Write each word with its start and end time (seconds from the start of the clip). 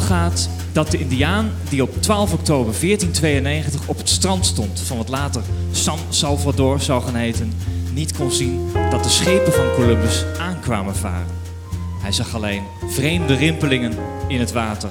Gaat 0.00 0.48
dat 0.72 0.90
de 0.90 0.98
Indiaan 0.98 1.50
die 1.68 1.82
op 1.82 2.02
12 2.02 2.32
oktober 2.32 2.74
1492 2.80 3.88
op 3.88 3.98
het 3.98 4.08
strand 4.08 4.46
stond 4.46 4.80
van 4.80 4.96
wat 4.96 5.08
later 5.08 5.42
San 5.72 5.98
Salvador 6.08 6.80
zou 6.80 7.02
gaan 7.02 7.34
niet 7.92 8.16
kon 8.16 8.32
zien 8.32 8.68
dat 8.90 9.02
de 9.02 9.08
schepen 9.08 9.52
van 9.52 9.72
Columbus 9.74 10.24
aankwamen 10.38 10.96
varen. 10.96 11.26
Hij 12.02 12.12
zag 12.12 12.34
alleen 12.34 12.62
vreemde 12.86 13.34
rimpelingen 13.34 13.92
in 14.28 14.40
het 14.40 14.52
water. 14.52 14.90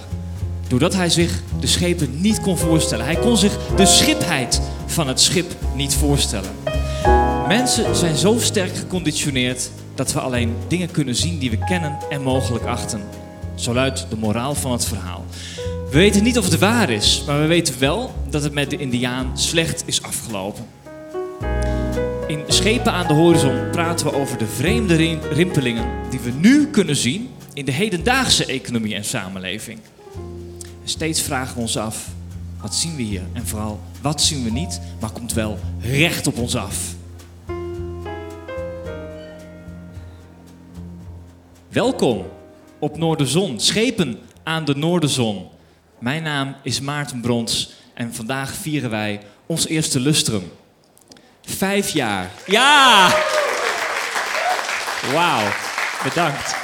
Doordat 0.68 0.94
hij 0.94 1.10
zich 1.10 1.42
de 1.60 1.68
schepen 1.68 2.22
niet 2.22 2.42
kon 2.42 2.58
voorstellen. 2.58 3.06
Hij 3.06 3.16
kon 3.16 3.38
zich 3.38 3.58
de 3.76 3.86
schipheid 3.86 4.62
van 4.86 5.08
het 5.08 5.22
schip 5.22 5.56
niet 5.76 5.94
voorstellen. 5.94 6.52
Mensen 7.48 7.96
zijn 7.96 8.16
zo 8.16 8.40
sterk 8.40 8.76
geconditioneerd 8.76 9.70
dat 9.96 10.14
we 10.14 10.20
alleen 10.20 10.56
dingen 10.68 10.92
kunnen 10.92 11.16
zien 11.16 11.40
die 11.40 11.50
we 11.50 11.58
kennen 11.58 11.98
en 12.10 12.22
mogelijk 12.22 12.66
achten. 12.66 13.02
Zo 13.56 13.74
luidt 13.74 14.06
de 14.10 14.18
moraal 14.18 14.56
van 14.56 14.72
het 14.72 14.86
verhaal. 14.86 15.26
We 15.90 15.98
weten 15.98 16.24
niet 16.24 16.38
of 16.38 16.46
het 16.46 16.60
waar 16.60 16.90
is, 16.90 17.24
maar 17.28 17.42
we 17.42 17.46
weten 17.46 17.80
wel 17.80 18.14
dat 18.30 18.44
het 18.44 18.54
met 18.54 18.70
de 18.70 18.78
Indiaan 18.78 19.38
slecht 19.38 19.84
is 19.86 20.02
afgelopen. 20.02 20.66
In 22.28 22.44
Schepen 22.48 22.92
aan 22.92 23.08
de 23.08 23.14
Horizon 23.14 23.70
praten 23.72 24.06
we 24.06 24.14
over 24.16 24.38
de 24.38 24.46
vreemde 24.46 24.96
rim- 24.96 25.20
rimpelingen 25.32 25.86
die 26.10 26.20
we 26.20 26.32
nu 26.32 26.68
kunnen 26.68 26.96
zien 26.96 27.30
in 27.54 27.66
de 27.66 27.72
hedendaagse 27.72 28.46
economie 28.46 28.96
en 28.96 29.06
samenleving. 29.06 29.80
En 30.84 30.90
steeds 30.90 31.22
vragen 31.22 31.56
we 31.56 31.62
ons 31.62 31.78
af, 31.78 32.08
wat 32.62 32.76
zien 32.76 32.96
we 32.96 33.02
hier? 33.02 33.22
En 33.34 33.48
vooral, 33.48 33.80
wat 34.02 34.22
zien 34.22 34.44
we 34.44 34.52
niet, 34.52 34.80
maar 35.00 35.12
komt 35.12 35.34
wel 35.34 35.60
recht 35.80 36.28
op 36.28 36.38
ons 36.38 36.56
af? 36.56 36.94
Welkom 41.70 42.26
op 42.80 42.98
Noorderzon, 42.98 43.60
schepen 43.60 44.20
aan 44.44 44.66
de 44.66 44.76
Noorderzon. 44.76 45.50
Mijn 46.00 46.24
naam 46.24 46.56
is 46.64 46.80
Maarten 46.80 47.22
Brons 47.22 47.74
en 47.94 48.14
vandaag 48.14 48.54
vieren 48.54 48.90
wij 48.90 49.22
ons 49.46 49.68
eerste 49.68 50.00
lustrum. 50.00 50.52
Vijf 51.42 51.90
jaar. 51.90 52.32
Ja! 52.46 53.10
Wauw, 55.14 55.52
bedankt. 56.04 56.56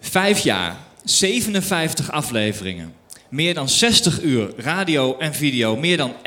Vijf 0.00 0.38
jaar, 0.38 0.76
57 1.04 2.12
afleveringen. 2.12 2.94
Meer 3.28 3.54
dan 3.54 3.68
60 3.68 4.22
uur 4.22 4.52
radio 4.56 5.18
en 5.18 5.34
video. 5.34 5.76
Meer 5.76 5.96
dan 5.96 6.12
11.750 6.12 6.18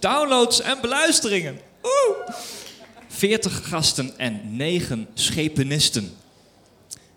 downloads 0.00 0.60
en 0.60 0.80
beluisteringen. 0.80 1.60
Oeh! 1.82 2.16
40 3.22 3.68
gasten 3.68 4.18
en 4.18 4.56
9 4.56 5.06
schepenisten. 5.14 6.10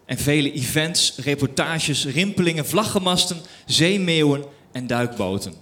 En 0.05 0.17
vele 0.17 0.51
events, 0.51 1.15
reportages, 1.17 2.05
rimpelingen, 2.05 2.65
vlaggenmasten, 2.65 3.37
zeemeeuwen 3.65 4.43
en 4.71 4.87
duikboten. 4.87 5.53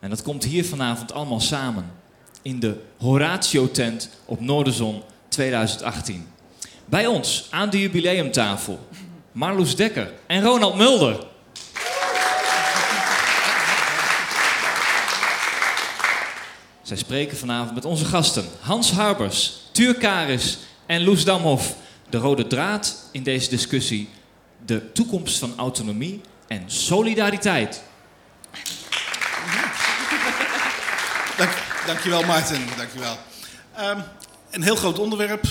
En 0.00 0.10
dat 0.10 0.22
komt 0.22 0.44
hier 0.44 0.64
vanavond 0.64 1.12
allemaal 1.12 1.40
samen. 1.40 1.92
In 2.42 2.60
de 2.60 2.80
Horatio-tent 2.98 4.10
op 4.24 4.40
Noorderzon 4.40 5.02
2018. 5.28 6.26
Bij 6.84 7.06
ons 7.06 7.46
aan 7.50 7.70
de 7.70 7.80
jubileumtafel. 7.80 8.86
Marloes 9.32 9.76
Dekker 9.76 10.12
en 10.26 10.42
Ronald 10.42 10.76
Mulder. 10.76 11.26
Zij 16.82 16.96
spreken 16.96 17.36
vanavond 17.36 17.74
met 17.74 17.84
onze 17.84 18.04
gasten 18.04 18.44
Hans 18.60 18.90
Harbers, 18.92 19.60
Tuur 19.72 19.94
Karis 19.94 20.58
en 20.86 21.04
Loes 21.04 21.24
Damhoff. 21.24 21.74
De 22.10 22.18
rode 22.18 22.46
draad 22.46 23.08
in 23.12 23.22
deze 23.22 23.50
discussie, 23.50 24.08
de 24.66 24.92
toekomst 24.92 25.38
van 25.38 25.52
autonomie 25.56 26.20
en 26.46 26.62
solidariteit. 26.66 27.82
Dank, 31.36 31.50
dankjewel 31.86 32.22
Maarten, 32.22 32.60
dankjewel. 32.76 33.16
Ehm 33.76 34.00
een 34.52 34.62
heel 34.62 34.76
groot 34.76 34.98
onderwerp. 34.98 35.44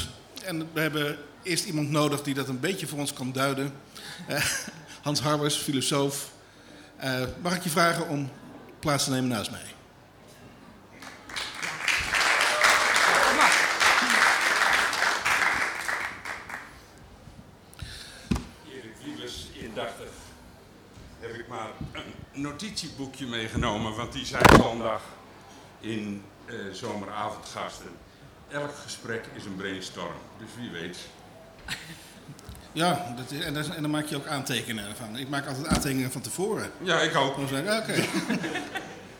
En 0.44 0.70
we 0.74 0.80
hebben 0.80 1.18
eerst 1.44 1.66
iemand 1.66 1.90
nodig 1.90 2.22
die 2.22 2.34
dat 2.34 2.48
een 2.48 2.60
beetje 2.60 2.88
voor 2.88 3.00
ons 3.00 3.14
kan 3.14 3.32
duiden. 3.32 3.74
Eh, 4.28 4.46
Hans 5.02 5.20
Harbers, 5.20 5.56
filosoof. 5.56 6.32
Eh, 6.98 7.22
mag 7.42 7.56
ik 7.56 7.64
je 7.64 7.70
vragen 7.70 8.08
om 8.08 8.30
plaats 8.80 9.04
te 9.04 9.10
nemen 9.10 9.30
naast 9.30 9.52
mij? 9.52 9.62
Erik 18.70 18.96
Wiebes, 19.04 19.48
indachtig, 19.54 20.12
heb 21.20 21.34
ik 21.34 21.48
maar 21.48 21.70
een 21.92 22.14
notitieboekje 22.42 23.26
meegenomen, 23.26 23.96
want 23.96 24.14
die 24.14 24.26
zijn 24.26 24.44
zondag 24.64 25.02
in 25.80 26.24
eh, 26.46 26.56
zomeravondgasten. 26.74 27.90
Elk 28.48 28.76
gesprek 28.84 29.26
is 29.36 29.46
een 29.46 29.56
brainstorm, 29.56 30.16
dus 30.40 30.48
wie 30.58 30.70
weet. 30.70 30.98
Ja, 32.74 33.14
dat 33.18 33.32
is, 33.32 33.40
en, 33.46 33.54
dat 33.54 33.66
is- 33.66 33.76
en 33.76 33.82
dan 33.82 33.92
maak 33.92 34.06
je 34.06 34.16
ook 34.16 34.28
aantekeningen 34.28 34.96
van. 34.96 35.18
Ik 35.18 35.30
maak 35.30 35.48
altijd 35.48 35.68
aantekeningen 35.68 36.12
van 36.12 36.22
tevoren. 36.22 36.72
Ja, 36.84 37.00
ik 37.02 37.16
ook. 37.16 37.36
Dan 37.36 37.48
zeg 37.48 37.60
ik, 37.64 37.70
oké. 37.82 38.04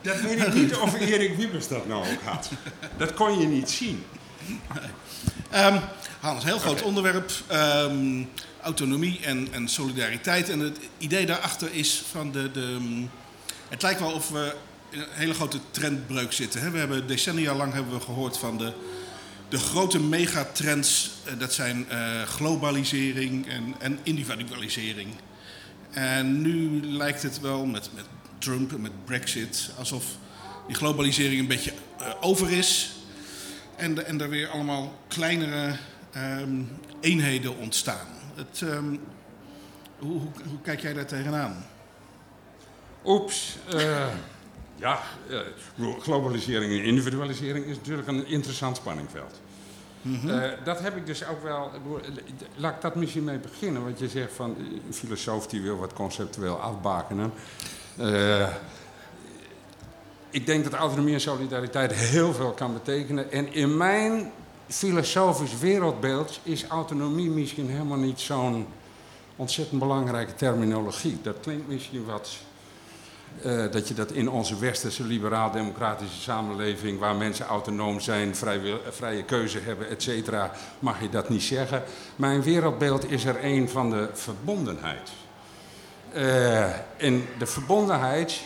Dat 0.02 0.22
weet 0.22 0.40
ik 0.48 0.54
niet 0.54 0.76
of 0.76 1.00
Erik 1.00 1.36
Wiebes 1.36 1.68
dat 1.68 1.88
nou 1.88 2.12
ook 2.12 2.22
had. 2.22 2.50
Dat 2.98 3.14
kon 3.14 3.40
je 3.40 3.48
niet 3.48 3.70
zien. 3.70 4.06
Ehm, 5.50 5.80
Hans, 6.20 6.44
heel 6.44 6.60
groot 6.60 6.82
onderwerp. 6.82 7.32
ehm, 7.48 8.24
autonomie 8.64 9.20
en, 9.24 9.48
en 9.52 9.68
solidariteit. 9.68 10.50
En 10.50 10.60
het 10.60 10.80
idee 10.98 11.26
daarachter 11.26 11.74
is 11.74 12.04
van 12.12 12.32
de, 12.32 12.52
de... 12.52 12.78
mm, 12.80 13.10
Het 13.70 13.82
lijkt 13.82 14.00
wel 14.00 14.12
of 14.12 14.30
we 14.30 14.56
in 14.90 15.00
een 15.00 15.06
hele 15.12 15.34
grote 15.34 15.60
trendbreuk 15.72 16.32
zitten. 16.32 16.62
Hè? 16.62 16.70
We 16.70 16.78
hebben 16.78 17.08
decennia 17.08 17.56
lang 17.56 17.74
hebben 17.74 17.94
we 17.94 18.00
gehoord 18.00 18.38
van 18.38 18.58
de, 18.58 18.74
de 19.50 19.58
grote 19.58 20.00
megatrends. 20.00 21.12
eh, 21.24 21.40
dat 21.40 21.54
zijn 21.54 21.90
eh, 21.90 22.22
globalisering 22.22 23.48
en, 23.48 23.76
en 23.80 24.00
individualisering. 24.04 25.10
En 25.92 26.42
nu 26.42 26.82
lijkt 26.86 27.24
het 27.24 27.40
wel 27.40 27.66
met, 27.66 27.90
met 27.96 28.06
Trump 28.38 28.74
en 28.74 28.82
met 28.82 29.06
Brexit 29.06 29.70
alsof 29.78 30.06
die 30.68 30.76
globalisering 30.76 31.40
een 31.40 31.48
beetje 31.48 31.74
eh, 32.00 32.08
over 32.22 32.52
is. 32.52 32.92
En, 33.76 34.06
en 34.06 34.22
er 34.22 34.30
weer 34.30 34.50
allemaal 34.50 35.00
kleinere 35.08 35.76
ehm, 36.12 36.62
eenheden 37.02 37.58
ontstaan. 37.58 38.08
Het, 38.36 38.62
ehm, 38.62 38.96
hoe, 40.00 40.12
hoe, 40.12 40.32
hoe 40.50 40.62
kijk 40.62 40.80
jij 40.80 40.94
daar 40.94 41.06
tegenaan? 41.06 41.66
Oeps. 43.06 43.58
eh, 43.70 44.08
ja, 44.76 45.00
eh, 45.30 45.40
globalisering 46.00 46.72
en 46.72 46.84
individualisering 46.84 47.66
is 47.66 47.76
natuurlijk 47.76 48.08
een 48.08 48.28
interessant 48.28 48.78
spanningveld. 48.78 49.40
Eh, 50.28 50.42
dat 50.64 50.80
heb 50.80 50.96
ik 50.96 51.06
dus 51.06 51.28
ook 51.28 51.44
wel. 51.44 51.72
Laat 52.56 52.76
ik 52.76 52.82
dat 52.82 52.96
misschien 52.96 53.24
mee 53.24 53.38
beginnen. 53.38 53.84
Want 53.84 54.00
je 54.00 54.10
zegt 54.10 54.34
van 54.34 54.56
een 54.88 54.94
filosoof 54.94 55.48
die 55.48 55.62
wil 55.62 55.78
wat 55.78 55.94
conceptueel 55.94 56.60
afbakenen. 56.60 57.34
Ik 60.30 60.46
denk 60.46 60.64
dat 60.64 60.74
autonomie 60.74 61.14
en 61.14 61.22
solidariteit 61.22 61.94
heel 61.94 62.34
veel 62.34 62.52
kan 62.52 62.74
betekenen. 62.74 63.32
En 63.32 63.54
in 63.54 63.78
mijn 63.78 64.32
filosofisch 64.72 65.60
wereldbeeld 65.60 66.40
is 66.44 66.66
autonomie 66.68 67.30
misschien 67.30 67.70
helemaal 67.70 67.98
niet 67.98 68.20
zo'n 68.20 68.68
ontzettend 69.36 69.80
belangrijke 69.80 70.36
terminologie. 70.36 71.20
Dat 71.22 71.36
klinkt 71.42 71.68
misschien 71.68 72.06
wat. 72.06 72.30
eh, 73.42 73.72
dat 73.72 73.88
je 73.88 73.94
dat 73.94 74.12
in 74.12 74.30
onze 74.30 74.60
westerse 74.60 75.04
liberaal-democratische 75.04 76.22
samenleving, 76.22 77.00
waar 77.00 77.16
mensen 77.16 77.46
autonoom 77.46 78.00
zijn, 78.00 78.36
vrije 78.90 79.24
keuze 79.26 79.60
hebben, 79.60 79.90
et 79.90 80.04
cetera, 80.04 80.52
mag 80.80 81.02
je 81.02 81.10
dat 81.10 81.30
niet 81.30 81.44
zeggen. 81.44 81.84
Mijn 82.16 82.44
wereldbeeld 82.44 83.12
is 83.12 83.26
er 83.26 83.44
een 83.44 83.70
van 83.70 83.90
de 83.90 84.10
verbondenheid. 84.14 85.10
Eh, 86.14 86.64
en 86.98 87.28
de 87.38 87.46
verbondenheid, 87.46 88.42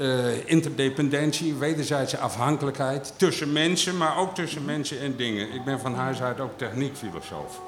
eh, 0.00 0.48
interdependentie, 0.48 1.54
wederzijdse 1.54 2.18
afhankelijkheid 2.18 3.12
tussen 3.16 3.52
mensen, 3.52 3.96
maar 3.96 4.16
ook 4.16 4.34
tussen 4.34 4.64
mensen 4.64 5.00
en 5.00 5.16
dingen. 5.16 5.54
Ik 5.54 5.64
ben 5.64 5.80
van 5.80 5.94
huis 5.94 6.22
uit 6.22 6.40
ook 6.40 6.58
techniekfilosoof. 6.58 7.60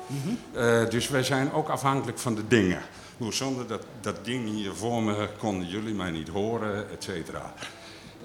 Eh, 0.52 0.88
dus 0.88 1.08
wij 1.08 1.22
zijn 1.22 1.52
ook 1.52 1.68
afhankelijk 1.68 2.18
van 2.18 2.34
de 2.34 2.48
dingen. 2.48 2.82
Hoe 3.16 3.32
zonder 3.32 3.66
dat, 3.66 3.84
dat 4.00 4.24
ding 4.24 4.48
hier 4.48 4.72
voor 4.74 5.02
me 5.02 5.28
konden 5.38 5.68
jullie 5.68 5.94
mij 5.94 6.10
niet 6.10 6.28
horen, 6.28 6.90
et 6.90 7.04
cetera. 7.04 7.54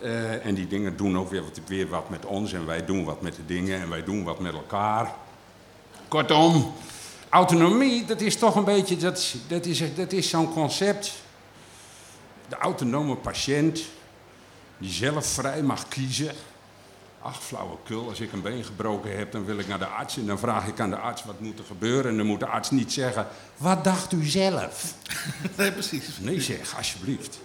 Eh, 0.02 0.46
en 0.46 0.56
die 0.56 0.68
dingen 0.68 0.98
doen 0.98 1.18
ook 1.18 1.30
weer 1.30 1.44
wat, 1.44 1.60
weer 1.68 1.88
wat 1.88 2.10
met 2.10 2.26
ons 2.26 2.54
en 2.54 2.66
wij 2.66 2.86
doen 2.86 3.04
wat 3.04 3.22
met 3.22 3.36
de 3.36 3.46
dingen 3.46 3.82
en 3.82 3.90
wij 3.90 4.04
doen 4.04 4.24
wat 4.24 4.40
met 4.40 4.54
elkaar. 4.54 5.14
Kortom, 6.08 6.74
autonomie, 7.30 8.06
dat 8.06 8.22
is 8.22 8.36
toch 8.36 8.56
een 8.56 8.64
beetje, 8.64 8.98
dat, 8.98 9.36
dat 9.48 9.66
is, 9.66 9.96
dat 9.96 10.12
is 10.12 10.30
zo'n 10.30 10.54
concept. 10.54 11.26
De 12.50 12.56
autonome 12.56 13.16
patiënt, 13.16 13.82
die 14.78 14.92
zelf 14.92 15.26
vrij 15.26 15.62
mag 15.62 15.88
kiezen. 15.88 16.32
ach 17.22 17.44
flauwekul, 17.44 18.10
als 18.10 18.20
ik 18.20 18.32
een 18.32 18.42
been 18.42 18.64
gebroken 18.64 19.18
heb, 19.18 19.32
dan 19.32 19.46
wil 19.46 19.58
ik 19.58 19.68
naar 19.68 19.80
de 19.80 19.86
arts. 19.86 20.18
En 20.18 20.26
dan 20.26 20.40
vraag 20.40 20.68
ik 20.68 20.80
aan 20.80 20.90
de 20.90 20.98
arts 20.98 21.24
wat 21.24 21.40
moet 21.40 21.60
er 21.60 21.66
gebeuren. 21.66 22.12
En 22.12 22.18
dan 22.18 22.26
moet 22.26 22.40
de 22.40 22.46
arts 22.46 22.72
niet 22.72 22.94
zeggen, 22.94 23.28
wat 23.58 23.84
dacht 23.84 24.12
u 24.12 24.26
zelf? 24.26 24.94
Nee, 25.58 25.72
precies. 25.72 26.18
Nee 26.20 26.42
zeg, 26.42 26.78
alsjeblieft. 26.78 27.40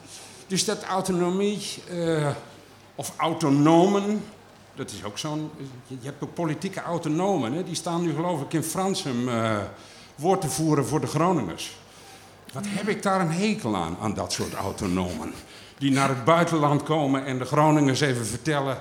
Dus 0.46 0.64
dat 0.64 0.82
autonomie, 0.84 1.62
eh, 1.88 2.30
of 2.94 3.12
autonomen, 3.16 4.24
dat 4.74 4.90
is 4.90 5.04
ook 5.04 5.18
zo'n... 5.18 5.50
Je 5.86 5.96
hebt 6.02 6.22
ook 6.22 6.34
politieke 6.34 6.82
autonomen, 6.82 7.52
hè? 7.52 7.64
die 7.64 7.74
staan 7.74 8.02
nu 8.02 8.14
geloof 8.14 8.40
ik 8.40 8.52
in 8.52 8.62
Fransum 8.62 9.28
eh 9.28 9.58
woord 10.14 10.40
te 10.40 10.48
voeren 10.48 10.86
voor 10.86 11.00
de 11.00 11.06
Groningers. 11.06 11.76
Wat 12.52 12.64
heb 12.68 12.88
ik 12.88 13.02
daar 13.02 13.20
een 13.20 13.30
hekel 13.32 13.76
aan, 13.76 13.96
aan 14.00 14.14
dat 14.14 14.32
soort 14.32 14.54
autonomen? 14.54 15.32
Die 15.78 15.90
naar 15.90 16.08
het 16.08 16.24
buitenland 16.24 16.82
komen 16.82 17.24
en 17.24 17.38
de 17.38 17.44
Groningers 17.44 18.00
even 18.00 18.26
vertellen 18.26 18.80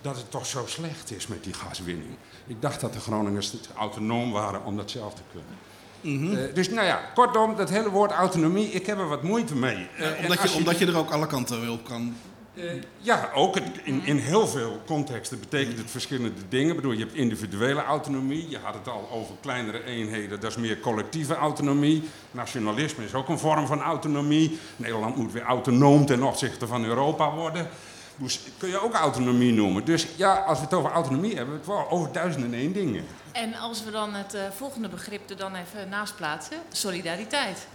dat 0.00 0.16
het 0.16 0.30
toch 0.30 0.46
zo 0.46 0.64
slecht 0.66 1.10
is 1.10 1.26
met 1.26 1.44
die 1.44 1.52
gaswinning. 1.52 2.16
Ik 2.46 2.62
dacht 2.62 2.80
dat 2.80 2.92
de 2.92 3.00
Groningers 3.00 3.54
autonoom 3.76 4.32
waren 4.32 4.64
om 4.64 4.76
dat 4.76 4.90
zelf 4.90 5.14
te 5.14 5.22
kunnen. 5.32 5.54
Eh, 6.02 6.54
dus 6.54 6.68
nou 6.68 6.86
ja, 6.86 7.00
kortom, 7.14 7.56
dat 7.56 7.68
hele 7.70 7.90
woord 7.90 8.10
autonomie, 8.10 8.70
ik 8.70 8.86
heb 8.86 8.98
er 8.98 9.08
wat 9.08 9.22
moeite 9.22 9.54
mee. 9.54 9.88
Eh, 9.96 10.08
Omdat 10.22 10.40
als 10.40 10.52
je, 10.52 10.58
omdat 10.58 10.78
je 10.78 10.86
er 10.86 10.96
ook 10.96 11.10
alle 11.10 11.26
kanten 11.26 11.70
op 11.70 11.84
kan. 11.84 12.16
Eh, 12.56 12.82
ja, 12.98 13.30
ook 13.34 13.54
het, 13.54 13.64
in, 13.84 14.04
in 14.04 14.16
heel 14.16 14.46
veel 14.46 14.80
contexten 14.86 15.40
betekent 15.40 15.78
het 15.78 15.90
verschillende 15.90 16.48
dingen. 16.48 16.70
Ik 16.70 16.76
bedoel, 16.76 16.92
je 16.92 17.04
hebt 17.04 17.14
individuele 17.14 17.82
autonomie, 17.82 18.48
je 18.48 18.58
had 18.58 18.74
het 18.74 18.88
al 18.88 19.08
over 19.12 19.34
kleinere 19.40 19.84
eenheden, 19.84 20.40
dat 20.40 20.50
is 20.50 20.56
meer 20.56 20.80
collectieve 20.80 21.34
autonomie. 21.34 22.02
Nationalisme 22.30 23.04
is 23.04 23.14
ook 23.14 23.28
een 23.28 23.38
vorm 23.38 23.66
van 23.66 23.82
autonomie. 23.82 24.58
Nederland 24.76 25.16
moet 25.16 25.32
weer 25.32 25.42
autonoom 25.42 26.06
ten 26.06 26.22
opzichte 26.22 26.66
van 26.66 26.84
Europa 26.84 27.32
worden. 27.32 27.68
Dus 28.16 28.40
kun 28.58 28.68
je 28.68 28.82
ook 28.82 28.94
autonomie 28.94 29.52
noemen. 29.52 29.84
Dus 29.84 30.06
ja, 30.16 30.34
als 30.34 30.58
we 30.58 30.64
het 30.64 30.74
over 30.74 30.90
autonomie 30.90 31.34
hebben, 31.34 31.54
hebben 31.54 31.74
we 31.74 31.80
het 31.80 31.90
wel 31.90 31.98
over 31.98 32.12
duizenden 32.12 32.52
en 32.52 32.58
één 32.58 32.72
dingen. 32.72 33.04
En 33.32 33.54
als 33.54 33.84
we 33.84 33.90
dan 33.90 34.14
het 34.14 34.34
eh, 34.34 34.42
volgende 34.56 34.88
begrip 34.88 35.30
er 35.30 35.36
dan 35.36 35.54
even 35.54 35.88
naast 35.88 36.16
plaatsen, 36.16 36.56
solidariteit. 36.72 37.66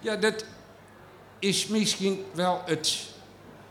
Ja, 0.00 0.16
dat 0.16 0.44
is 1.38 1.66
misschien 1.66 2.24
wel 2.34 2.62
het 2.64 3.16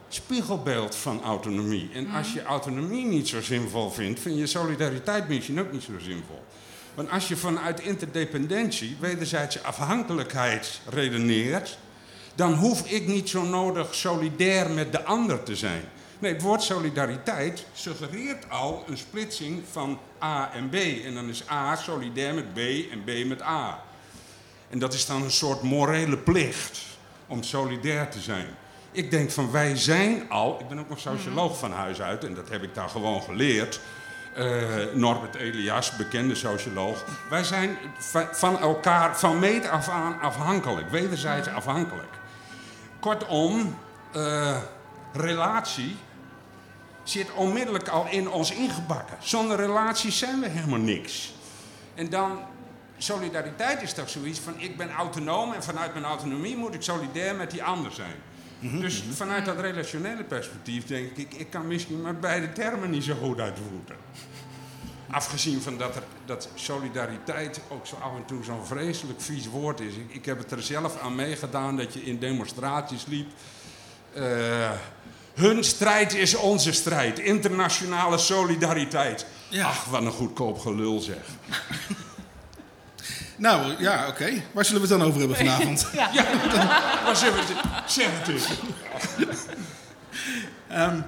spiegelbeeld 0.07 0.95
van 0.95 1.23
autonomie. 1.23 1.89
En 1.93 2.09
als 2.09 2.33
je 2.33 2.43
autonomie 2.43 3.05
niet 3.05 3.27
zo 3.27 3.41
zinvol 3.41 3.89
vindt, 3.89 4.19
vind 4.19 4.37
je 4.37 4.47
solidariteit 4.47 5.27
misschien 5.27 5.59
ook 5.59 5.71
niet 5.71 5.83
zo 5.83 5.91
zinvol. 5.99 6.43
Want 6.93 7.09
als 7.09 7.27
je 7.27 7.35
vanuit 7.37 7.79
interdependentie, 7.79 8.97
wederzijdse 8.99 9.61
afhankelijkheid 9.61 10.81
redeneert, 10.89 11.77
dan 12.35 12.53
hoef 12.53 12.91
ik 12.91 13.07
niet 13.07 13.29
zo 13.29 13.43
nodig 13.43 13.95
solidair 13.95 14.69
met 14.69 14.91
de 14.91 15.03
ander 15.03 15.43
te 15.43 15.55
zijn. 15.55 15.81
Nee, 16.19 16.33
het 16.33 16.41
woord 16.41 16.63
solidariteit 16.63 17.65
suggereert 17.73 18.49
al 18.49 18.83
een 18.87 18.97
splitsing 18.97 19.63
van 19.71 19.99
A 20.23 20.53
en 20.53 20.69
B. 20.69 20.75
En 21.05 21.13
dan 21.13 21.29
is 21.29 21.49
A 21.49 21.75
solidair 21.75 22.33
met 22.33 22.53
B 22.53 22.57
en 22.91 23.03
B 23.03 23.27
met 23.27 23.41
A. 23.41 23.83
En 24.69 24.79
dat 24.79 24.93
is 24.93 25.05
dan 25.05 25.21
een 25.23 25.31
soort 25.31 25.61
morele 25.61 26.17
plicht 26.17 26.79
om 27.27 27.43
solidair 27.43 28.09
te 28.09 28.19
zijn. 28.19 28.47
Ik 28.97 29.11
denk 29.11 29.31
van 29.31 29.51
wij 29.51 29.75
zijn 29.75 30.29
al, 30.29 30.59
ik 30.59 30.67
ben 30.67 30.79
ook 30.79 30.89
nog 30.89 30.99
socioloog 30.99 31.57
van 31.59 31.71
huis 31.71 32.01
uit 32.01 32.23
en 32.23 32.33
dat 32.33 32.49
heb 32.49 32.63
ik 32.63 32.73
daar 32.75 32.89
gewoon 32.89 33.21
geleerd. 33.21 33.79
Eh, 34.35 34.45
Norbert 34.93 35.35
Elias, 35.35 35.95
bekende 35.95 36.35
socioloog. 36.35 37.05
Wij 37.29 37.43
zijn 37.43 37.77
va- 37.97 38.29
van 38.31 38.59
elkaar 38.59 39.19
van 39.19 39.39
meet 39.39 39.69
af 39.69 39.89
aan 39.89 40.19
afhankelijk, 40.21 40.89
wederzijds 40.89 41.47
afhankelijk. 41.47 42.09
Kortom, 42.99 43.77
eh, 44.13 44.57
relatie 45.13 45.95
zit 47.03 47.31
onmiddellijk 47.33 47.87
al 47.87 48.07
in 48.09 48.29
ons 48.29 48.51
ingebakken. 48.51 49.17
Zonder 49.19 49.57
relatie 49.57 50.11
zijn 50.11 50.39
we 50.39 50.47
helemaal 50.47 50.79
niks. 50.79 51.33
En 51.95 52.09
dan, 52.09 52.39
solidariteit 52.97 53.81
is 53.81 53.93
toch 53.93 54.09
zoiets 54.09 54.39
van 54.39 54.53
ik 54.59 54.77
ben 54.77 54.91
autonoom 54.91 55.53
en 55.53 55.63
vanuit 55.63 55.93
mijn 55.93 56.05
autonomie 56.05 56.57
moet 56.57 56.73
ik 56.73 56.81
solidair 56.81 57.35
met 57.35 57.51
die 57.51 57.63
ander 57.63 57.91
zijn. 57.91 58.15
Dus 58.59 59.03
vanuit 59.13 59.45
dat 59.45 59.59
relationele 59.59 60.23
perspectief 60.23 60.85
denk 60.85 61.17
ik, 61.17 61.33
ik 61.33 61.49
kan 61.49 61.67
misschien 61.67 62.01
maar 62.01 62.15
beide 62.15 62.53
termen 62.53 62.89
niet 62.89 63.03
zo 63.03 63.15
goed 63.15 63.39
uitvoeren. 63.39 63.95
Afgezien 65.09 65.61
van 65.61 65.77
dat, 65.77 65.95
er, 65.95 66.03
dat 66.25 66.49
solidariteit 66.55 67.61
ook 67.69 67.85
zo 67.85 67.95
af 67.95 68.15
en 68.15 68.25
toe 68.25 68.43
zo'n 68.43 68.65
vreselijk 68.65 69.21
vies 69.21 69.47
woord 69.47 69.79
is. 69.79 69.95
Ik, 69.95 70.13
ik 70.13 70.25
heb 70.25 70.37
het 70.37 70.51
er 70.51 70.61
zelf 70.61 70.99
aan 70.99 71.15
meegedaan 71.15 71.77
dat 71.77 71.93
je 71.93 72.03
in 72.03 72.19
demonstraties 72.19 73.05
liep. 73.05 73.27
Eh, 74.13 74.71
hun 75.33 75.63
strijd 75.63 76.13
is 76.13 76.35
onze 76.35 76.71
strijd. 76.71 77.19
Internationale 77.19 78.17
solidariteit. 78.17 79.25
Ja. 79.49 79.67
Ach, 79.67 79.85
wat 79.85 80.01
een 80.01 80.11
goedkoop 80.11 80.59
gelul 80.59 80.99
zeg. 80.99 81.25
Nou 83.37 83.73
ja, 83.79 84.07
oké. 84.07 84.43
Waar 84.51 84.65
zullen 84.65 84.81
we 84.81 84.87
het 84.87 84.97
dan 84.97 85.07
over 85.07 85.19
hebben 85.19 85.37
vanavond? 85.37 85.87
Ja. 85.93 86.09
Ja, 86.13 86.23
maar 87.05 87.15
zeg 87.15 87.47
het, 87.47 87.91
zeg 87.91 88.07
het 88.09 88.27
eens. 88.27 88.47
Ehm, 90.67 90.99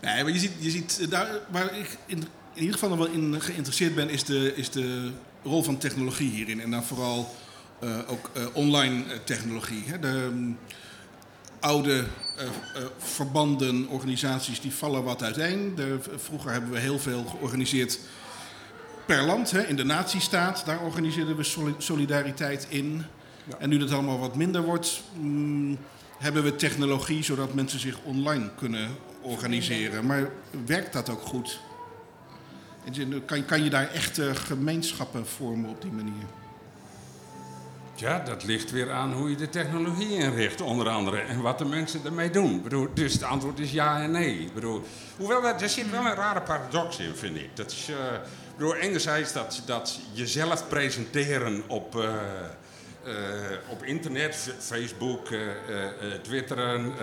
nee, 0.00 0.22
maar 0.22 0.32
je 0.32 0.38
ziet, 0.38 0.52
je 0.58 0.70
ziet 0.70 0.98
eh, 1.00 1.10
daar, 1.10 1.28
waar 1.50 1.78
ik 1.78 1.98
in, 2.06 2.18
in 2.54 2.60
ieder 2.60 2.72
geval 2.72 2.88
nog 2.88 2.98
wel 2.98 3.06
in 3.06 3.40
geïnteresseerd 3.40 3.94
ben, 3.94 4.10
is 4.10 4.24
de, 4.24 4.52
is 4.56 4.70
de 4.70 5.10
rol 5.42 5.62
van 5.62 5.78
technologie 5.78 6.30
hierin. 6.30 6.60
En 6.60 6.70
dan 6.70 6.84
vooral 6.84 7.34
eh, 7.80 7.98
ook 8.06 8.30
eh, 8.32 8.42
online 8.52 9.04
technologie. 9.24 9.82
Hè. 9.86 9.98
De 9.98 10.30
mm, 10.32 10.58
oude 11.60 12.04
eh, 12.36 12.44
eh, 12.46 12.82
verbanden, 12.98 13.88
organisaties, 13.88 14.60
die 14.60 14.74
vallen 14.74 15.04
wat 15.04 15.22
uiteen. 15.22 15.74
De, 15.74 15.98
vroeger 16.16 16.50
hebben 16.50 16.70
we 16.70 16.78
heel 16.78 16.98
veel 16.98 17.24
georganiseerd 17.24 17.98
per 19.06 19.22
land. 19.22 19.50
Hè. 19.50 19.62
In 19.66 19.76
de 19.76 19.84
natiestaat, 19.84 20.62
daar 20.66 20.80
organiseerden 20.80 21.36
we 21.36 21.42
soli- 21.42 21.74
solidariteit 21.78 22.66
in. 22.68 23.04
En 23.58 23.68
nu 23.68 23.78
dat 23.78 23.92
allemaal 23.92 24.18
wat 24.18 24.34
minder 24.36 24.62
wordt, 24.62 25.02
mm, 25.18 25.78
hebben 26.18 26.42
we 26.42 26.56
technologie 26.56 27.22
zodat 27.24 27.54
mensen 27.54 27.80
zich 27.80 27.98
online 28.02 28.50
kunnen 28.58 28.90
organiseren. 29.20 30.06
Maar 30.06 30.30
werkt 30.66 30.92
dat 30.92 31.10
ook 31.10 31.22
goed? 31.22 31.60
Kan, 33.26 33.44
kan 33.44 33.64
je 33.64 33.70
daar 33.70 33.90
echte 33.90 34.34
gemeenschappen 34.34 35.26
vormen 35.26 35.70
op 35.70 35.82
die 35.82 35.92
manier? 35.92 36.24
Ja, 37.94 38.18
dat 38.18 38.44
ligt 38.44 38.70
weer 38.70 38.92
aan 38.92 39.12
hoe 39.12 39.30
je 39.30 39.36
de 39.36 39.48
technologie 39.48 40.08
inricht, 40.08 40.60
onder 40.60 40.88
andere. 40.88 41.18
En 41.18 41.40
wat 41.40 41.58
de 41.58 41.64
mensen 41.64 42.00
ermee 42.04 42.30
doen. 42.30 42.54
Ik 42.54 42.62
bedoel, 42.62 42.88
dus 42.94 43.12
het 43.12 43.22
antwoord 43.22 43.58
is 43.58 43.72
ja 43.72 44.02
en 44.02 44.10
nee. 44.10 44.38
Ik 44.40 44.54
bedoel, 44.54 44.82
hoewel, 45.16 45.44
er, 45.44 45.54
er 45.62 45.68
zit 45.68 45.90
wel 45.90 46.06
een 46.06 46.14
rare 46.14 46.40
paradox 46.40 46.98
in, 46.98 47.14
vind 47.14 47.36
ik. 47.36 47.56
Dat 47.56 47.70
is, 47.70 47.88
eh, 47.90 47.96
bedoel, 48.56 48.74
enerzijds 48.74 49.32
dat, 49.32 49.62
dat 49.66 49.98
jezelf 50.12 50.68
presenteren 50.68 51.62
op, 51.68 51.96
eh, 51.96 52.14
eh, 53.06 53.12
op 53.68 53.84
internet, 53.84 54.54
Facebook, 54.58 55.30
eh, 55.30 55.48
eh, 55.48 56.20
Twitteren. 56.22 56.94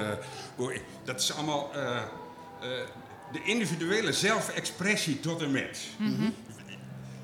dat 1.04 1.20
is 1.20 1.34
allemaal 1.34 1.72
de 3.32 3.44
individuele 3.44 4.14
zelfexpressie 4.14 5.20
tot 5.20 5.42
en 5.42 5.52
met. 5.52 5.80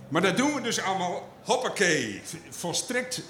Maar 0.08 0.22
dat 0.22 0.38
doen 0.38 0.54
we 0.54 0.62
dus 0.62 0.82
allemaal, 0.82 1.30
hoppakee, 1.44 2.22
volstrekt 2.50 3.22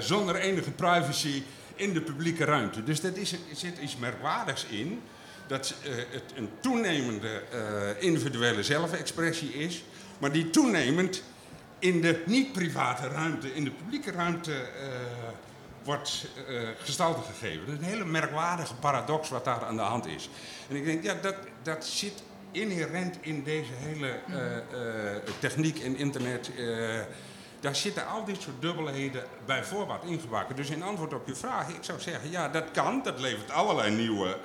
zonder 0.00 0.36
enige 0.36 0.70
privacy 0.70 1.42
in 1.74 1.92
de 1.92 2.00
publieke 2.00 2.44
ruimte. 2.44 2.84
Dus 2.84 3.00
dat 3.00 3.16
is, 3.16 3.32
er 3.32 3.38
zit 3.52 3.78
iets 3.78 3.96
merkwaardigs 3.96 4.64
in, 4.64 5.02
dat 5.46 5.74
eh, 5.82 5.90
het 5.94 6.32
een 6.34 6.50
toenemende 6.60 7.42
eh, 7.52 8.02
individuele 8.02 8.62
zelfexpressie 8.62 9.54
is, 9.54 9.84
maar 10.18 10.32
die 10.32 10.50
toenemend 10.50 11.22
in 11.78 12.00
de 12.00 12.22
niet-private 12.26 13.08
ruimte, 13.08 13.54
in 13.54 13.64
de 13.64 13.70
publieke 13.70 14.10
ruimte 14.10 14.52
eh, 14.52 14.88
wordt 15.82 16.26
eh, 16.48 16.68
gestalte 16.78 17.20
gegeven. 17.20 17.66
Dat 17.66 17.74
is 17.74 17.80
een 17.80 17.92
hele 17.92 18.04
merkwaardige 18.04 18.74
paradox 18.74 19.28
wat 19.28 19.44
daar 19.44 19.64
aan 19.64 19.76
de 19.76 19.82
hand 19.82 20.06
is. 20.06 20.28
En 20.68 20.76
ik 20.76 20.84
denk, 20.84 21.02
ja, 21.02 21.14
dat, 21.22 21.34
dat 21.62 21.84
zit 21.84 22.22
inherent 22.50 23.16
in 23.20 23.42
deze 23.42 23.72
hele 23.78 24.18
techniek 25.38 25.78
en 25.78 25.96
internet. 25.96 26.50
Daar 27.60 27.76
zitten 27.76 28.06
al 28.06 28.24
dit 28.24 28.42
soort 28.42 28.60
dubbelheden 28.60 29.24
bij 29.46 29.64
voorbaat 29.64 30.04
ingebakken. 30.04 30.56
Dus 30.56 30.70
in 30.70 30.82
antwoord 30.82 31.14
op 31.14 31.26
je 31.26 31.34
vraag, 31.34 31.68
ik 31.68 31.84
zou 31.84 32.00
zeggen, 32.00 32.30
ja, 32.30 32.48
dat 32.48 32.70
kan. 32.70 33.02
Dat 33.02 33.20
levert 33.20 33.50
allerlei 33.50 33.94
nieuwe... 33.94 34.36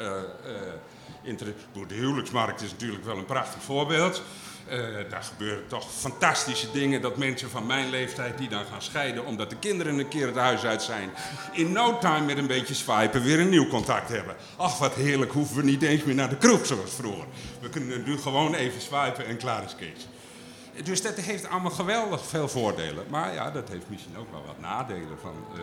bedoel, 1.24 1.88
De 1.88 1.96
huwelijksmarkt 1.96 2.62
is 2.62 2.72
natuurlijk 2.72 3.06
wel 3.06 3.18
een 3.18 3.26
prachtig 3.26 3.64
voorbeeld. 3.64 4.22
Eh, 4.68 4.80
daar 5.10 5.24
gebeuren 5.24 5.68
toch 5.68 5.92
fantastische 5.92 6.72
dingen 6.72 7.02
dat 7.02 7.18
mensen 7.18 7.50
van 7.50 7.66
mijn 7.66 7.90
leeftijd 7.90 8.38
die 8.38 8.50
dan 8.50 8.66
gaan 8.66 8.82
scheiden 8.82 9.26
omdat 9.26 9.50
de 9.50 9.56
kinderen 9.56 10.00
een 10.00 10.08
keer 10.08 10.28
het 10.28 10.36
huis 10.36 10.64
uit 10.64 10.84
zijn, 10.84 11.10
in 11.52 11.72
no 11.72 11.98
time 11.98 12.26
met 12.26 12.38
een 12.38 12.48
beetje 12.48 12.74
swipen 12.74 13.24
weer 13.24 13.40
een 13.40 13.50
nieuw 13.50 13.68
contact 13.68 14.10
hebben. 14.10 14.36
Ach, 14.56 14.78
wat 14.78 14.94
heerlijk, 14.94 15.32
hoeven 15.32 15.56
we 15.56 15.64
niet 15.64 15.82
eens 15.82 16.04
meer 16.04 16.16
naar 16.16 16.30
de 16.30 16.38
kroeg 16.38 16.66
zoals 16.66 16.94
vroeger. 16.94 17.26
We 17.62 17.70
kunnen 17.70 18.04
nu 18.04 18.18
gewoon 18.18 18.54
even 18.56 18.82
swipen 18.82 19.26
en 19.26 19.38
klaar 19.38 19.64
is 19.64 19.76
Kees. 19.76 20.08
Dus 20.84 21.02
dat 21.02 21.16
heeft 21.16 21.50
allemaal 21.50 21.72
geweldig 21.72 22.26
veel 22.26 22.48
voordelen. 22.48 23.06
Maar 23.10 23.34
ja, 23.34 23.52
dat 23.52 23.70
heeft 23.70 23.90
misschien 23.90 24.18
ook 24.18 24.32
wel 24.32 24.44
wat 24.46 24.60
nadelen 24.60 25.20
van 25.22 25.36
eh, 25.56 25.62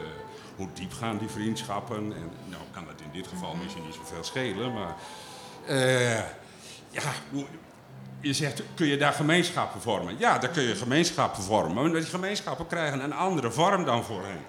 hoe 0.57 0.69
diep 0.73 0.93
gaan 0.93 1.19
die 1.19 1.29
vriendschappen. 1.29 1.97
En 1.97 2.31
nou 2.45 2.63
kan 2.73 2.85
dat 2.85 3.01
in 3.01 3.11
dit 3.13 3.27
geval 3.27 3.55
misschien 3.55 3.85
niet 3.85 3.95
zoveel 3.95 4.25
schelen, 4.25 4.73
maar 4.73 4.95
eh, 5.67 6.19
ja, 6.91 7.13
je 8.21 8.33
zegt, 8.33 8.63
kun 8.75 8.87
je 8.87 8.97
daar 8.97 9.13
gemeenschappen 9.13 9.81
vormen? 9.81 10.19
Ja, 10.19 10.39
daar 10.39 10.51
kun 10.51 10.63
je 10.63 10.77
gemeenschappen 10.77 11.43
vormen. 11.43 11.75
Maar 11.75 12.01
die 12.01 12.11
gemeenschappen 12.11 12.67
krijgen 12.67 13.05
een 13.05 13.13
andere 13.13 13.51
vorm 13.51 13.85
dan 13.85 14.05
voorheen. 14.05 14.45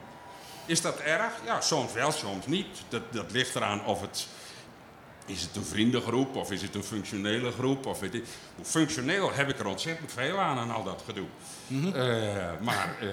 Is 0.65 0.81
dat 0.81 0.99
erg? 0.99 1.33
Ja, 1.45 1.61
soms 1.61 1.93
wel, 1.93 2.11
soms 2.11 2.45
niet. 2.45 2.67
Dat, 2.89 3.01
dat 3.09 3.31
ligt 3.31 3.55
eraan 3.55 3.85
of 3.85 4.01
het... 4.01 4.27
Is 5.29 5.41
het 5.41 5.55
een 5.55 5.65
vriendengroep 5.65 6.35
of 6.35 6.51
is 6.51 6.61
het 6.61 6.75
een 6.75 6.83
functionele 6.83 7.51
groep? 7.51 7.85
Of 7.85 7.99
weet 7.99 8.13
ik, 8.13 8.23
functioneel 8.61 9.33
heb 9.33 9.49
ik 9.49 9.59
er 9.59 9.67
ontzettend 9.67 10.11
veel 10.11 10.37
aan 10.37 10.57
aan 10.57 10.71
al 10.71 10.83
dat 10.83 11.03
gedoe. 11.05 11.27
Eh, 11.93 12.61
maar 12.61 12.95
eh, 13.01 13.07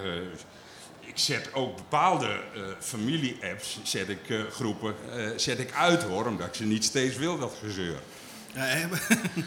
ik 1.00 1.18
zet 1.18 1.54
ook 1.54 1.76
bepaalde 1.76 2.26
eh, 2.26 2.62
familie-apps, 2.80 3.78
zet 3.82 4.08
ik, 4.08 4.46
groepen, 4.50 4.94
zet 5.36 5.58
ik 5.58 5.72
uit 5.72 6.02
hoor, 6.02 6.26
omdat 6.26 6.46
ik 6.46 6.54
ze 6.54 6.64
niet 6.64 6.84
steeds 6.84 7.16
wil, 7.16 7.38
dat 7.38 7.56
gezeur. 7.62 8.00
Ja? 8.54 8.88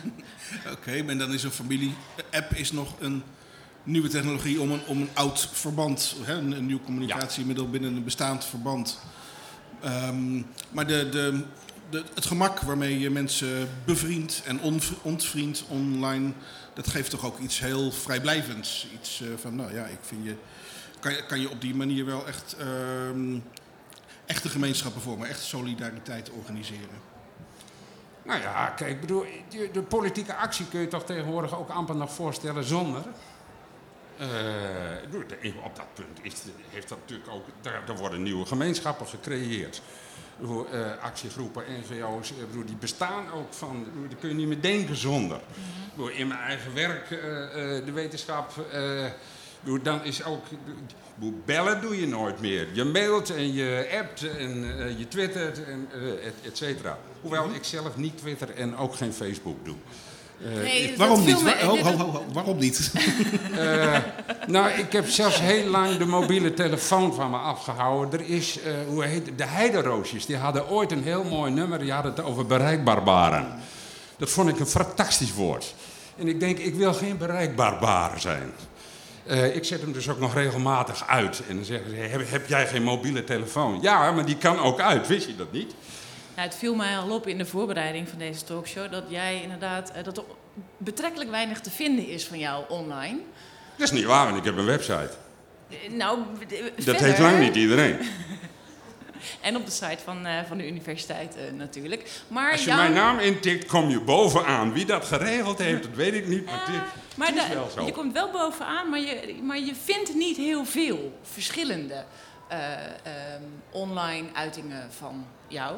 Oké, 0.74 1.04
maar 1.04 1.18
dan 1.18 1.34
is 1.34 1.44
een 1.44 1.52
familie-app 1.52 2.52
is 2.56 2.72
nog 2.72 2.96
een 3.00 3.24
nieuwe 3.84 4.08
technologie 4.08 4.62
om 4.62 4.72
een, 4.72 4.86
om 4.86 5.02
een 5.02 5.10
oud 5.14 5.50
verband, 5.52 6.16
hè, 6.22 6.34
een, 6.34 6.52
een 6.52 6.66
nieuw 6.66 6.82
communicatiemiddel 6.82 7.70
binnen 7.70 7.96
een 7.96 8.04
bestaand 8.04 8.46
verband. 8.46 9.00
Ehm, 9.82 10.42
maar 10.70 10.88
de, 10.88 11.10
de, 11.10 11.44
de, 11.90 12.04
het 12.14 12.26
gemak 12.26 12.60
waarmee 12.60 13.00
je 13.00 13.10
mensen 13.10 13.70
bevriendt 13.86 14.42
en 14.46 14.60
ontvriendt 15.02 15.64
online, 15.68 16.32
dat 16.74 16.88
geeft 16.88 17.10
toch 17.10 17.26
ook 17.26 17.40
iets 17.40 17.60
heel 17.60 17.92
vrijblijvends. 17.92 18.88
Iets 18.94 19.22
eh, 19.22 19.28
van, 19.42 19.56
nou 19.56 19.74
ja, 19.74 19.86
ik 19.86 20.00
vind 20.02 20.26
je, 20.26 20.36
kan, 21.00 21.14
kan 21.28 21.42
je 21.42 21.50
op 21.50 21.62
die 21.62 21.76
manier 21.76 22.06
wel 22.06 22.28
echt 22.28 22.56
ehm, 22.60 23.40
echte 24.26 24.50
gemeenschappen 24.50 25.02
vormen, 25.02 25.28
echt 25.28 25.42
solidariteit 25.42 26.30
organiseren. 26.30 27.08
Nou 28.24 28.42
ja, 28.42 28.66
kijk, 28.68 28.92
ik 28.92 29.02
bedoel, 29.02 29.26
de, 29.50 29.70
de 29.74 29.82
politieke 29.82 30.36
actie 30.36 30.66
kun 30.66 30.80
je 30.80 30.88
toch 30.88 31.06
tegenwoordig 31.06 31.58
ook 31.58 31.70
amper 31.70 31.96
nog 31.96 32.14
voorstellen 32.14 32.64
zonder. 32.64 33.02
Eh, 34.20 35.56
op 35.64 35.76
dat 35.76 35.94
punt 35.94 36.20
is, 36.22 36.34
heeft 36.70 36.90
dat 36.90 36.98
natuurlijk 36.98 37.30
ook, 37.30 37.46
daar, 37.62 37.82
daar 37.86 37.96
worden 37.96 38.24
nieuwe 38.24 38.46
gemeenschappen 38.46 39.08
gecreëerd. 39.08 39.82
Eh, 40.42 40.92
actiegroepen, 41.02 41.64
NGO's, 41.80 42.34
die 42.66 42.76
bestaan 42.80 43.32
ook 43.32 43.54
van, 43.54 43.88
die 44.08 44.18
kun 44.18 44.30
je 44.30 44.36
niet 44.36 44.48
meer 44.48 44.62
denken 44.62 44.96
zonder. 44.96 45.40
Bedoel, 45.90 46.10
in 46.10 46.28
mijn 46.28 46.40
eigen 46.40 46.74
werk, 46.74 47.12
eh, 47.12 47.20
de 47.86 47.92
wetenschap, 47.94 48.52
dan 49.84 50.04
is 50.04 50.24
ook, 50.24 50.46
bellen 51.46 51.82
doe 51.82 52.00
je 52.00 52.08
nooit 52.08 52.40
meer. 52.40 52.68
Je 52.74 52.84
mailt 52.84 53.30
en 53.30 53.54
je 53.54 53.98
appt 54.00 54.38
en 54.38 54.60
je 54.98 55.08
twittert 55.08 55.66
en 55.66 55.88
et, 56.24 56.34
et 56.42 56.58
cetera. 56.58 56.98
Hoewel 57.22 57.54
ik 57.54 57.64
zelf 57.64 57.98
niet 57.98 58.18
Twitter 58.18 58.56
en 58.56 58.78
ook 58.78 58.96
geen 58.96 59.14
Facebook 59.14 59.66
doe. 59.66 59.76
Eh, 60.46 60.52
Nee, 60.64 60.94
Waarom 60.98 61.26
niet? 61.26 61.42
ho, 61.62 61.78
ho, 61.78 61.92
ho, 61.98 62.26
waarom 62.34 62.58
niet? 62.58 62.92
Nou, 64.48 64.70
ik 64.70 64.92
heb 64.92 65.08
zelfs 65.08 65.40
heel 65.40 65.66
lang 65.66 65.98
de 65.98 66.06
mobiele 66.06 66.54
telefoon 66.54 67.14
van 67.14 67.30
me 67.30 67.38
afgehouden. 67.38 68.20
Er 68.20 68.26
is, 68.30 68.60
eh, 68.62 68.74
hoe 68.88 69.04
heet 69.04 69.26
het, 69.26 69.38
de 69.38 69.46
Heideroosjes, 69.46 70.26
die 70.26 70.38
hadden 70.38 70.70
ooit 70.70 70.92
een 70.92 71.04
heel 71.04 71.24
mooi 71.24 71.52
nummer. 71.52 71.80
Die 71.80 71.92
hadden 71.92 72.12
het 72.16 72.24
over 72.24 72.46
bereikbaren. 72.46 73.60
Dat 74.18 74.30
vond 74.30 74.50
ik 74.50 74.60
een 74.60 74.66
fantastisch 74.68 75.34
woord. 75.34 75.74
En 76.18 76.28
ik 76.28 76.40
denk, 76.40 76.58
ik 76.58 76.76
wil 76.76 76.94
geen 76.94 77.18
bereikbaar 77.18 78.20
zijn. 78.20 78.52
Eh, 79.26 79.56
ik 79.56 79.64
zet 79.66 79.82
hem 79.82 79.92
dus 79.94 80.10
ook 80.10 80.20
nog 80.20 80.34
regelmatig 80.34 81.08
uit. 81.08 81.42
En 81.50 81.56
dan 81.56 81.66
zeggen 81.66 81.90
ze, 81.90 81.96
heb, 81.96 82.30
heb 82.30 82.48
jij 82.48 82.68
geen 82.68 82.84
mobiele 82.84 83.24
telefoon? 83.24 83.80
Ja, 83.82 84.12
maar 84.12 84.26
die 84.26 84.38
kan 84.38 84.60
ook 84.60 84.80
uit, 84.80 85.08
wist 85.08 85.28
je 85.28 85.36
dat 85.36 85.52
niet? 85.52 85.74
Ja, 86.40 86.46
het 86.46 86.56
viel 86.56 86.76
mij 86.76 86.98
al 86.98 87.10
op 87.12 87.28
in 87.28 87.38
de 87.38 87.46
voorbereiding 87.46 88.10
van 88.10 88.18
deze 88.20 88.44
talkshow 88.44 88.92
dat 88.92 89.04
jij 89.08 89.42
inderdaad 89.42 89.92
eh, 89.92 90.04
dat 90.04 90.18
er 90.18 90.24
betrekkelijk 90.78 91.30
weinig 91.30 91.60
te 91.60 91.72
vinden 91.72 92.08
is 92.08 92.26
van 92.26 92.40
jou 92.40 92.64
online. 92.70 93.20
Dat 93.78 93.88
is 93.88 93.92
niet 93.92 94.04
waar, 94.06 94.26
want 94.26 94.38
ik 94.38 94.44
heb 94.44 94.58
een 94.58 94.66
website. 94.66 95.10
Eh, 95.70 95.92
Nou, 95.92 96.20
eh, 96.50 96.64
Dat 96.64 96.84
verder- 96.84 97.04
heeft 97.04 97.20
lang 97.20 97.40
niet 97.40 97.56
iedereen. 97.56 97.98
En 99.42 99.56
op 99.56 99.66
de 99.66 99.72
site 99.72 99.98
van, 100.04 100.28
van 100.48 100.58
de 100.58 100.68
universiteit 100.68 101.36
natuurlijk. 101.58 102.10
Maar 102.28 102.52
Als 102.52 102.64
je 102.64 102.74
mijn 102.74 102.94
naam 102.94 103.20
intikt, 103.20 103.66
kom 103.66 103.90
je 103.90 104.00
bovenaan. 104.02 104.74
Wie 104.74 104.86
dat 104.86 105.06
geregeld 105.06 105.58
heeft, 105.58 105.84
dat 105.84 105.94
weet 105.96 106.14
ik 106.14 106.28
niet. 106.28 106.46
Maar 106.46 106.54
is- 106.70 107.16
Maar 107.18 107.28
het 107.28 107.36
is 107.36 107.48
da- 107.48 107.54
wel 107.54 107.70
zo. 107.76 107.86
je 107.86 107.92
komt 107.92 108.14
wel 108.14 108.32
bovenaan, 108.32 108.90
maar 108.90 109.00
je, 109.00 109.40
maar 109.44 109.60
je 109.60 109.76
vindt 109.84 110.16
niet 110.16 110.38
heel 110.38 110.66
veel 110.66 111.20
verschillende 111.24 112.04
eh, 112.48 112.74
ehm, 112.86 113.44
online 113.72 114.28
uitingen 114.34 114.90
van 114.98 115.26
jou. 115.48 115.76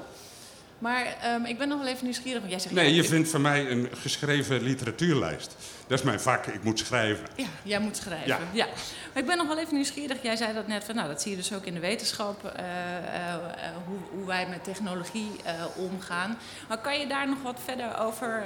Maar 0.81 1.15
ehm, 1.21 1.45
ik 1.45 1.57
ben 1.57 1.67
nog 1.67 1.77
wel 1.77 1.87
even 1.87 2.03
nieuwsgierig, 2.03 2.39
want 2.39 2.51
jij 2.51 2.59
zegt... 2.59 2.73
Nee, 2.75 2.89
ja, 2.89 2.95
je 2.95 3.01
ik- 3.01 3.07
vindt 3.09 3.29
van 3.29 3.41
mij 3.41 3.71
een 3.71 3.89
geschreven 3.93 4.61
literatuurlijst. 4.61 5.55
Dat 5.87 5.99
is 5.99 6.05
mijn 6.05 6.19
vak, 6.19 6.45
ik 6.45 6.63
moet 6.63 6.79
schrijven. 6.79 7.25
Ja, 7.35 7.45
jij 7.63 7.79
moet 7.79 7.97
schrijven. 7.97 8.27
Ja. 8.27 8.39
Ja. 8.51 8.65
Maar 9.13 9.21
ik 9.23 9.25
ben 9.25 9.37
nog 9.37 9.47
wel 9.47 9.57
even 9.57 9.73
nieuwsgierig. 9.75 10.21
Jij 10.21 10.35
zei 10.35 10.53
dat 10.53 10.67
net 10.67 10.83
van, 10.83 10.95
nou, 10.95 11.07
dat 11.07 11.21
zie 11.21 11.31
je 11.31 11.37
dus 11.37 11.53
ook 11.53 11.65
in 11.65 11.73
de 11.73 11.79
wetenschap, 11.79 12.45
eh, 12.45 12.65
eh, 12.97 13.33
eh, 13.33 13.41
hoe, 13.85 13.97
hoe 14.11 14.25
wij 14.25 14.47
met 14.47 14.63
technologie 14.63 15.31
omgaan. 15.75 16.37
Maar 16.67 16.77
kan 16.77 16.99
je 16.99 17.07
daar 17.07 17.27
nog 17.29 17.41
wat 17.41 17.59
verder 17.63 17.97
over 17.99 18.43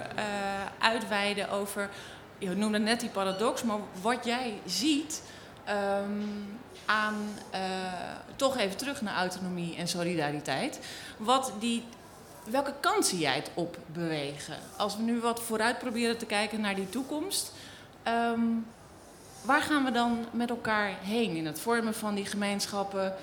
uitweiden? 0.80 1.50
Over, 1.50 1.90
je 2.38 2.50
noemde 2.50 2.80
net 2.80 3.00
die 3.00 3.10
paradox, 3.10 3.64
maar 3.64 3.78
wat 4.02 4.26
jij 4.26 4.54
ziet 4.66 5.22
ehm, 5.64 6.22
aan, 6.86 7.16
toch 8.36 8.58
even 8.58 8.78
terug 8.78 9.02
naar 9.02 9.16
autonomie 9.16 9.76
en 9.76 9.88
solidariteit. 9.88 10.80
Wat 11.18 11.54
die 11.60 11.84
Welke 12.50 12.74
kant 12.80 13.06
zie 13.06 13.20
jij 13.20 13.36
het 13.36 13.52
op 13.54 13.78
bewegen? 13.94 14.56
Als 14.78 14.96
we 14.98 15.02
nu 15.04 15.20
wat 15.20 15.42
vooruit 15.42 15.80
proberen 15.80 16.18
te 16.18 16.26
kijken 16.26 16.62
naar 16.62 16.76
die 16.76 16.90
toekomst, 16.90 17.52
ehm, 18.04 18.40
waar 19.42 19.62
gaan 19.62 19.84
we 19.84 19.92
dan 19.92 20.26
met 20.32 20.50
elkaar 20.50 20.92
heen 21.02 21.36
in 21.36 21.46
het 21.46 21.60
vormen 21.60 21.94
van 21.94 22.16
die 22.16 22.26
gemeenschappen, 22.26 23.14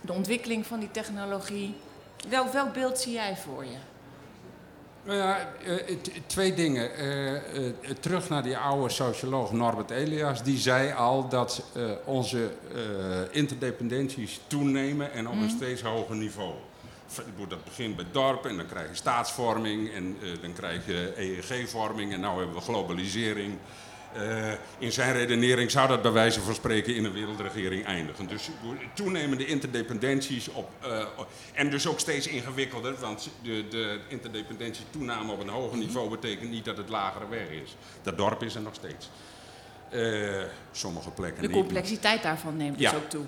de 0.00 0.12
ontwikkeling 0.12 0.66
van 0.66 0.78
die 0.80 0.90
technologie? 0.90 1.74
Welk, 2.28 2.52
welk 2.52 2.72
beeld 2.72 2.98
zie 2.98 3.12
jij 3.12 3.36
voor 3.36 3.64
je? 3.64 3.76
Nou 5.02 5.18
ja, 5.18 5.38
eh, 5.64 5.74
t- 6.02 6.10
twee 6.26 6.54
dingen. 6.54 6.94
Eh, 6.94 7.34
eh, 7.36 7.72
terug 8.00 8.28
naar 8.28 8.42
die 8.42 8.56
oude 8.56 8.88
socioloog 8.88 9.52
Norbert 9.52 9.90
Elias. 9.90 10.42
Die 10.42 10.58
zei 10.58 10.92
al 10.92 11.28
dat 11.28 11.62
eh, 11.74 11.90
onze 12.04 12.50
eh, 12.74 12.80
interdependenties 13.30 14.40
toenemen 14.46 15.12
en 15.12 15.28
op 15.28 15.34
een 15.34 15.50
steeds 15.50 15.82
hoger 15.82 16.16
niveau. 16.16 16.52
Dat 17.48 17.64
begint 17.64 17.96
bij 17.96 18.04
dorpen 18.12 18.50
en 18.50 18.56
dan 18.56 18.66
krijg 18.66 18.88
je 18.88 18.94
staatsvorming 18.94 19.92
en 19.92 20.16
eh, 20.22 20.28
dan 20.42 20.52
krijg 20.52 20.86
je 20.86 21.12
EEG-vorming 21.16 22.12
en 22.12 22.20
nu 22.20 22.26
hebben 22.26 22.54
we 22.54 22.60
globalisering. 22.60 23.58
Eh, 24.14 24.52
in 24.78 24.92
zijn 24.92 25.12
redenering 25.12 25.70
zou 25.70 25.88
dat 25.88 26.02
bij 26.02 26.12
wijze 26.12 26.40
van 26.40 26.54
spreken 26.54 26.94
in 26.94 27.04
een 27.04 27.12
wereldregering 27.12 27.84
eindigen. 27.84 28.26
Dus 28.26 28.50
toenemende 28.94 29.46
interdependenties 29.46 30.48
op, 30.48 30.70
eh, 30.80 31.06
en 31.52 31.70
dus 31.70 31.86
ook 31.86 32.00
steeds 32.00 32.26
ingewikkelder, 32.26 32.94
want 33.00 33.30
de, 33.42 33.64
de 33.68 34.00
interdependentie 34.08 34.84
toename 34.90 35.32
op 35.32 35.40
een 35.40 35.48
hoger 35.48 35.78
niveau 35.78 36.10
betekent 36.10 36.50
niet 36.50 36.64
dat 36.64 36.76
het 36.76 36.88
lagere 36.88 37.28
weg 37.28 37.48
is. 37.48 37.76
Dat 38.02 38.16
dorp 38.16 38.42
is 38.42 38.54
er 38.54 38.62
nog 38.62 38.74
steeds. 38.74 39.10
Sommige 40.72 41.10
plekken 41.10 41.42
De 41.42 41.50
complexiteit 41.50 42.22
daarvan 42.22 42.56
neemt 42.56 42.78
dus 42.78 42.94
ook 42.94 43.10
toe. 43.10 43.24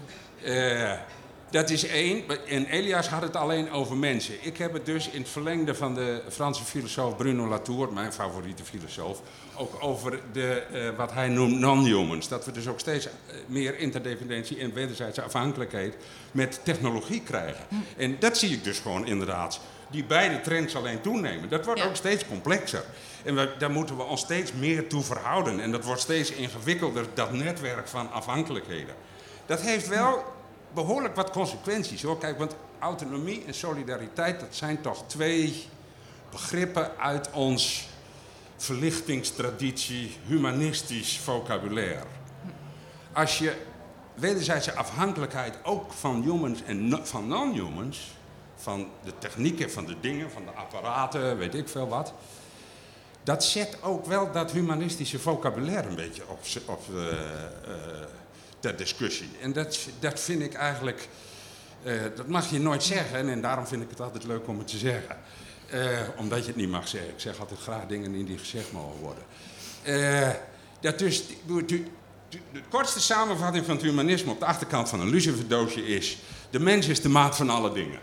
Dat 1.50 1.70
is 1.70 1.86
één. 1.86 2.24
En 2.48 2.66
Elias 2.66 3.08
had 3.08 3.22
het 3.22 3.36
alleen 3.36 3.70
over 3.70 3.96
mensen. 3.96 4.34
Ik 4.40 4.56
heb 4.58 4.72
het 4.72 4.86
dus 4.86 5.08
in 5.08 5.20
het 5.20 5.30
verlengde 5.30 5.74
van 5.74 5.94
de 5.94 6.22
Franse 6.28 6.64
filosoof 6.64 7.16
Bruno 7.16 7.48
Latour, 7.48 7.92
mijn 7.92 8.12
favoriete 8.12 8.64
filosoof, 8.64 9.20
ook 9.56 9.76
over 9.80 10.20
de, 10.32 10.52
eh, 10.72 10.88
wat 10.96 11.12
hij 11.12 11.28
noemt 11.28 11.58
non-humans. 11.58 12.28
Dat 12.28 12.44
we 12.44 12.52
dus 12.52 12.66
ook 12.68 12.80
steeds 12.80 13.06
eh, 13.06 13.12
meer 13.46 13.78
interdependentie 13.78 14.58
en 14.60 14.72
wederzijdse 14.72 15.22
afhankelijkheid 15.22 15.94
met 16.32 16.60
technologie 16.62 17.22
krijgen. 17.22 17.64
En 17.96 18.16
dat 18.18 18.38
zie 18.38 18.50
ik 18.52 18.64
dus 18.64 18.78
gewoon 18.78 19.06
inderdaad. 19.06 19.60
Die 19.90 20.04
beide 20.04 20.40
trends 20.40 20.76
alleen 20.76 21.00
toenemen. 21.00 21.48
Dat 21.48 21.64
wordt 21.64 21.80
Ja. 21.80 21.86
ook 21.86 21.96
steeds 21.96 22.26
complexer. 22.26 22.84
En 23.24 23.34
we, 23.34 23.50
daar 23.58 23.70
moeten 23.70 23.96
we 23.96 24.02
ons 24.02 24.20
steeds 24.20 24.52
meer 24.52 24.88
toe 24.88 25.02
verhouden. 25.02 25.60
En 25.60 25.72
dat 25.72 25.84
wordt 25.84 26.00
steeds 26.00 26.30
ingewikkelder, 26.30 27.04
dat 27.14 27.32
netwerk 27.32 27.88
van 27.88 28.12
afhankelijkheden. 28.12 28.94
Dat 29.46 29.60
heeft 29.60 29.88
wel 29.88 30.24
behoorlijk 30.76 31.16
wat 31.16 31.30
consequenties 31.30 32.02
hoor. 32.02 32.18
Kijk, 32.18 32.38
want 32.38 32.56
autonomie 32.78 33.44
en 33.46 33.54
solidariteit, 33.54 34.40
dat 34.40 34.54
zijn 34.54 34.80
toch 34.80 35.04
twee 35.06 35.64
begrippen 36.30 36.98
uit 36.98 37.30
ons 37.30 37.88
verlichtingstraditie, 38.56 40.16
humanistisch 40.26 41.18
vocabulaire. 41.18 42.04
Als 43.12 43.38
je 43.38 43.56
wederzijdse 44.14 44.74
afhankelijkheid 44.74 45.58
ook 45.62 45.92
van 45.92 46.22
humans 46.22 46.62
en 46.62 47.00
van 47.02 47.28
non-humans, 47.28 48.14
van 48.56 48.88
de 49.04 49.12
technieken, 49.18 49.70
van 49.70 49.84
de 49.84 49.96
dingen, 50.00 50.30
van 50.30 50.44
de 50.44 50.50
apparaten, 50.50 51.38
weet 51.38 51.54
ik 51.54 51.68
veel 51.68 51.88
wat. 51.88 52.12
Dat 53.22 53.44
zet 53.44 53.78
ook 53.82 54.06
wel 54.06 54.32
dat 54.32 54.52
humanistische 54.52 55.18
vocabulaire 55.18 55.88
een 55.88 55.94
beetje 55.94 56.22
op, 56.66 56.80
ter 58.66 58.76
discussie. 58.76 59.28
En 59.40 59.52
dat, 59.52 59.78
dat 59.98 60.20
vind 60.20 60.42
ik 60.42 60.54
eigenlijk, 60.54 61.08
eh, 61.82 61.94
dat 62.16 62.28
mag 62.28 62.50
je 62.50 62.60
nooit 62.60 62.82
zeggen 62.82 63.28
en 63.28 63.40
daarom 63.40 63.66
vind 63.66 63.82
ik 63.82 63.90
het 63.90 64.00
altijd 64.00 64.24
leuk 64.24 64.48
om 64.48 64.58
het 64.58 64.68
te 64.68 64.78
zeggen. 64.78 65.16
Eh, 65.70 65.80
omdat 66.16 66.40
je 66.40 66.46
het 66.46 66.56
niet 66.56 66.70
mag 66.70 66.88
zeggen. 66.88 67.10
Ik 67.10 67.20
zeg 67.20 67.40
altijd 67.40 67.60
graag 67.60 67.86
dingen 67.86 68.14
in 68.14 68.24
die 68.24 68.38
gezegd 68.38 68.72
mogen 68.72 69.00
worden. 69.00 69.24
Eh, 69.82 70.30
dat 70.80 70.98
dus, 70.98 71.22
de, 71.66 71.82
kortste 72.68 73.00
samenvatting 73.00 73.64
van 73.64 73.74
het 73.74 73.84
humanisme 73.84 74.30
op 74.30 74.38
de 74.38 74.46
achterkant 74.46 74.88
van 74.88 75.00
een 75.00 75.10
luciferdoosje 75.10 75.86
is... 75.86 76.18
de 76.50 76.60
mens 76.60 76.86
is 76.86 77.00
de 77.00 77.08
maat 77.08 77.36
van 77.36 77.50
alle 77.50 77.72
dingen. 77.72 78.00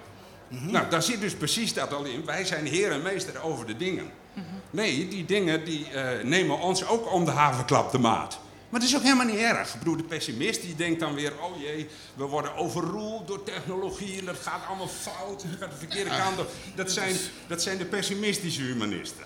Mhm. 0.47 0.71
Nou, 0.71 0.89
daar 0.89 1.03
zit 1.03 1.21
dus 1.21 1.35
precies 1.35 1.73
dat 1.73 1.93
al 1.93 2.03
in. 2.03 2.25
Wij 2.25 2.45
zijn 2.45 2.65
heer 2.65 2.91
en 2.91 3.01
meester 3.01 3.41
over 3.41 3.65
de 3.65 3.77
dingen. 3.77 4.11
Mhm. 4.33 4.45
Nee, 4.69 5.07
die 5.07 5.25
dingen 5.25 5.65
die, 5.65 5.87
uh, 5.93 6.23
nemen 6.23 6.59
ons 6.59 6.87
ook 6.87 7.11
om 7.11 7.25
de 7.25 7.31
havenklap 7.31 7.91
de 7.91 7.97
maat. 7.97 8.39
Maar 8.73 8.81
dat 8.81 8.91
is 8.91 8.97
ook 8.97 9.03
helemaal 9.03 9.25
niet 9.25 9.37
erg. 9.37 9.73
Ik 9.73 9.79
bedoel, 9.79 9.97
de 9.97 10.03
pessimist 10.03 10.61
die 10.61 10.75
denkt 10.75 10.99
dan 10.99 11.13
weer... 11.13 11.33
oh 11.41 11.61
jee, 11.61 11.87
we 12.13 12.23
worden 12.23 12.55
overroeld 12.55 13.27
door 13.27 13.43
technologie... 13.43 14.19
en 14.19 14.25
dat 14.25 14.37
gaat 14.37 14.65
allemaal 14.67 14.87
fout, 14.87 15.43
het 15.43 15.51
gaat 15.59 15.71
de 15.71 15.77
verkeerde 15.77 16.09
kant 16.09 16.39
op. 16.39 16.51
Dat 16.75 16.91
zijn, 16.91 17.15
dat 17.47 17.61
zijn 17.61 17.77
de 17.77 17.85
pessimistische 17.85 18.61
humanisten. 18.61 19.23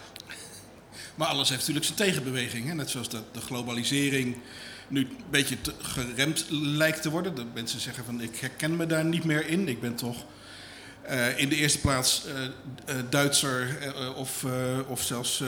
Maar 1.16 1.28
alles 1.28 1.50
heeft 1.50 1.60
natuurlijk 1.60 1.86
zijn 1.86 1.98
tegenbeweging. 1.98 2.68
Hè? 2.68 2.74
Net 2.74 2.90
zoals 2.90 3.10
de, 3.10 3.22
de 3.32 3.42
globalisering 3.42 4.38
nu 4.88 5.00
een 5.00 5.18
beetje 5.30 5.58
geremd 5.78 6.46
lijkt 6.50 7.02
te 7.02 7.10
worden. 7.10 7.36
Dat 7.36 7.54
mensen 7.54 7.80
zeggen 7.80 8.06
van 8.06 8.22
ik 8.22 8.36
herken 8.36 8.76
me 8.76 8.86
daar 8.86 9.06
niet 9.06 9.24
meer 9.24 9.48
in. 9.48 9.68
Ik 9.68 9.82
ben 9.82 9.96
toch 9.96 10.26
uh, 11.10 11.40
in 11.40 11.50
de 11.50 11.56
eerste 11.56 11.80
plaats 11.80 12.26
uh, 12.28 12.34
uh, 12.44 12.96
Duitser 13.10 13.78
of, 14.16 14.46
of 14.88 15.02
zelfs, 15.02 15.44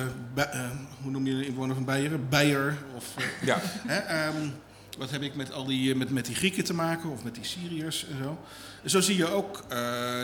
hoe 1.01 1.11
noem 1.11 1.25
je 1.25 1.35
de 1.35 1.45
inwoner 1.45 1.75
van 1.75 1.85
Beieren? 1.85 2.29
Beier. 2.29 2.77
Of, 2.95 3.13
ja. 3.41 3.57
Hè, 3.63 4.27
um, 4.27 4.53
wat 4.97 5.11
heb 5.11 5.21
ik 5.21 5.35
met 5.35 5.51
al 5.51 5.65
die, 5.65 5.95
met, 5.95 6.09
met 6.09 6.25
die 6.25 6.35
Grieken 6.35 6.63
te 6.63 6.73
maken 6.73 7.09
of 7.09 7.23
met 7.23 7.35
die 7.35 7.43
Syriërs 7.43 8.05
en 8.11 8.23
zo. 8.23 8.39
Zo 8.85 8.99
zie 8.99 9.15
je 9.15 9.27
ook 9.27 9.63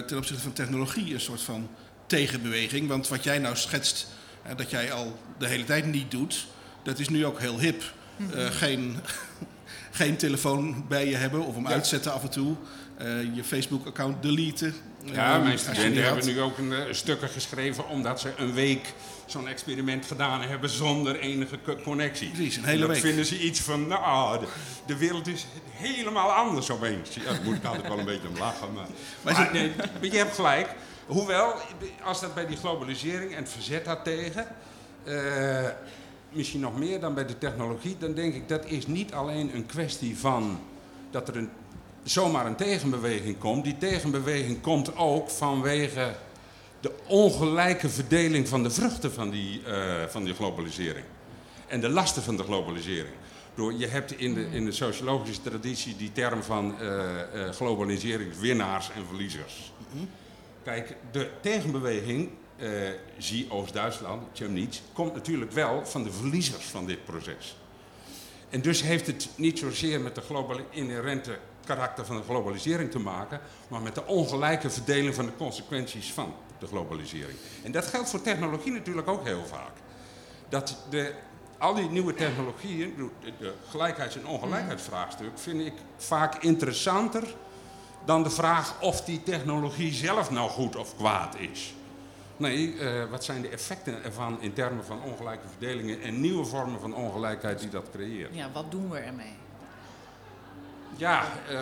ten 0.07 0.17
opzichte 0.17 0.41
van 0.41 0.53
technologie 0.53 1.13
een 1.13 1.19
soort 1.19 1.41
van 1.41 1.69
tegenbeweging. 2.07 2.87
Want 2.87 3.07
wat 3.07 3.23
jij 3.23 3.39
nou 3.39 3.55
schetst, 3.55 4.07
dat 4.55 4.69
jij 4.69 4.91
al 4.91 5.19
de 5.37 5.47
hele 5.47 5.63
tijd 5.63 5.85
niet 5.85 6.11
doet, 6.11 6.47
dat 6.83 6.99
is 6.99 7.09
nu 7.09 7.25
ook 7.25 7.39
heel 7.39 7.59
hip. 7.59 7.83
Mm 8.17 8.29
geen, 8.51 8.99
geen 9.91 10.17
telefoon 10.17 10.87
bij 10.87 11.09
je 11.09 11.15
hebben 11.15 11.45
of 11.45 11.55
hem 11.55 11.67
uitzetten 11.67 12.13
af 12.13 12.23
en 12.23 12.29
toe. 12.29 12.55
je 13.33 13.43
Facebook-account 13.43 14.21
deleten. 14.21 14.73
Ja, 15.13 15.37
mijn 15.37 15.59
studenten 15.59 16.03
hebben 16.03 16.25
nu 16.25 16.41
ook 16.41 16.57
een, 16.57 16.71
uh, 16.71 16.79
stukken 16.91 17.29
geschreven 17.29 17.87
omdat 17.89 18.19
ze 18.19 18.33
een 18.37 18.53
week 18.53 18.93
zo'n 19.25 19.47
experiment 19.47 20.05
gedaan 20.05 20.41
hebben 20.41 20.69
zonder 20.69 21.19
enige 21.19 21.59
connectie. 21.83 22.29
Precies, 22.29 22.55
een 22.55 22.63
hele 22.63 22.79
dan 22.79 22.89
week. 22.89 22.99
vinden 22.99 23.25
ze 23.25 23.39
iets 23.39 23.59
van, 23.61 23.87
nou, 23.87 24.39
de, 24.39 24.47
de, 24.85 24.97
wereld 24.97 25.27
is 25.27 25.45
helemaal 25.71 26.31
anders 26.31 26.69
opeens. 26.69 27.15
Ja, 27.15 27.23
daar 27.23 27.41
moet 27.43 27.55
ik 27.55 27.65
altijd 27.65 27.87
wel 27.87 27.99
een 27.99 28.05
beetje 28.05 28.27
om 28.27 28.37
lachen. 28.37 28.73
Maar, 28.73 28.87
maar, 29.21 29.49
nee, 29.53 29.71
je 30.01 30.17
hebt 30.17 30.35
gelijk. 30.35 30.69
Hoewel, 31.05 31.53
als 32.03 32.21
dat 32.21 32.33
bij 32.33 32.45
die 32.45 32.57
globalisering 32.57 33.31
en 33.31 33.37
het 33.37 33.49
verzet 33.49 33.85
daartegen... 33.85 34.47
Uh, 35.07 35.67
misschien 36.35 36.59
nog 36.59 36.77
meer 36.77 36.99
dan 36.99 37.13
bij 37.13 37.25
de 37.25 37.37
technologie, 37.37 37.97
dan 37.99 38.13
denk 38.13 38.33
ik 38.33 38.49
dat 38.49 38.65
is 38.65 38.87
niet 38.87 39.13
alleen 39.13 39.55
een 39.55 39.65
kwestie 39.65 40.17
van 40.17 40.59
dat 41.11 41.27
er 41.27 41.37
een 41.37 41.49
zomaar 42.05 42.45
een 42.45 42.55
tegenbeweging 42.55 43.37
komt. 43.37 43.63
Die 43.63 43.77
tegenbeweging 43.77 44.61
komt 44.61 44.95
ook 44.95 45.29
vanwege 45.29 46.15
de 46.79 46.91
ongelijke 47.07 47.89
verdeling 47.89 48.47
van 48.47 48.63
de 48.63 48.69
vruchten 48.69 49.13
van 49.13 49.29
die, 49.29 49.61
uh, 49.67 50.03
van 50.07 50.23
die 50.23 50.33
globalisering. 50.33 51.05
En 51.67 51.81
de 51.81 51.89
lasten 51.89 52.23
van 52.23 52.37
de 52.37 52.43
globalisering. 52.43 53.13
Door, 53.55 53.73
je 53.73 53.87
hebt 53.87 54.11
in 54.11 54.33
de, 54.33 54.47
in 54.51 54.65
de 54.65 54.71
sociologische 54.71 55.41
traditie 55.41 55.95
die 55.95 56.11
term 56.11 56.43
van 56.43 56.75
uh, 56.81 56.89
uh, 57.35 57.49
globaliseringswinnaars 57.49 58.91
en 58.95 59.05
verliezers. 59.07 59.73
Kijk, 60.63 60.95
de 61.11 61.29
tegenbeweging, 61.41 62.29
zie 63.17 63.51
Oost-Duitsland, 63.51 64.23
Chemnitz, 64.33 64.81
komt 64.93 65.13
natuurlijk 65.13 65.51
wel 65.51 65.85
van 65.85 66.03
de 66.03 66.11
verliezers 66.11 66.65
van 66.65 66.85
dit 66.85 67.05
proces. 67.05 67.57
En 68.49 68.61
dus 68.61 68.81
heeft 68.81 69.07
het 69.07 69.29
niet 69.35 69.59
zozeer 69.59 70.01
met 70.01 70.15
de 70.15 70.21
inherente 70.69 71.37
karakter 71.65 72.05
van 72.05 72.17
de 72.17 72.23
globalisering 72.23 72.91
te 72.91 72.99
maken, 72.99 73.39
maar 73.67 73.81
met 73.81 73.95
de 73.95 74.05
ongelijke 74.05 74.69
verdeling 74.69 75.15
van 75.15 75.25
de 75.25 75.35
consequenties 75.37 76.13
van 76.13 76.33
de 76.59 76.67
globalisering. 76.67 77.37
En 77.63 77.71
dat 77.71 77.85
geldt 77.85 78.09
voor 78.09 78.21
technologie 78.21 78.71
natuurlijk 78.71 79.07
ook 79.07 79.23
heel 79.23 79.45
vaak. 79.45 79.73
Dat 80.49 80.77
de, 80.89 81.13
al 81.57 81.73
die 81.73 81.89
nieuwe 81.89 82.13
technologieën, 82.13 83.11
de 83.39 83.53
gelijkheids- 83.69 84.15
en 84.15 84.27
ongelijkheidsvraagstuk, 84.27 85.31
vind 85.39 85.61
ik 85.61 85.73
vaak 85.97 86.43
interessanter 86.43 87.23
dan 88.05 88.23
de 88.23 88.29
vraag 88.29 88.81
of 88.81 89.01
die 89.01 89.23
technologie 89.23 89.93
zelf 89.93 90.31
nou 90.31 90.49
goed 90.49 90.75
of 90.75 90.95
kwaad 90.95 91.35
is. 91.39 91.73
Nee, 92.37 92.73
uh, 92.73 93.09
wat 93.09 93.23
zijn 93.23 93.41
de 93.41 93.49
effecten 93.49 94.03
ervan 94.03 94.41
in 94.41 94.53
termen 94.53 94.85
van 94.85 95.03
ongelijke 95.03 95.47
verdelingen 95.47 96.01
en 96.01 96.21
nieuwe 96.21 96.45
vormen 96.45 96.79
van 96.79 96.95
ongelijkheid 96.95 97.59
die 97.59 97.69
dat 97.69 97.89
creëert? 97.91 98.35
Ja, 98.35 98.51
wat 98.51 98.71
doen 98.71 98.89
we 98.89 98.97
ermee? 98.97 99.33
Ja, 100.97 101.23
uh, 101.51 101.59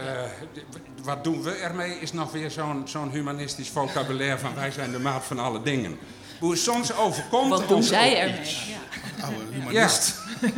wat 1.03 1.23
doen 1.23 1.43
we 1.43 1.51
ermee 1.51 1.99
is 1.99 2.13
nog 2.13 2.31
weer 2.31 2.51
zo'n 2.51 2.87
zo'n 2.87 3.11
humanistisch 3.11 3.69
vocabulaire 3.69 4.39
van 4.39 4.55
wij 4.55 4.71
zijn 4.71 4.91
de 4.91 4.99
maat 4.99 5.25
van 5.25 5.39
alle 5.39 5.61
dingen. 5.61 5.97
Hoe 6.39 6.55
soms 6.55 6.93
overkomt 6.95 7.49
Wat 7.49 7.67
doen 7.67 7.83
zij 7.83 8.19
ermee? 8.19 8.45
Ja. 8.45 9.25
Oude 9.25 9.43
humanist. 9.51 10.21
Ja. 10.41 10.49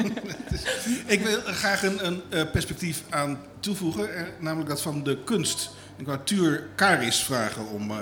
ik 1.15 1.21
wil 1.21 1.39
graag 1.45 1.83
een, 1.83 2.05
een 2.05 2.23
uh, 2.29 2.51
perspectief 2.51 3.01
aan 3.09 3.39
toevoegen, 3.59 4.15
eh, 4.15 4.23
namelijk 4.39 4.69
dat 4.69 4.81
van 4.81 5.03
de 5.03 5.23
kunst. 5.23 5.69
Ik 5.97 6.05
wou 6.05 6.19
Tuur 6.23 6.67
Karis 6.75 7.23
vragen 7.23 7.67
om 7.67 7.91
uh, 7.91 7.97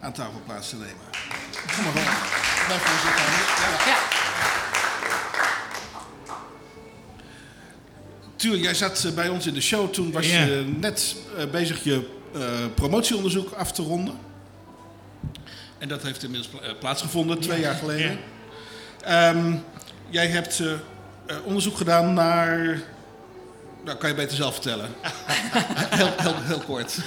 aan 0.00 0.12
tafel 0.12 0.40
plaats 0.46 0.68
te 0.68 0.76
nemen. 0.76 0.94
Kom 1.74 1.84
maar. 1.84 1.94
Ja. 1.94 2.82
ja. 3.86 3.96
Tuur, 8.36 8.58
jij 8.58 8.74
zat 8.74 9.04
eh, 9.04 9.12
bij 9.12 9.28
ons 9.28 9.46
in 9.46 9.54
de 9.54 9.60
show. 9.60 9.92
Toen 9.92 10.12
was 10.12 10.26
je 10.26 10.74
net 10.78 11.16
uh, 11.36 11.44
bezig 11.50 11.84
je 11.84 12.08
uh, 12.36 12.42
promotieonderzoek 12.74 13.52
af 13.52 13.72
te 13.72 13.82
ronden. 13.82 14.14
En 15.78 15.88
dat 15.88 16.02
heeft 16.02 16.22
inmiddels 16.22 16.50
plaatsgevonden, 16.78 17.38
twee 17.38 17.60
jaar 17.60 17.74
geleden. 17.74 18.18
Um, 19.08 19.62
jij 20.08 20.26
hebt 20.26 20.62
onderzoek 21.44 21.76
gedaan 21.76 22.14
naar... 22.14 22.80
Nou, 23.84 23.98
kan 23.98 24.08
je 24.08 24.14
beter 24.14 24.36
zelf 24.36 24.52
vertellen. 24.52 24.90
heel, 25.90 26.12
heel, 26.16 26.34
heel, 26.42 26.60
kort. 26.60 26.98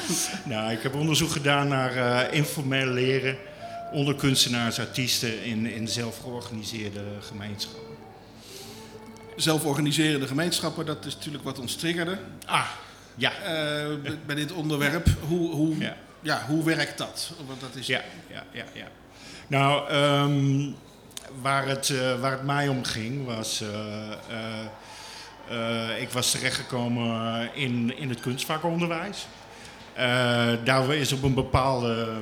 Nou, 0.46 0.72
ik 0.72 0.82
heb 0.82 0.96
onderzoek 0.96 1.32
gedaan 1.32 1.68
naar 1.68 2.34
informeel 2.34 2.88
leren 2.88 3.38
onder 3.92 4.16
kunstenaars, 4.16 4.80
artiesten 4.80 5.44
in, 5.44 5.66
in 5.66 5.88
zelfgeorganiseerde 5.88 7.04
gemeenschappen 7.20 7.99
zelforganiserende 9.42 10.28
gemeenschappen, 10.28 10.86
dat 10.86 11.06
is 11.06 11.16
natuurlijk 11.16 11.44
wat 11.44 11.60
ons 11.60 11.76
triggerde. 11.76 12.20
Ah, 12.46 12.68
ja. 13.16 13.32
Uh, 13.32 13.96
bij 14.26 14.36
dit 14.36 14.52
onderwerp. 14.52 15.08
Hoe, 15.28 15.52
hoe, 15.52 15.78
ja. 15.78 15.96
ja. 16.22 16.46
hoe 16.48 16.64
werkt 16.64 16.98
dat? 16.98 17.32
Want 17.48 17.62
dat 17.62 17.76
is... 17.76 17.88
ja, 17.88 18.02
ja, 18.30 18.44
ja, 18.52 18.64
ja. 18.74 18.88
Nou, 19.48 19.94
um, 19.94 20.76
waar, 21.42 21.68
het, 21.68 21.90
uh, 21.90 22.20
waar 22.20 22.32
het 22.32 22.44
mij 22.44 22.68
om 22.68 22.84
ging 22.84 23.26
was... 23.26 23.62
Uh, 23.62 23.68
ik 26.00 26.10
was 26.10 26.32
terechtgekomen 26.32 27.50
in, 27.56 27.98
in 27.98 28.10
het 28.10 28.20
kunstvakonderwijs. 28.20 29.28
daar 30.64 30.94
is 30.94 31.12
op 31.12 31.24
een 31.24 31.34
bepaalde 31.34 32.22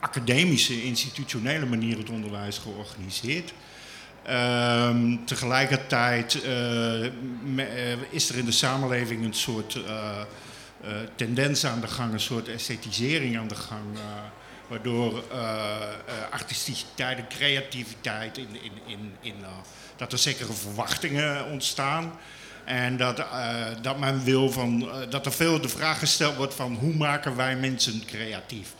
academische, 0.00 0.82
institutionele 0.82 1.66
manier 1.66 1.98
het 1.98 2.10
onderwijs 2.10 2.58
georganiseerd. 2.58 3.52
Ehm, 4.28 5.16
tegelijkertijd 5.24 6.44
uh, 6.44 7.06
is 8.10 8.28
er 8.28 8.38
in 8.38 8.44
de 8.44 8.52
samenleving 8.52 9.24
een 9.24 9.34
soort 9.34 9.74
uh, 9.74 10.18
tendens 11.14 11.64
aan 11.66 11.80
de 11.80 11.86
gang, 11.86 12.12
een 12.12 12.20
soort 12.20 12.48
esthetisering 12.48 13.38
aan 13.38 13.48
de 13.48 13.54
gang. 13.54 13.98
waardoor 14.66 15.22
artisticiteit 16.30 17.18
en 17.18 17.28
creativiteit, 17.28 18.38
in, 18.38 18.48
in, 18.62 18.72
in, 18.86 19.12
in, 19.20 19.34
dat 19.96 20.12
er 20.12 20.18
zekere 20.18 20.52
verwachtingen 20.52 21.44
ontstaan. 21.44 22.12
En 22.64 22.96
dat, 22.96 23.24
dat 23.82 23.98
men 23.98 24.24
wil 24.24 24.50
van, 24.50 24.90
dat 25.10 25.26
er 25.26 25.32
veel 25.32 25.60
de 25.60 25.68
vraag 25.68 25.98
gesteld 25.98 26.36
wordt 26.36 26.54
van 26.54 26.74
hoe 26.74 26.94
maken 26.94 27.36
wij 27.36 27.56
mensen 27.56 28.04
creatief? 28.06 28.74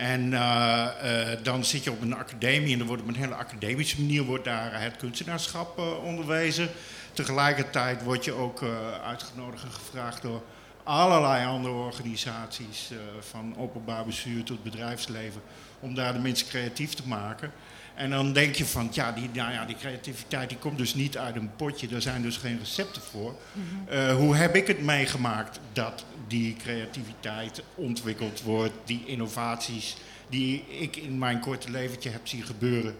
En 0.00 0.32
uh, 0.32 0.86
uh, 1.04 1.28
dan 1.42 1.64
zit 1.64 1.84
je 1.84 1.90
op 1.90 2.00
een 2.02 2.14
academie 2.14 2.74
en 2.74 2.80
er 2.80 2.86
wordt 2.86 3.02
op 3.02 3.08
een 3.08 3.14
hele 3.14 3.34
academische 3.34 4.00
manier 4.00 4.22
wordt 4.22 4.44
daar 4.44 4.82
het 4.82 4.96
kunstenaarschap 4.96 5.78
uh, 5.78 6.04
onderwezen. 6.04 6.68
Tegelijkertijd 7.12 8.02
word 8.02 8.24
je 8.24 8.32
ook 8.32 8.64
uitgenodigd 9.04 9.64
en 9.64 9.72
gevraagd 9.72 10.22
door 10.22 10.42
allerlei 10.82 11.46
andere 11.46 11.74
organisaties, 11.74 12.90
van 13.20 13.54
openbaar 13.58 14.04
bestuur 14.04 14.42
tot 14.42 14.62
bedrijfsleven, 14.62 15.40
om 15.80 15.94
daar 15.94 16.12
de 16.12 16.18
mensen 16.18 16.48
creatief 16.48 16.94
te 16.94 17.08
maken. 17.08 17.52
En 17.94 18.10
dan 18.10 18.32
denk 18.32 18.54
je 18.54 18.66
van, 18.66 18.88
ja, 18.92 19.12
die, 19.12 19.30
nou 19.32 19.52
ja, 19.52 19.64
die 19.64 19.76
creativiteit 19.76 20.48
die 20.48 20.58
komt 20.58 20.78
dus 20.78 20.94
niet 20.94 21.18
uit 21.18 21.36
een 21.36 21.56
potje, 21.56 21.88
daar 21.88 22.02
zijn 22.02 22.22
dus 22.22 22.36
geen 22.36 22.58
recepten 22.58 23.02
voor. 23.02 23.34
Mm 23.52 23.62
-hmm. 23.88 24.10
hoe 24.10 24.36
heb 24.36 24.54
ik 24.54 24.66
het 24.66 24.82
meegemaakt 24.82 25.60
dat 25.72 26.04
die 26.30 26.56
creativiteit 26.56 27.62
ontwikkeld 27.74 28.42
wordt, 28.42 28.74
die 28.84 29.02
innovaties 29.06 29.96
die 30.28 30.64
ik 30.68 30.96
in 30.96 31.18
mijn 31.18 31.40
korte 31.40 31.70
leventje 31.70 32.10
heb 32.10 32.28
zien 32.28 32.42
gebeuren, 32.42 32.96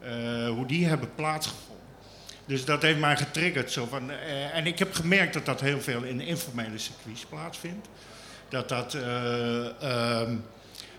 eh, 0.00 0.48
hoe 0.48 0.66
die 0.66 0.86
hebben 0.86 1.14
plaatsgevonden. 1.14 1.86
Dus 2.46 2.64
dat 2.64 2.82
heeft 2.82 2.98
mij 2.98 3.16
getriggerd. 3.16 3.72
Zo 3.72 3.86
van, 3.86 4.10
eh, 4.10 4.56
en 4.56 4.66
ik 4.66 4.78
heb 4.78 4.94
gemerkt 4.94 5.32
dat 5.32 5.46
dat 5.46 5.60
heel 5.60 5.80
veel 5.80 6.02
in 6.02 6.20
informele 6.20 6.78
circuits 6.78 7.24
plaatsvindt. 7.24 7.88
Dat 8.48 8.68
dat 8.68 8.94
eh, 8.94 9.82
ehm, 9.82 10.36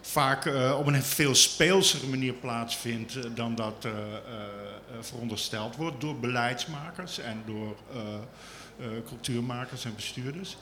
vaak 0.01 0.45
op 0.77 0.87
een 0.87 1.03
veel 1.03 1.35
speelsere 1.35 2.07
manier 2.07 2.33
plaatsvindt 2.33 3.35
dan 3.35 3.55
dat 3.55 3.87
verondersteld 5.01 5.75
wordt 5.75 6.01
door 6.01 6.19
beleidsmakers 6.19 7.19
en 7.19 7.43
door 7.45 7.75
cultuurmakers 9.07 9.85
en 9.85 9.95
bestuurders. 9.95 10.57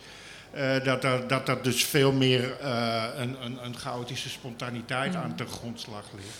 Eh, 0.51 0.83
dat, 0.83 1.01
dat, 1.01 1.29
dat 1.29 1.45
dat 1.45 1.63
dus 1.63 1.83
veel 1.85 2.11
meer 2.11 2.57
eh, 2.59 3.03
een, 3.17 3.35
een, 3.43 3.57
een 3.65 3.77
chaotische 3.77 4.29
spontaniteit 4.29 5.15
aan 5.15 5.35
ten 5.35 5.47
grondslag 5.47 6.03
ligt. 6.15 6.37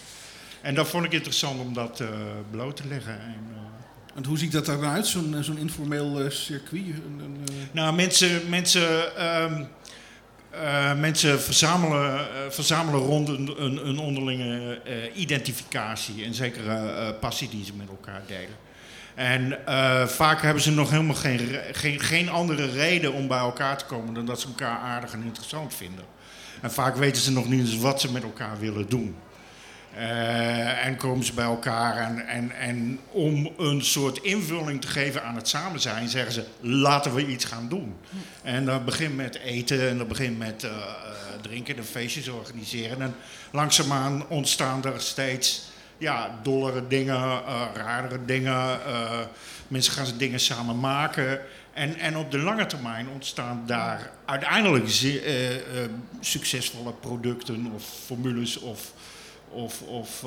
En 0.61 0.75
dat 0.75 0.87
vond 0.87 1.05
ik 1.05 1.11
interessant 1.11 1.59
om 1.59 1.73
dat 1.73 1.99
eh, 1.99 2.07
bloot 2.51 2.75
te 2.75 2.87
leggen. 2.87 3.13
En, 3.19 3.47
eh, 3.53 3.61
Want 4.13 4.25
hoe 4.25 4.37
ziet 4.37 4.51
dat 4.51 4.67
er 4.67 4.81
dan 4.81 4.89
uit, 4.91 5.07
zo'n 5.07 5.35
zo'n 5.41 5.57
informeel 5.57 6.19
eh, 6.19 6.29
circuit? 6.29 6.83
Een- 6.85 7.19
een, 7.23 7.37
nou, 7.71 7.93
mensen, 7.95 8.49
mensen, 8.49 9.15
ehm, 9.17 9.63
eh, 10.49 10.93
mensen 10.99 11.41
verzamelen, 11.41 12.27
verzamelen 12.49 12.99
rond 12.99 13.27
een, 13.27 13.55
een, 13.63 13.87
een 13.87 13.97
onderlinge 13.99 14.81
eh, 14.83 15.19
identificatie 15.19 16.23
en 16.25 16.33
zekere 16.33 16.75
eh, 16.75 17.09
passie 17.19 17.49
die 17.49 17.65
ze 17.65 17.73
met 17.73 17.89
elkaar 17.89 18.21
delen. 18.27 18.55
En 19.17 19.65
eh, 19.65 20.07
vaak 20.07 20.41
hebben 20.41 20.63
ze 20.63 20.71
nog 20.71 20.89
helemaal 20.89 21.15
geen, 21.15 21.59
geen, 21.71 21.99
geen 21.99 22.29
andere 22.29 22.71
reden 22.71 23.13
om 23.13 23.27
bij 23.27 23.37
elkaar 23.37 23.77
te 23.77 23.85
komen 23.85 24.13
dan 24.13 24.25
dat 24.25 24.39
ze 24.39 24.47
elkaar 24.47 24.79
aardig 24.79 25.13
en 25.13 25.23
interessant 25.23 25.73
vinden. 25.73 26.05
En 26.61 26.71
vaak 26.71 26.95
weten 26.95 27.21
ze 27.21 27.31
nog 27.31 27.49
niet 27.49 27.59
eens 27.59 27.77
wat 27.77 28.01
ze 28.01 28.11
met 28.11 28.23
elkaar 28.23 28.59
willen 28.59 28.89
doen. 28.89 29.15
Eh, 29.95 30.85
en 30.85 30.97
komen 30.97 31.25
ze 31.25 31.33
bij 31.33 31.45
elkaar 31.45 31.97
en, 31.97 32.27
en, 32.27 32.51
en 32.51 32.99
om 33.11 33.53
een 33.57 33.81
soort 33.81 34.17
invulling 34.17 34.81
te 34.81 34.87
geven 34.87 35.23
aan 35.23 35.35
het 35.35 35.47
samen 35.47 35.79
zijn, 35.79 36.09
zeggen 36.09 36.33
ze 36.33 36.43
laten 36.59 37.13
we 37.13 37.27
iets 37.27 37.45
gaan 37.45 37.69
doen. 37.69 37.95
En 38.43 38.65
dat 38.65 38.85
begint 38.85 39.15
met 39.15 39.35
eten 39.35 39.89
en 39.89 39.97
dat 39.97 40.07
begint 40.07 40.37
met 40.37 40.63
eh, 40.63 40.71
drinken 41.41 41.77
en 41.77 41.85
feestjes 41.85 42.27
organiseren. 42.27 43.01
En 43.01 43.15
langzaamaan 43.51 44.27
ontstaan 44.27 44.83
er 44.85 45.01
steeds 45.01 45.75
ja, 45.97 46.39
dollere 46.43 46.87
dingen, 46.87 47.15
eh 47.15 47.61
raardere 47.73 48.25
dingen. 48.25 48.85
eh, 48.85 49.19
mensen 49.67 49.93
gaan 49.93 50.05
ze 50.05 50.17
dingen 50.17 50.39
samen 50.39 50.79
maken. 50.79 51.41
En, 51.73 51.95
en 51.95 52.17
op 52.17 52.31
de 52.31 52.37
lange 52.37 52.65
termijn 52.65 53.09
ontstaan 53.09 53.63
daar 53.65 54.11
uiteindelijk 54.25 54.85
eh, 54.85 55.55
succesvolle 56.19 56.93
producten 56.93 57.71
of 57.75 57.83
formules 58.05 58.59
of 58.59 58.91
of, 59.49 59.81
of 59.81 60.25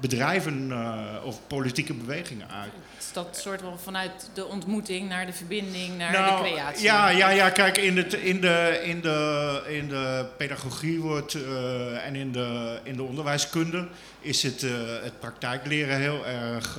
bedrijven 0.00 0.72
eh, 0.72 1.24
of 1.24 1.40
politieke 1.46 1.94
bewegingen 1.94 2.50
uit. 2.50 2.72
Is 2.98 3.12
dat 3.12 3.36
soort 3.36 3.60
van 3.60 3.78
vanuit 3.80 4.30
de 4.34 4.46
ontmoeting 4.46 5.08
naar 5.08 5.26
de 5.26 5.32
verbinding, 5.32 5.98
naar 5.98 6.12
Nou, 6.12 6.42
de 6.42 6.50
creatie? 6.50 6.84
Ja, 6.84 7.08
ja, 7.08 7.28
ja 7.28 7.50
kijk, 7.50 7.78
in, 7.78 7.96
het, 7.96 8.12
in, 8.12 8.40
de, 8.40 8.80
in, 8.84 9.00
de, 9.00 9.62
in 9.68 9.88
de 9.88 10.26
pedagogie 10.36 11.00
wordt, 11.00 11.34
eh, 11.34 12.06
en 12.06 12.14
in 12.14 12.32
de, 12.32 12.80
in 12.82 12.96
de 12.96 13.02
onderwijskunde 13.02 13.88
is 14.20 14.42
het, 14.42 14.62
eh, 14.62 14.70
het 15.02 15.20
praktijkleren 15.20 15.98
heel 15.98 16.26
erg 16.26 16.78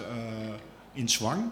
in 0.94 1.10
zwang. 1.10 1.52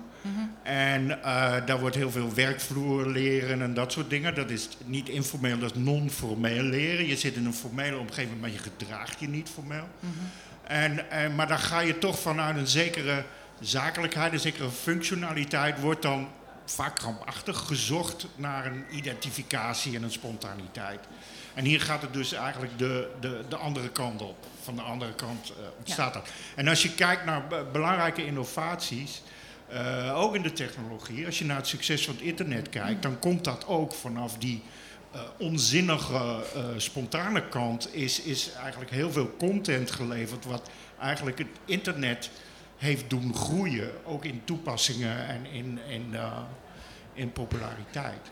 En 0.63 1.23
eh, 1.23 1.65
daar 1.65 1.79
wordt 1.79 1.95
heel 1.95 2.11
veel 2.11 2.33
werkvloer 2.33 3.07
leren 3.07 3.61
en 3.61 3.73
dat 3.73 3.91
soort 3.91 4.09
dingen. 4.09 4.35
Dat 4.35 4.49
is 4.49 4.69
niet 4.85 5.09
informeel, 5.09 5.59
dat 5.59 5.75
is 5.75 5.81
non-formeel 5.83 6.63
leren. 6.63 7.07
Je 7.07 7.17
zit 7.17 7.35
in 7.35 7.45
een 7.45 7.53
formele 7.53 7.97
omgeving, 7.97 8.41
maar 8.41 8.49
je 8.49 8.57
gedraagt 8.57 9.19
je 9.19 9.27
niet 9.27 9.49
formeel. 9.49 9.87
En, 10.63 11.11
en, 11.11 11.35
maar 11.35 11.47
dan 11.47 11.59
ga 11.59 11.79
je 11.79 11.97
toch 11.97 12.19
vanuit 12.19 12.57
een 12.57 12.67
zekere 12.67 13.23
zakelijkheid, 13.59 14.33
een 14.33 14.39
zekere 14.39 14.69
functionaliteit, 14.69 15.79
wordt 15.79 16.01
dan 16.01 16.29
vaak 16.65 16.95
krampachtig 16.95 17.57
gezocht 17.57 18.27
naar 18.35 18.65
een 18.65 18.85
identificatie 18.91 19.95
en 19.95 20.03
een 20.03 20.11
spontaniteit. 20.11 20.99
En 21.53 21.65
hier 21.65 21.81
gaat 21.81 22.01
het 22.01 22.13
dus 22.13 22.33
eigenlijk 22.33 22.77
de, 22.77 23.11
de, 23.19 23.43
de 23.49 23.55
andere 23.55 23.89
kant 23.89 24.21
op. 24.21 24.45
Van 24.63 24.75
de 24.75 24.81
andere 24.81 25.13
kant 25.13 25.49
eh, 25.49 25.65
ontstaat 25.77 26.13
dat. 26.13 26.29
En 26.55 26.67
als 26.67 26.83
je 26.83 26.93
kijkt 26.93 27.25
naar 27.25 27.47
be- 27.47 27.65
belangrijke 27.71 28.25
innovaties, 28.25 29.21
eh, 29.67 30.19
ook 30.19 30.35
in 30.35 30.41
de 30.41 30.53
technologie, 30.53 31.25
als 31.25 31.39
je 31.39 31.45
naar 31.45 31.57
het 31.57 31.67
succes 31.67 32.05
van 32.05 32.13
het 32.13 32.23
internet 32.23 32.69
kijkt, 32.69 33.01
dan 33.01 33.19
komt 33.19 33.43
dat 33.43 33.67
ook 33.67 33.93
vanaf 33.93 34.37
die 34.37 34.63
eh, 35.11 35.21
onzinnige, 35.37 36.43
eh, 36.55 36.65
spontane 36.77 37.47
kant. 37.47 37.95
Is, 37.95 38.21
is 38.21 38.51
eigenlijk 38.51 38.91
heel 38.91 39.11
veel 39.11 39.35
content 39.37 39.91
geleverd, 39.91 40.45
wat 40.45 40.69
eigenlijk 40.99 41.37
het 41.37 41.47
internet 41.65 42.29
heeft 42.81 43.09
doen 43.09 43.35
groeien. 43.35 43.91
Ook 44.05 44.25
in 44.25 44.41
toepassingen 44.43 45.27
en 45.27 45.45
in, 45.45 45.79
in, 45.89 46.05
eh, 46.11 46.37
in 47.13 47.31
populariteit. 47.31 48.31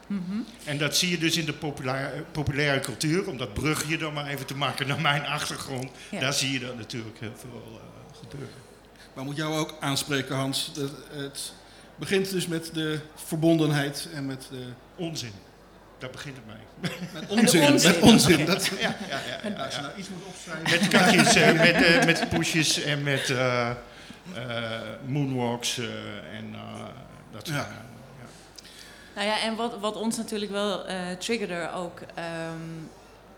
En 0.63 0.77
dat 0.77 0.97
zie 0.97 1.09
je 1.09 1.17
dus 1.17 1.37
in 1.37 1.45
de 1.45 1.53
populaire, 1.53 2.23
populaire 2.31 2.79
cultuur, 2.79 3.27
om 3.27 3.37
dat 3.37 3.53
brugje 3.53 3.97
dan 3.97 4.13
maar 4.13 4.27
even 4.27 4.45
te 4.45 4.55
maken 4.55 4.87
naar 4.87 5.01
mijn 5.01 5.25
achtergrond. 5.25 5.91
Ja. 6.11 6.19
Daar 6.19 6.33
zie 6.33 6.51
je 6.51 6.59
dat 6.59 6.77
natuurlijk 6.77 7.19
heel 7.19 7.35
veel 7.35 7.63
eh, 7.65 8.17
gebeuren. 8.19 8.55
Maar 9.15 9.23
moet 9.23 9.35
jou 9.35 9.57
ook 9.57 9.75
aanspreken, 9.79 10.35
Hans. 10.35 10.73
Dat 10.73 10.91
het 11.11 11.53
begint 11.95 12.29
dus 12.29 12.47
met 12.47 12.69
de 12.73 12.99
verbondenheid 13.15 14.07
en 14.13 14.25
met 14.25 14.47
de 14.51 14.65
Onzin. 14.95 15.33
Daar 15.99 16.09
begint 16.09 16.35
het 16.35 16.45
mee. 16.45 16.91
met 17.13 17.29
onzin. 17.39 17.71
onzin. 17.71 17.91
Met 17.91 18.01
onzin. 18.01 18.45
Dat, 18.45 18.65
Ja, 18.65 18.75
ja, 18.79 18.95
ja, 19.09 19.49
ja, 19.49 19.63
als 19.65 19.75
je 19.75 19.81
nou 19.81 19.93
iets 19.97 20.09
moet 20.09 20.23
opschrijven. 20.25 20.79
Met 20.79 20.87
katjes, 20.87 21.35
eh, 21.35 21.51
met, 21.53 21.83
eh, 21.83 22.05
met 22.05 22.29
pushes 22.29 22.81
en 22.83 23.03
met 23.03 23.29
eh, 23.29 23.69
eh, 23.69 23.75
moonwalks 25.05 25.77
eh, 25.77 25.85
en 26.37 26.49
eh, 26.53 26.83
dat 27.31 27.47
soort 27.47 27.57
Ja. 27.59 27.63
dingen. 27.63 27.85
Ja. 28.19 28.25
Nou 29.15 29.27
ja, 29.27 29.39
en 29.41 29.55
wat, 29.55 29.79
wat 29.79 29.95
ons 29.95 30.17
natuurlijk 30.17 30.51
wel 30.51 30.85
eh 30.85 30.97
triggerde 31.17 31.69
ook... 31.75 31.99
ehm, 32.15 32.57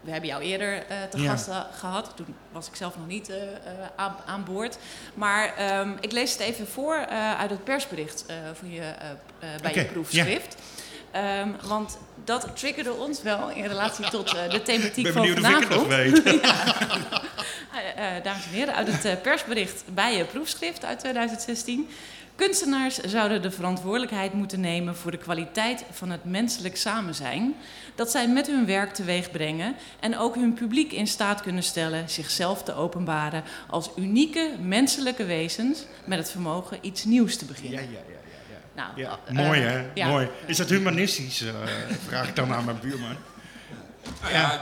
we 0.01 0.11
hebben 0.11 0.29
jou 0.29 0.41
eerder 0.43 0.73
eh, 0.87 0.97
te 1.09 1.21
Ja. 1.21 1.29
gast 1.29 1.47
eh, 1.47 1.59
gehad. 1.79 2.11
Toen 2.15 2.35
was 2.51 2.67
ik 2.67 2.75
zelf 2.75 2.97
nog 2.97 3.07
niet 3.07 3.29
eh, 3.29 3.41
eh, 3.43 3.51
aan, 3.95 4.15
aan 4.25 4.43
boord. 4.43 4.77
Maar 5.13 5.55
ehm, 5.55 5.89
ik 5.99 6.11
lees 6.11 6.31
het 6.31 6.39
even 6.41 6.67
voor 6.67 6.95
eh, 6.95 7.39
uit 7.39 7.49
het 7.49 7.63
persbericht 7.63 8.25
eh, 8.27 8.35
van 8.53 8.71
je, 8.71 8.81
eh, 8.81 9.09
eh, 9.09 9.61
bij 9.61 9.73
je 9.73 9.85
proefschrift. 9.85 10.55
Ehm, 11.11 11.49
want 11.67 11.97
dat 12.23 12.47
triggerde 12.55 12.93
ons 12.93 13.21
wel 13.21 13.49
in 13.49 13.65
relatie 13.65 14.09
tot 14.09 14.35
eh, 14.35 14.49
de 14.49 14.61
thematiek 14.61 15.03
ben 15.03 15.13
van 15.13 15.21
benieuwd 15.21 15.45
of 15.45 15.49
ik 15.49 15.59
het 15.59 15.69
nog 15.69 15.83
vanavond. 15.83 16.23
weet. 16.23 16.39
Eh, 17.95 18.23
dames 18.23 18.43
en 18.45 18.51
heren, 18.51 18.75
uit 18.75 18.87
het 18.87 19.05
eh, 19.05 19.21
persbericht 19.21 19.83
bij 19.93 20.17
je 20.17 20.25
proefschrift 20.25 20.85
uit 20.85 20.99
2016. 20.99 21.89
Kunstenaars 22.35 22.97
zouden 22.97 23.41
de 23.41 23.51
verantwoordelijkheid 23.51 24.33
moeten 24.33 24.59
nemen 24.59 24.95
voor 24.95 25.11
de 25.11 25.17
kwaliteit 25.17 25.83
van 25.91 26.09
het 26.09 26.23
menselijk 26.23 26.77
samenzijn. 26.77 27.55
Dat 27.95 28.11
zij 28.11 28.27
met 28.27 28.47
hun 28.47 28.65
werk 28.65 28.93
teweeg 28.93 29.31
brengen 29.31 29.75
en 29.99 30.17
ook 30.17 30.35
hun 30.35 30.53
publiek 30.53 30.91
in 30.91 31.07
staat 31.07 31.41
kunnen 31.41 31.63
stellen 31.63 32.09
zichzelf 32.09 32.63
te 32.63 32.73
openbaren 32.73 33.43
als 33.67 33.89
unieke 33.95 34.49
menselijke 34.61 35.25
wezens 35.25 35.85
met 36.05 36.17
het 36.17 36.31
vermogen 36.31 36.77
iets 36.81 37.03
nieuws 37.03 37.37
te 37.37 37.45
beginnen. 37.45 37.81
ja, 37.81 37.89
ja, 37.91 37.99
ja. 38.09 38.20
Nou, 38.75 38.89
Ja, 38.95 39.19
eh, 39.25 39.33
mooi 39.33 39.61
hè, 39.61 39.85
ja. 39.93 40.07
mooi. 40.07 40.27
Is 40.45 40.57
dat 40.57 40.69
humanistisch, 40.69 41.41
eh, 41.41 41.53
vraag 42.07 42.27
ik 42.27 42.35
dan 42.35 42.53
aan 42.53 42.65
mijn 42.65 42.79
buurman. 42.79 43.15
Nou 44.21 44.33
ja, 44.33 44.61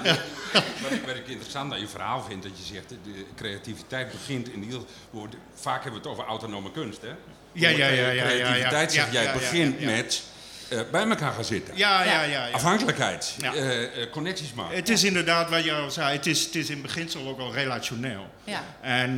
wat, 0.54 0.92
ik, 0.92 1.02
wat 1.06 1.16
ik 1.16 1.28
interessant 1.28 1.74
aan 1.74 1.80
je 1.80 1.88
verhaal 1.88 2.22
vind, 2.24 2.44
dat 2.44 2.52
je 2.58 2.74
zegt, 2.74 2.90
de 2.90 3.26
creativiteit 3.36 4.12
begint 4.12 4.50
in 4.54 4.64
ieder 4.64 4.80
geval, 5.12 5.28
vaak 5.54 5.84
hebben 5.84 6.02
we 6.02 6.08
het 6.08 6.18
over 6.18 6.30
autonome 6.30 6.72
kunst, 6.72 7.02
hè? 7.02 7.08
Ja, 7.52 7.70
ja, 7.70 7.88
ja, 7.88 7.88
ja, 7.88 8.12
ja, 8.12 8.12
ja. 8.12 8.28
Creativiteit, 8.28 8.92
zeg 8.92 9.06
Ja, 9.06 9.12
jij, 9.12 9.24
ja, 9.24 9.32
ja, 9.34 9.38
begint 9.38 9.80
ja, 9.82 9.90
ja. 9.90 9.96
met 9.96 10.24
eh, 10.70 10.80
bij 10.92 11.08
elkaar 11.08 11.32
gaan 11.34 11.44
zitten. 11.44 11.78
Ja, 11.78 12.04
ja, 12.04 12.12
Ja. 12.12 12.22
ja. 12.24 12.46
ja. 12.46 12.54
Afhankelijkheid, 12.54 13.36
Ja. 13.38 13.54
eh, 13.54 13.84
eh, 14.04 14.10
connecties 14.12 14.54
maken. 14.54 14.76
Het 14.76 14.90
is 14.90 15.04
inderdaad 15.04 15.50
wat 15.50 15.64
je 15.64 15.74
al 15.74 15.92
zei, 15.92 16.16
het 16.16 16.26
is, 16.26 16.46
het 16.46 16.56
is 16.56 16.70
in 16.70 16.82
beginsel 16.82 17.28
ook 17.28 17.40
al 17.40 17.54
relationeel. 17.54 18.30
Ja. 18.44 18.64
En 18.82 19.16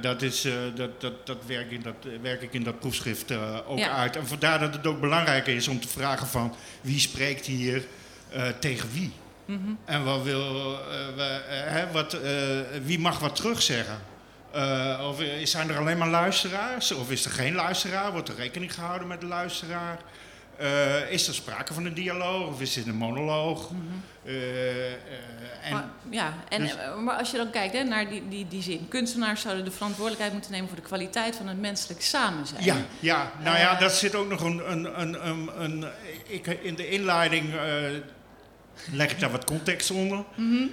dat, 0.00 0.22
is, 0.22 0.44
eh, 0.44 0.52
dat, 0.74 1.00
dat, 1.00 1.26
dat, 1.26 1.36
werk 1.46 1.70
in 1.70 1.82
dat 1.82 1.94
werk 2.22 2.42
ik 2.42 2.52
in 2.52 2.62
dat 2.62 2.78
proefschrift 2.80 3.32
ook 3.66 3.78
Ja. 3.78 3.90
uit. 3.90 4.16
En 4.16 4.26
vandaar 4.26 4.58
dat 4.58 4.74
het 4.74 4.86
ook 4.86 5.00
belangrijk 5.00 5.46
is 5.46 5.68
om 5.68 5.80
te 5.80 5.88
vragen 5.88 6.26
van 6.26 6.54
wie 6.80 7.00
spreekt 7.00 7.46
hier 7.46 7.86
eh, 8.32 8.42
tegen 8.60 8.88
wie? 8.92 9.12
En 9.84 10.04
wat 10.04 10.22
wil, 10.22 10.72
eh, 10.74 10.80
we, 11.16 11.40
hè, 11.48 11.92
wat, 11.92 12.12
eh, 12.12 12.30
wie 12.84 12.98
mag 12.98 13.18
wat 13.18 13.36
terugzeggen? 13.36 13.98
Eh, 14.52 15.06
of 15.08 15.22
zijn 15.44 15.68
er 15.70 15.78
alleen 15.78 15.98
maar 15.98 16.08
luisteraars? 16.08 16.92
Of 16.92 17.10
is 17.10 17.24
er 17.24 17.30
geen 17.30 17.54
luisteraar? 17.54 18.12
Wordt 18.12 18.28
er 18.28 18.34
rekening 18.36 18.74
gehouden 18.74 19.08
met 19.08 19.20
de 19.20 19.26
luisteraar? 19.26 19.98
Eh, 20.58 21.10
is 21.10 21.28
er 21.28 21.34
sprake 21.34 21.74
van 21.74 21.84
een 21.84 21.94
dialoog 21.94 22.48
of 22.48 22.60
is 22.60 22.76
het 22.76 22.86
een 22.86 22.94
monoloog? 22.96 23.70
Eh, 24.24 24.92
eh, 24.92 24.92
en, 25.62 25.72
Maar, 25.72 25.84
ja, 26.10 26.34
en, 26.48 26.60
dus- 26.60 26.74
maar 27.04 27.16
als 27.16 27.30
je 27.30 27.36
dan 27.36 27.50
kijkt 27.50 27.72
hè, 27.72 27.82
naar 27.82 28.08
die, 28.08 28.28
die, 28.28 28.48
die 28.48 28.62
zin. 28.62 28.88
Kunstenaars 28.88 29.40
zouden 29.40 29.64
de 29.64 29.70
verantwoordelijkheid 29.70 30.32
moeten 30.32 30.50
nemen 30.50 30.68
voor 30.68 30.76
de 30.76 30.82
kwaliteit 30.82 31.36
van 31.36 31.48
het 31.48 31.60
menselijk 31.60 32.02
samenzijn. 32.02 32.64
Ja, 32.64 32.76
ja, 33.00 33.32
nou 33.42 33.58
ja, 33.58 33.78
daar 33.78 33.90
zit 33.90 34.14
ook 34.14 34.28
nog 34.28 34.40
een. 34.40 34.72
een, 34.72 35.00
een, 35.00 35.28
een, 35.28 35.62
een 35.62 35.84
ik, 36.26 36.46
in 36.46 36.74
de 36.74 36.88
inleiding 36.88 37.54
leg 38.92 39.10
ik 39.10 39.20
daar 39.20 39.30
wat 39.30 39.44
context 39.44 39.90
onder. 39.90 40.24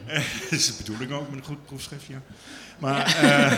Eh, 0.05 0.15
dat 0.41 0.51
is 0.51 0.65
de 0.65 0.73
bedoeling 0.77 1.11
ook 1.11 1.29
met 1.29 1.39
een 1.39 1.45
goed 1.45 1.65
proefschrift, 1.65 2.05
ja. 2.05 2.21
Maar, 2.77 3.05
eh, 3.05 3.51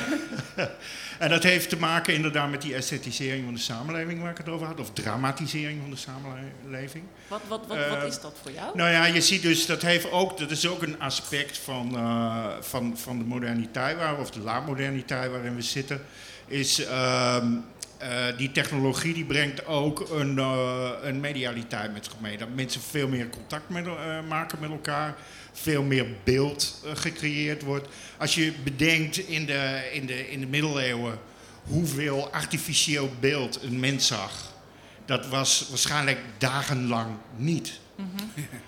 en 1.23 1.29
dat 1.29 1.43
heeft 1.43 1.69
te 1.69 1.77
maken 1.77 2.13
inderdaad 2.13 2.49
met 2.49 2.61
die 2.61 2.75
esthetisering 2.75 3.45
van 3.45 3.53
de 3.53 3.59
samenleving 3.59 4.21
waar 4.21 4.31
ik 4.31 4.37
het 4.37 4.49
over 4.49 4.67
had. 4.67 4.79
Of 4.79 4.93
dramatisering 4.93 5.81
van 5.81 5.89
de 5.89 5.95
samenleving. 5.95 7.03
Wat, 7.27 7.41
wat, 7.47 7.67
wat, 7.67 7.77
Eh, 7.77 7.89
wat 7.89 8.03
is 8.03 8.21
dat 8.21 8.35
voor 8.41 8.51
jou? 8.51 8.77
Nou 8.77 8.89
ja, 8.89 9.05
je 9.05 9.21
ziet 9.21 9.41
dus, 9.41 9.65
dat, 9.65 9.81
heeft 9.81 10.11
ook, 10.11 10.37
dat 10.37 10.51
is 10.51 10.67
ook 10.67 10.81
een 10.81 10.99
aspect 10.99 11.57
van, 11.57 11.95
eh, 11.95 12.45
van, 12.59 12.97
van 12.97 13.17
de 13.17 13.23
moderniteit, 13.23 13.97
waar, 13.97 14.19
of 14.19 14.31
de 14.31 14.39
laatmoderniteit 14.39 15.31
waarin 15.31 15.55
we 15.55 15.61
zitten. 15.61 16.01
Is 16.47 16.85
ehm, 16.85 17.55
eh, 17.97 18.37
die 18.37 18.51
technologie 18.51 19.13
die 19.13 19.25
brengt 19.25 19.65
ook 19.65 20.09
een, 20.09 20.39
eh, 20.39 20.89
een 21.01 21.19
medialiteit 21.19 21.93
met 21.93 22.05
zich 22.05 22.13
mee. 22.19 22.37
Dat 22.37 22.47
mensen 22.55 22.81
veel 22.81 23.07
meer 23.07 23.29
contact 23.29 23.69
met, 23.69 23.85
eh, 23.85 23.93
maken 24.27 24.59
met 24.59 24.69
elkaar. 24.69 25.15
Veel 25.61 25.83
meer 25.83 26.05
beeld 26.23 26.81
eh, 26.85 26.91
gecreëerd 26.95 27.61
wordt. 27.61 27.87
Als 28.17 28.35
je 28.35 28.53
bedenkt 28.63 29.17
in 29.17 29.45
de, 29.45 29.89
in, 29.93 30.05
de, 30.05 30.29
in 30.29 30.39
de 30.39 30.47
middeleeuwen 30.47 31.19
hoeveel 31.63 32.31
artificieel 32.31 33.11
beeld 33.19 33.63
een 33.63 33.79
mens 33.79 34.07
zag. 34.07 34.53
Dat 35.05 35.27
was 35.27 35.67
waarschijnlijk 35.69 36.19
dagenlang 36.37 37.15
niet. 37.35 37.79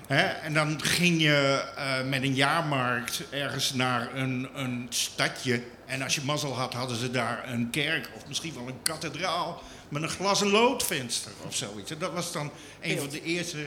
Hè? 0.08 0.22
En 0.22 0.54
dan 0.54 0.82
ging 0.84 1.22
je 1.22 1.64
eh, 1.76 2.04
met 2.04 2.24
een 2.24 2.34
jaarmarkt 2.34 3.24
ergens 3.30 3.74
naar 3.74 4.16
een, 4.16 4.50
een 4.54 4.88
stadje. 4.90 5.62
En 5.86 6.02
als 6.02 6.16
je 6.16 6.22
mazzel 6.24 6.56
had, 6.56 6.74
hadden 6.74 6.98
ze 6.98 7.12
daar 7.12 7.50
een 7.50 7.70
kerk 7.70 8.10
of 8.16 8.28
misschien 8.28 8.54
wel 8.54 8.68
een 8.68 8.82
kathedraal 8.84 9.64
met 9.90 10.04
een 10.04 10.10
glas- 10.10 10.42
en 10.42 10.50
loodvenster 10.50 11.32
of 11.46 11.56
zoiets. 11.56 11.92
En 11.92 11.98
dat 12.00 12.14
was 12.14 12.32
dan 12.32 12.52
een 12.82 12.98
van 12.98 13.10
de 13.10 13.24
eerste 13.24 13.58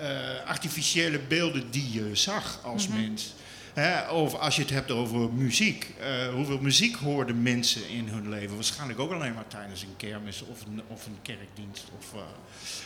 eh, 0.00 0.48
artificiële 0.48 1.18
beelden 1.18 1.70
die 1.70 1.92
je 1.92 2.14
zag 2.14 2.60
als 2.62 2.88
mens. 2.88 3.34
Hè, 3.74 4.10
of 4.10 4.34
als 4.34 4.56
je 4.56 4.62
het 4.62 4.70
hebt 4.70 4.90
over 4.90 5.32
muziek. 5.32 5.94
Eh, 6.00 6.28
hoeveel 6.34 6.58
muziek 6.58 6.96
hoorden 6.96 7.42
mensen 7.42 7.88
in 7.88 8.08
hun 8.08 8.28
leven? 8.28 8.54
Waarschijnlijk 8.54 8.98
ook 8.98 9.12
alleen 9.12 9.34
maar 9.34 9.48
tijdens 9.48 9.82
een 9.82 9.96
kermis 9.96 10.42
of 10.42 10.60
een, 10.66 10.82
of 10.86 11.06
een 11.06 11.18
kerkdienst. 11.22 11.88
Of, 11.98 12.14
eh. 12.14 12.20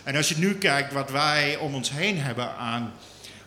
En 0.04 0.16
als 0.16 0.28
je 0.28 0.38
nu 0.38 0.54
kijkt 0.54 0.92
wat 0.92 1.10
wij 1.10 1.56
om 1.56 1.74
ons 1.74 1.90
heen 1.90 2.18
hebben 2.18 2.56
aan, 2.56 2.92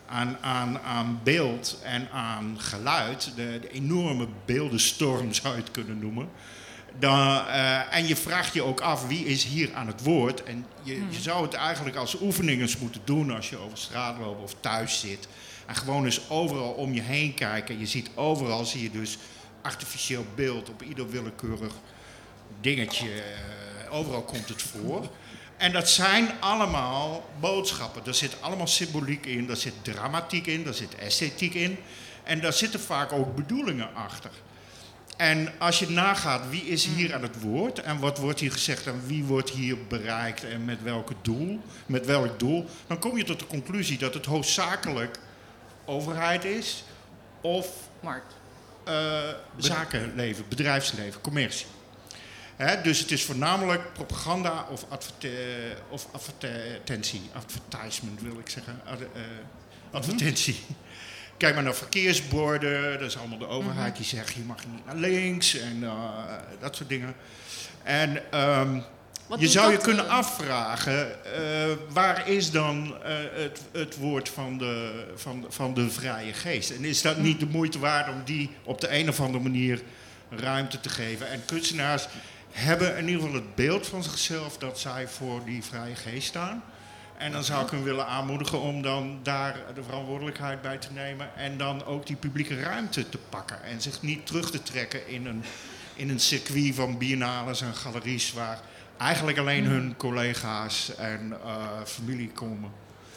aan, 0.06 0.38
aan, 0.40 0.78
aan 0.78 1.20
beeld 1.22 1.78
en 1.84 2.08
aan 2.10 2.60
geluid, 2.60 3.32
de, 3.36 3.58
de 3.60 3.70
enorme 3.70 4.28
beeldenstorm 4.44 5.32
zou 5.32 5.54
je 5.54 5.60
het 5.60 5.70
kunnen 5.70 5.98
noemen. 5.98 6.28
Dan, 6.98 7.46
eh, 7.46 7.94
en 7.94 8.06
je 8.06 8.16
vraagt 8.16 8.54
je 8.54 8.62
ook 8.62 8.80
af 8.80 9.06
wie 9.06 9.24
is 9.24 9.44
hier 9.44 9.74
aan 9.74 9.86
het 9.86 10.02
woord. 10.02 10.42
En 10.42 10.66
je, 10.82 10.94
je 11.10 11.20
zou 11.20 11.42
het 11.42 11.54
eigenlijk 11.54 11.96
als 11.96 12.20
oefening 12.20 12.60
eens 12.60 12.78
moeten 12.78 13.00
doen 13.04 13.30
als 13.30 13.50
je 13.50 13.56
over 13.56 13.78
straat 13.78 14.18
loopt 14.18 14.42
of 14.42 14.54
thuis 14.60 15.00
zit. 15.00 15.28
En 15.66 15.76
gewoon 15.76 16.04
eens 16.04 16.30
overal 16.30 16.70
om 16.70 16.94
je 16.94 17.00
heen 17.00 17.34
kijken. 17.34 17.78
Je 17.78 17.86
ziet 17.86 18.10
overal 18.14 18.64
zie 18.64 18.82
je 18.82 18.90
dus 18.90 19.18
artificieel 19.62 20.24
beeld 20.34 20.68
op 20.68 20.82
ieder 20.82 21.10
willekeurig 21.10 21.72
dingetje. 22.60 23.08
eh, 23.08 23.94
overal 23.94 24.22
komt 24.22 24.48
het 24.48 24.62
voor. 24.62 25.10
En 25.56 25.72
dat 25.72 25.88
zijn 25.88 26.30
allemaal 26.40 27.30
boodschappen. 27.40 28.06
Er 28.06 28.14
zit 28.14 28.42
allemaal 28.42 28.66
symboliek 28.66 29.26
in, 29.26 29.46
daar 29.46 29.56
zit 29.56 29.72
dramatiek 29.82 30.46
in, 30.46 30.64
daar 30.64 30.74
zit 30.74 30.94
esthetiek 30.94 31.54
in. 31.54 31.78
En 32.22 32.40
daar 32.40 32.52
zitten 32.52 32.80
vaak 32.80 33.12
ook 33.12 33.34
bedoelingen 33.36 33.94
achter. 33.94 34.30
En 35.18 35.52
als 35.58 35.78
je 35.78 35.90
nagaat 35.90 36.48
wie 36.50 36.62
is 36.66 36.84
hier 36.86 37.14
aan 37.14 37.22
het 37.22 37.40
woord? 37.40 37.78
En 37.80 37.98
wat 37.98 38.18
wordt 38.18 38.40
hier 38.40 38.52
gezegd? 38.52 38.86
En 38.86 39.02
wie 39.06 39.24
wordt 39.24 39.50
hier 39.50 39.76
bereikt? 39.86 40.44
En 40.44 40.64
met 40.64 40.82
welk 40.82 41.10
doel, 41.22 41.60
met 41.86 42.06
welk 42.06 42.38
doel, 42.38 42.66
dan 42.86 42.98
kom 42.98 43.16
je 43.16 43.24
tot 43.24 43.38
de 43.38 43.46
conclusie 43.46 43.98
dat 43.98 44.14
het 44.14 44.24
hoofdzakelijk 44.26 45.18
overheid 45.84 46.44
is 46.44 46.84
of 47.40 47.68
Markt. 48.00 48.34
eh, 48.84 49.18
zakenleven, 49.56 50.44
bedrijfsleven, 50.48 51.20
commercie. 51.20 51.66
Hè, 52.56 52.82
dus 52.82 52.98
het 52.98 53.10
is 53.10 53.24
voornamelijk 53.24 53.92
propaganda 53.92 54.66
of, 54.70 54.84
adverte- 54.88 55.76
of 55.88 56.06
advertentie, 56.12 57.20
advertisement 57.32 58.20
wil 58.22 58.38
ik 58.38 58.48
zeggen, 58.48 58.80
Ad- 58.86 59.00
eh, 59.00 59.20
advertentie. 59.90 60.60
Kijk 61.38 61.54
maar 61.54 61.62
naar 61.62 61.74
verkeersborden, 61.74 62.98
dat 62.98 63.08
is 63.08 63.18
allemaal 63.18 63.38
de 63.38 63.46
overheid 63.46 63.96
die 63.96 64.04
zegt 64.04 64.34
je 64.34 64.40
mag 64.40 64.66
niet 64.72 64.84
naar 64.86 64.96
links 64.96 65.58
en 65.58 65.82
eh, 65.82 65.92
dat 66.60 66.76
soort 66.76 66.88
dingen. 66.88 67.14
En 67.82 68.32
ehm, 68.32 68.80
je 69.38 69.48
zou 69.48 69.72
je 69.72 69.78
kunnen 69.78 70.04
eh, 70.04 70.10
afvragen, 70.10 71.24
eh, 71.24 71.42
waar 71.88 72.28
is 72.28 72.50
dan 72.50 72.94
het, 73.32 73.60
het 73.72 73.96
woord 73.96 74.28
van 74.28 74.58
de, 74.58 75.04
van, 75.14 75.46
van 75.48 75.74
de 75.74 75.90
vrije 75.90 76.32
geest? 76.32 76.70
En 76.70 76.84
is 76.84 77.02
dat 77.02 77.18
niet 77.18 77.40
de 77.40 77.46
moeite 77.46 77.78
waard 77.78 78.08
om 78.08 78.22
die 78.24 78.50
op 78.64 78.80
de 78.80 78.94
een 78.98 79.08
of 79.08 79.20
andere 79.20 79.42
manier 79.42 79.82
ruimte 80.30 80.80
te 80.80 80.88
geven? 80.88 81.30
En 81.30 81.44
kunstenaars 81.44 82.08
hebben 82.50 82.96
in 82.96 83.06
ieder 83.06 83.20
geval 83.22 83.34
het 83.36 83.54
beeld 83.54 83.86
van 83.86 84.02
zichzelf 84.02 84.58
dat 84.58 84.78
zij 84.78 85.08
voor 85.08 85.44
die 85.44 85.64
vrije 85.64 85.96
geest 85.96 86.26
staan. 86.26 86.62
En 87.18 87.32
dan 87.32 87.44
zou 87.44 87.64
ik 87.64 87.70
hem 87.70 87.82
willen 87.82 88.06
aanmoedigen 88.06 88.60
om 88.60 88.82
dan 88.82 89.18
daar 89.22 89.56
de 89.74 89.82
verantwoordelijkheid 89.82 90.62
bij 90.62 90.78
te 90.78 90.92
nemen. 90.92 91.36
En 91.36 91.58
dan 91.58 91.84
ook 91.84 92.06
die 92.06 92.16
publieke 92.16 92.60
ruimte 92.60 93.08
te 93.08 93.18
pakken. 93.18 93.62
En 93.62 93.80
zich 93.80 94.02
niet 94.02 94.26
terug 94.26 94.50
te 94.50 94.62
trekken 94.62 95.08
in 95.08 95.26
een, 95.26 95.44
in 95.94 96.08
een 96.08 96.20
circuit 96.20 96.74
van 96.74 96.98
biennales 96.98 97.60
en 97.60 97.74
galeries 97.74 98.32
waar 98.32 98.60
eigenlijk 98.96 99.38
alleen 99.38 99.64
hun 99.64 99.96
collega's 99.96 100.94
en 100.94 101.32
eh, 101.44 101.66
familie 101.84 102.30
komen. 102.30 102.70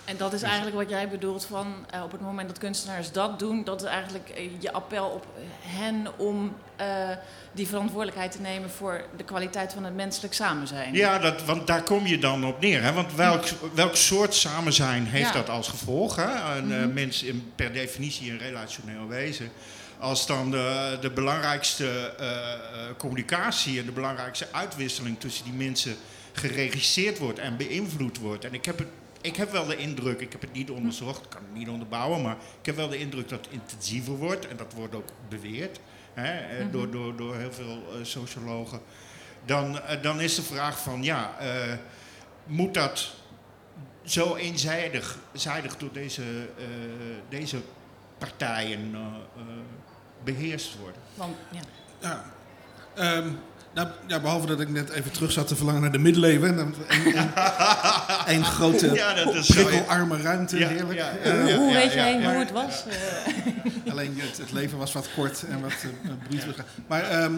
En 0.05 0.17
dat 0.17 0.33
is 0.33 0.39
Dus- 0.39 0.49
eigenlijk 0.49 0.77
wat 0.77 0.89
jij 0.89 1.09
bedoelt 1.09 1.45
van 1.45 1.73
eh, 1.89 2.03
op 2.03 2.11
het 2.11 2.21
moment 2.21 2.47
dat 2.47 2.57
kunstenaars 2.57 3.11
dat 3.11 3.39
doen, 3.39 3.63
dat 3.63 3.81
is 3.81 3.87
eigenlijk 3.87 4.29
eh, 4.29 4.49
je 4.59 4.71
appel 4.71 5.05
op 5.05 5.25
hen 5.61 6.07
om 6.17 6.53
eh, 6.75 7.09
die 7.51 7.67
verantwoordelijkheid 7.67 8.31
te 8.31 8.41
nemen 8.41 8.69
voor 8.69 9.03
de 9.17 9.23
kwaliteit 9.23 9.73
van 9.73 9.83
het 9.83 9.95
menselijk 9.95 10.33
samen 10.33 10.67
zijn. 10.67 10.93
Ja, 10.93 11.19
dat, 11.19 11.45
want 11.45 11.67
daar 11.67 11.83
kom 11.83 12.05
je 12.07 12.19
dan 12.19 12.45
op 12.45 12.59
neer. 12.61 12.83
Hè? 12.83 12.93
Want 12.93 13.15
welk, 13.15 13.43
welk 13.73 13.95
soort 13.95 14.33
samenzijn 14.33 15.05
heeft 15.05 15.27
Ja. 15.27 15.33
dat 15.33 15.49
als 15.49 15.67
gevolg? 15.67 16.15
Hè? 16.15 16.57
Een 16.57 16.71
eh, 16.71 16.85
mens 16.85 17.23
is 17.23 17.33
per 17.55 17.73
definitie 17.73 18.31
een 18.31 18.37
relationeel 18.37 19.07
wezen. 19.07 19.51
Als 19.99 20.27
dan 20.27 20.51
de, 20.51 20.97
de 21.01 21.11
belangrijkste 21.11 22.13
communicatie 22.97 23.79
en 23.79 23.85
de 23.85 23.91
belangrijkste 23.91 24.47
uitwisseling 24.51 25.19
tussen 25.19 25.43
die 25.43 25.53
mensen 25.53 25.95
geregisseerd 26.33 27.17
wordt 27.17 27.39
en 27.39 27.57
beïnvloed 27.57 28.17
wordt. 28.17 28.45
En 28.45 28.53
ik 28.53 28.65
heb, 28.65 28.77
het, 28.77 28.87
ik 29.21 29.35
heb 29.35 29.51
wel 29.51 29.65
de 29.65 29.75
indruk, 29.75 30.21
ik 30.21 30.31
heb 30.31 30.41
het 30.41 30.53
niet 30.53 30.69
onderzocht, 30.69 31.23
ik 31.23 31.29
kan 31.29 31.41
het 31.41 31.53
niet 31.57 31.69
onderbouwen, 31.69 32.21
maar 32.21 32.37
ik 32.59 32.65
heb 32.65 32.75
wel 32.75 32.89
de 32.89 32.97
indruk 32.97 33.29
dat 33.29 33.45
het 33.45 33.53
intensiever 33.53 34.13
wordt. 34.13 34.47
En 34.47 34.57
dat 34.57 34.73
wordt 34.73 34.95
ook 34.95 35.09
beweerd 35.29 35.79
hè, 36.13 36.39
eh, 36.39 36.65
door, 36.71 36.91
door, 36.91 37.15
door 37.15 37.35
heel 37.35 37.53
veel 37.53 37.83
eh, 37.91 37.99
sociologen. 38.01 38.81
Dan, 39.45 39.81
eh, 39.81 40.01
dan 40.01 40.21
is 40.21 40.35
de 40.35 40.41
vraag 40.41 40.79
van, 40.79 41.03
ja, 41.03 41.37
eh, 41.39 41.77
moet 42.45 42.73
dat 42.73 43.13
zo 44.03 44.35
eenzijdig 44.35 45.17
zijdig 45.33 45.77
door 45.77 45.91
deze, 45.91 46.23
eh, 46.57 46.65
deze 47.29 47.61
partijen 48.17 48.91
eh, 48.93 48.99
eh, 48.99 49.43
beheerst 50.23 50.77
worden? 50.79 51.01
Want, 51.15 51.35
ja. 51.51 51.61
Ja. 51.99 52.23
Ehm, 52.95 53.29
nou, 53.73 53.87
ja, 54.07 54.19
behalve 54.19 54.47
dat 54.47 54.59
ik 54.59 54.69
net 54.69 54.89
even 54.89 55.11
terug 55.11 55.31
zat 55.31 55.47
te 55.47 55.55
verlangen 55.55 55.81
naar 55.81 55.91
de 55.91 55.97
middeleeuwen. 55.97 56.59
En, 56.59 56.73
en, 56.87 57.05
en, 58.25 58.35
een 58.35 58.45
grote 58.45 58.93
Ja, 58.93 59.13
dat 59.13 59.33
is 59.35 59.45
zo. 59.45 59.65
prikkelarme 59.65 60.21
ruimte, 60.21 60.57
Ja, 60.57 60.67
heerlijk. 60.67 60.99
ja, 60.99 61.09
Eh, 61.23 61.47
ja. 61.47 61.55
hoe 61.57 61.73
weet 61.73 61.93
jij 61.93 62.19
ja. 62.19 62.29
hoe 62.31 62.39
het 62.39 62.51
was? 62.51 62.83
Alleen 63.89 64.17
het, 64.19 64.37
het 64.37 64.51
leven 64.51 64.77
was 64.77 64.93
wat 64.93 65.07
kort 65.15 65.43
en 65.49 65.61
wat 65.61 65.71
uh. 66.31 66.53
Maar 66.87 67.03
ehm 67.03 67.33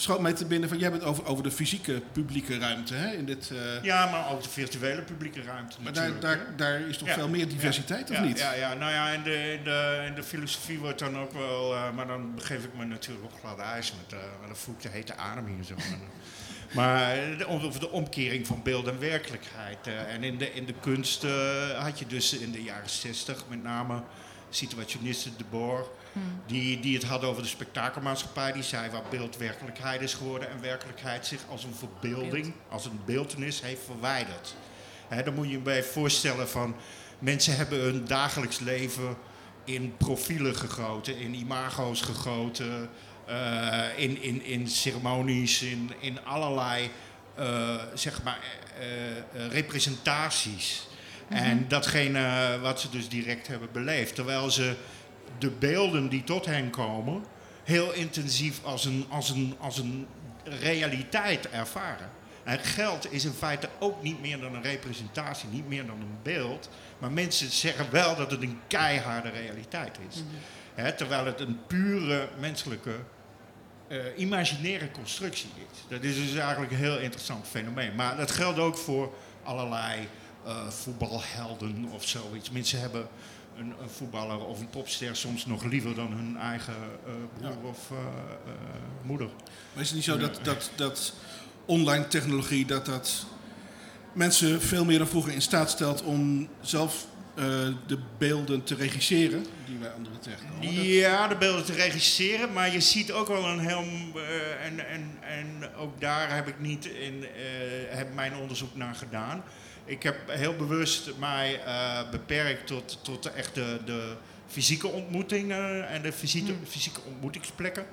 schoot 0.00 0.20
mij 0.20 0.32
te 0.32 0.44
binnen 0.44 0.68
van, 0.68 0.78
jij 0.78 0.90
bent 0.90 1.02
over, 1.02 1.26
over 1.26 1.42
de 1.42 1.50
fysieke 1.50 2.02
publieke 2.12 2.58
ruimte 2.58 2.94
hè, 2.94 3.12
in 3.12 3.24
dit... 3.24 3.50
eh, 3.50 3.82
Ja, 3.82 4.10
maar 4.10 4.30
ook 4.30 4.42
de 4.42 4.48
virtuele 4.48 5.02
publieke 5.02 5.42
ruimte 5.42 5.76
maar 5.82 5.92
daar, 5.92 6.20
daar, 6.20 6.46
daar 6.56 6.80
is 6.80 6.96
toch 6.96 7.08
Ja. 7.08 7.14
veel 7.14 7.28
meer 7.28 7.48
diversiteit, 7.48 8.08
ja, 8.08 8.14
of 8.20 8.26
niet? 8.26 8.38
Ja, 8.38 8.52
ja, 8.54 8.74
nou 8.74 8.92
ja, 8.92 9.08
in 9.10 9.22
de, 9.22 9.52
in, 9.58 9.64
de, 9.64 10.04
in 10.06 10.14
de 10.14 10.22
filosofie 10.22 10.78
wordt 10.78 10.98
dan 10.98 11.18
ook 11.18 11.32
wel... 11.32 11.74
eh, 11.74 11.90
maar 11.92 12.06
dan 12.06 12.34
begeef 12.34 12.64
ik 12.64 12.74
me 12.76 12.84
natuurlijk 12.84 13.24
op 13.24 13.40
glad 13.40 13.58
ijs 13.58 13.92
met, 14.02 14.18
eh 14.20 14.26
met 14.48 14.56
een 14.66 14.74
de 14.82 14.88
hete 14.88 15.16
adem 15.16 15.46
hier 15.46 15.64
zo. 15.64 15.74
maar 16.74 17.18
over 17.46 17.80
de 17.80 17.90
omkering 17.90 18.46
van 18.46 18.60
beeld 18.62 18.86
en 18.86 18.98
werkelijkheid. 18.98 19.86
en 20.08 20.22
in 20.24 20.38
de, 20.38 20.52
in 20.52 20.66
de 20.66 20.74
kunst 20.80 21.26
had 21.78 21.98
je 21.98 22.06
dus 22.06 22.32
in 22.38 22.52
de 22.52 22.62
jaren 22.62 22.90
zestig 22.90 23.44
met 23.48 23.62
name 23.62 24.02
situationisten 24.50 25.32
de 25.36 25.44
Boer... 25.50 25.86
Die, 26.46 26.80
die 26.80 26.94
het 26.94 27.04
hadden 27.04 27.28
over 27.28 27.42
de 27.42 27.48
spektakelmaatschappij. 27.48 28.52
Die 28.52 28.62
zei 28.62 28.90
waar 28.90 29.02
beeld 29.10 29.36
werkelijkheid 29.36 30.00
is 30.00 30.14
geworden 30.14 30.50
en 30.50 30.60
werkelijkheid 30.60 31.26
zich 31.26 31.40
als 31.48 31.64
een 31.64 31.74
verbeelding, 31.74 32.52
als 32.68 32.84
een 32.84 33.00
beeldenis 33.04 33.60
heeft 33.60 33.82
verwijderd. 33.84 34.54
Dan 35.24 35.34
moet 35.34 35.46
je 35.46 35.52
je 35.52 35.58
bij 35.58 35.82
voorstellen 35.82 36.48
van 36.48 36.74
mensen 37.18 37.56
hebben 37.56 37.78
hun 37.80 38.04
dagelijks 38.04 38.58
leven 38.58 39.16
in 39.64 39.94
profielen 39.96 40.56
gegoten, 40.56 41.18
in 41.18 41.34
imago's 41.34 42.00
gegoten, 42.00 42.90
eh, 43.26 43.84
in, 43.96 44.22
in, 44.22 44.44
in 44.44 44.68
ceremonies, 44.68 45.62
in, 45.62 45.92
in 46.00 46.24
allerlei 46.24 46.90
eh, 47.34 47.74
zeg 47.94 48.22
maar, 48.22 48.38
eh, 48.78 49.46
representaties. 49.46 50.88
En 51.28 51.68
datgene 51.68 52.58
wat 52.60 52.80
ze 52.80 52.90
dus 52.90 53.08
direct 53.08 53.46
hebben 53.46 53.68
beleefd. 53.72 54.14
Terwijl 54.14 54.50
ze 54.50 54.74
de 55.38 55.50
beelden 55.50 56.08
die 56.08 56.24
tot 56.24 56.46
hen 56.46 56.70
komen 56.70 57.24
heel 57.64 57.92
intensief 57.92 58.64
als 58.64 58.84
een, 58.84 59.06
als 59.08 59.30
een, 59.30 59.54
als 59.58 59.78
een 59.78 60.06
realiteit 60.44 61.50
ervaren. 61.50 62.10
En 62.44 62.58
geld 62.58 63.12
is 63.12 63.24
in 63.24 63.32
feite 63.32 63.68
ook 63.78 64.02
niet 64.02 64.20
meer 64.20 64.40
dan 64.40 64.54
een 64.54 64.62
representatie, 64.62 65.48
niet 65.48 65.68
meer 65.68 65.86
dan 65.86 66.00
een 66.00 66.18
beeld. 66.22 66.68
Maar 66.98 67.12
mensen 67.12 67.50
zeggen 67.50 67.90
wel 67.90 68.16
dat 68.16 68.30
het 68.30 68.42
een 68.42 68.58
keiharde 68.66 69.28
realiteit 69.28 69.98
is. 70.08 70.22
Hè, 70.74 70.92
terwijl 70.92 71.26
het 71.26 71.40
een 71.40 71.58
pure 71.66 72.28
menselijke, 72.38 72.94
eh, 73.88 73.98
imaginaire 74.16 74.90
constructie 74.90 75.50
is. 75.56 75.78
Dat 75.88 76.02
is 76.02 76.14
dus 76.14 76.34
eigenlijk 76.34 76.72
een 76.72 76.78
heel 76.78 76.98
interessant 76.98 77.46
fenomeen. 77.46 77.94
Maar 77.94 78.16
dat 78.16 78.30
geldt 78.30 78.58
ook 78.58 78.76
voor 78.76 79.14
allerlei 79.42 80.08
eh, 80.44 80.68
voetbalhelden 80.68 81.88
of 81.92 82.08
zoiets. 82.08 82.50
Mensen 82.50 82.80
hebben 82.80 83.08
een, 83.60 83.74
een, 83.82 83.90
voetballer 83.90 84.44
of 84.44 84.60
een 84.60 84.70
popster 84.70 85.16
soms 85.16 85.46
nog 85.46 85.64
liever 85.64 85.94
dan 85.94 86.12
hun 86.12 86.36
eigen 86.36 86.74
uh, 87.06 87.12
broer 87.38 87.70
of 87.70 87.90
uh, 87.92 87.98
uh, 87.98 88.52
moeder. 89.02 89.28
Maar 89.72 89.82
is 89.82 89.86
het 89.86 89.96
niet 89.96 90.04
zo 90.04 90.18
dat, 90.18 90.40
dat, 90.42 90.70
dat 90.76 91.14
online 91.64 92.08
technologie 92.08 92.66
dat 92.66 92.86
dat 92.86 93.26
mensen 94.12 94.60
veel 94.60 94.84
meer 94.84 94.98
dan 94.98 95.06
vroeger 95.06 95.32
in 95.32 95.42
staat 95.42 95.70
stelt 95.70 96.02
om 96.02 96.48
zelf 96.60 97.08
de 97.86 97.98
beelden 98.18 98.62
te 98.64 98.74
regisseren 98.74 99.46
die 99.66 99.78
wij 99.78 99.90
anderen 99.90 100.20
tegenkomen? 100.20 100.82
Ja, 100.82 101.28
de 101.28 101.36
beelden 101.36 101.64
te 101.64 101.72
regisseren, 101.72 102.52
maar 102.52 102.72
je 102.72 102.80
ziet 102.80 103.12
ook 103.12 103.28
wel 103.28 103.44
een 103.44 103.58
heel 103.58 103.84
en, 104.62 104.88
en, 104.88 105.18
en 105.20 105.74
ook 105.76 106.00
daar 106.00 106.34
heb 106.34 106.48
ik 106.48 106.60
niet 106.60 106.84
in 106.84 107.24
heb 107.88 108.14
mijn 108.14 108.36
onderzoek 108.36 108.76
naar 108.76 108.94
gedaan 108.94 109.42
ik 109.90 110.02
heb 110.02 110.16
heel 110.26 110.56
bewust 110.56 111.10
mij 111.18 111.60
uh, 111.66 112.10
beperkt 112.10 112.66
tot, 112.66 112.98
tot 113.02 113.32
echt 113.32 113.54
de, 113.54 113.80
de 113.84 114.16
fysieke 114.46 114.88
ontmoetingen 114.88 115.88
en 115.88 116.02
de 116.02 116.12
fysieke, 116.12 116.52
hmm. 116.52 116.66
fysieke 116.66 117.00
ontmoetingsplekken. 117.06 117.86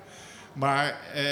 Maar 0.52 1.00
uh, 1.16 1.22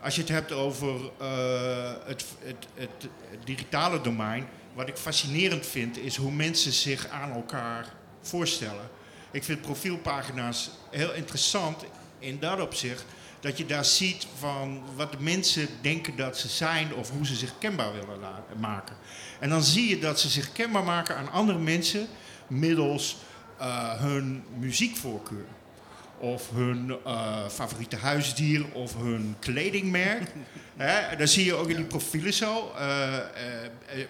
als 0.00 0.14
je 0.14 0.20
het 0.20 0.30
hebt 0.30 0.52
over 0.52 1.00
uh, 1.20 1.92
het, 2.04 2.24
het, 2.38 2.66
het, 2.74 3.08
digitale 3.44 4.00
domein, 4.00 4.46
wat 4.72 4.88
ik 4.88 4.96
fascinerend 4.96 5.66
vind, 5.66 5.98
is 5.98 6.16
hoe 6.16 6.32
mensen 6.32 6.72
zich 6.72 7.08
aan 7.08 7.32
elkaar 7.32 7.92
voorstellen. 8.22 8.88
Ik 9.30 9.44
vind 9.44 9.60
profielpagina's 9.60 10.70
heel 10.90 11.12
interessant 11.12 11.84
in 12.18 12.38
dat 12.38 12.60
opzicht 12.60 13.04
dat 13.44 13.58
je 13.58 13.66
daar 13.66 13.84
ziet 13.84 14.26
van 14.38 14.82
wat 14.96 15.12
de 15.12 15.20
mensen 15.20 15.68
denken 15.80 16.16
dat 16.16 16.38
ze 16.38 16.48
zijn 16.48 16.94
of 16.94 17.10
hoe 17.10 17.26
ze 17.26 17.34
zich 17.34 17.58
kenbaar 17.58 17.92
willen 17.92 18.18
maken. 18.58 18.96
En 19.40 19.48
dan 19.48 19.62
zie 19.62 19.88
je 19.88 19.98
dat 19.98 20.20
ze 20.20 20.28
zich 20.28 20.52
kenbaar 20.52 20.84
maken 20.84 21.16
aan 21.16 21.30
andere 21.30 21.58
mensen 21.58 22.06
middels 22.46 23.16
uh, 23.60 24.00
hun 24.00 24.44
muziekvoorkeur. 24.58 25.44
Of 26.18 26.50
hun 26.50 26.98
uh, 27.06 27.48
favoriete 27.48 27.96
huisdier 27.96 28.72
of 28.72 28.96
hun 28.96 29.36
kledingmerk. 29.38 30.30
He, 30.76 31.16
dan 31.16 31.28
zie 31.28 31.44
je 31.44 31.54
ook 31.54 31.68
in 31.68 31.76
die 31.76 31.84
profielen 31.84 32.32
zo. 32.32 32.72
Uh, 32.78 33.18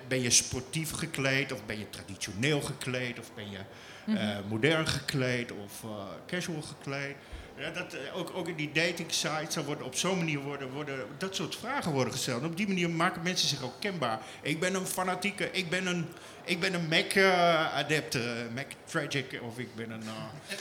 ben 0.08 0.22
je 0.22 0.30
sportief 0.30 0.90
gekleed 0.90 1.52
of 1.52 1.66
ben 1.66 1.78
je 1.78 1.90
traditioneel 1.90 2.60
gekleed 2.60 3.18
of 3.18 3.34
ben 3.34 3.50
je 3.50 3.58
mhm. 4.04 4.48
modern 4.48 4.86
gekleed 4.86 5.52
of 5.52 5.84
casual 6.26 6.62
gekleed. 6.62 7.14
Ja, 7.58 7.70
dat, 7.70 7.94
eh, 7.94 8.16
ook, 8.16 8.30
ook 8.34 8.48
in 8.48 8.54
die 8.56 8.72
dating 8.72 9.12
sites, 9.12 9.56
worden 9.64 9.86
op 9.86 9.94
zo'n 9.94 10.18
manier 10.18 10.38
worden, 10.38 10.70
worden 10.70 11.06
dat 11.18 11.34
soort 11.34 11.56
vragen 11.56 11.92
worden 11.92 12.12
gesteld. 12.12 12.42
En 12.42 12.48
op 12.48 12.56
die 12.56 12.66
manier 12.66 12.90
maken 12.90 13.22
mensen 13.22 13.48
zich 13.48 13.62
ook 13.62 13.74
kenbaar. 13.80 14.20
Ik 14.42 14.60
ben 14.60 14.74
een 14.74 14.86
fanatieke, 14.86 15.50
ik 15.50 15.70
ben 15.70 15.86
een, 15.86 16.06
ik 16.44 16.60
ben 16.60 16.74
een 16.74 16.88
Mac-adept, 16.88 18.14
uh, 18.14 18.22
Mac 18.54 18.66
Tragic, 18.84 19.38
of 19.42 19.58
ik 19.58 19.74
ben 19.74 19.90
een... 19.90 20.02
Uh, 20.02 20.10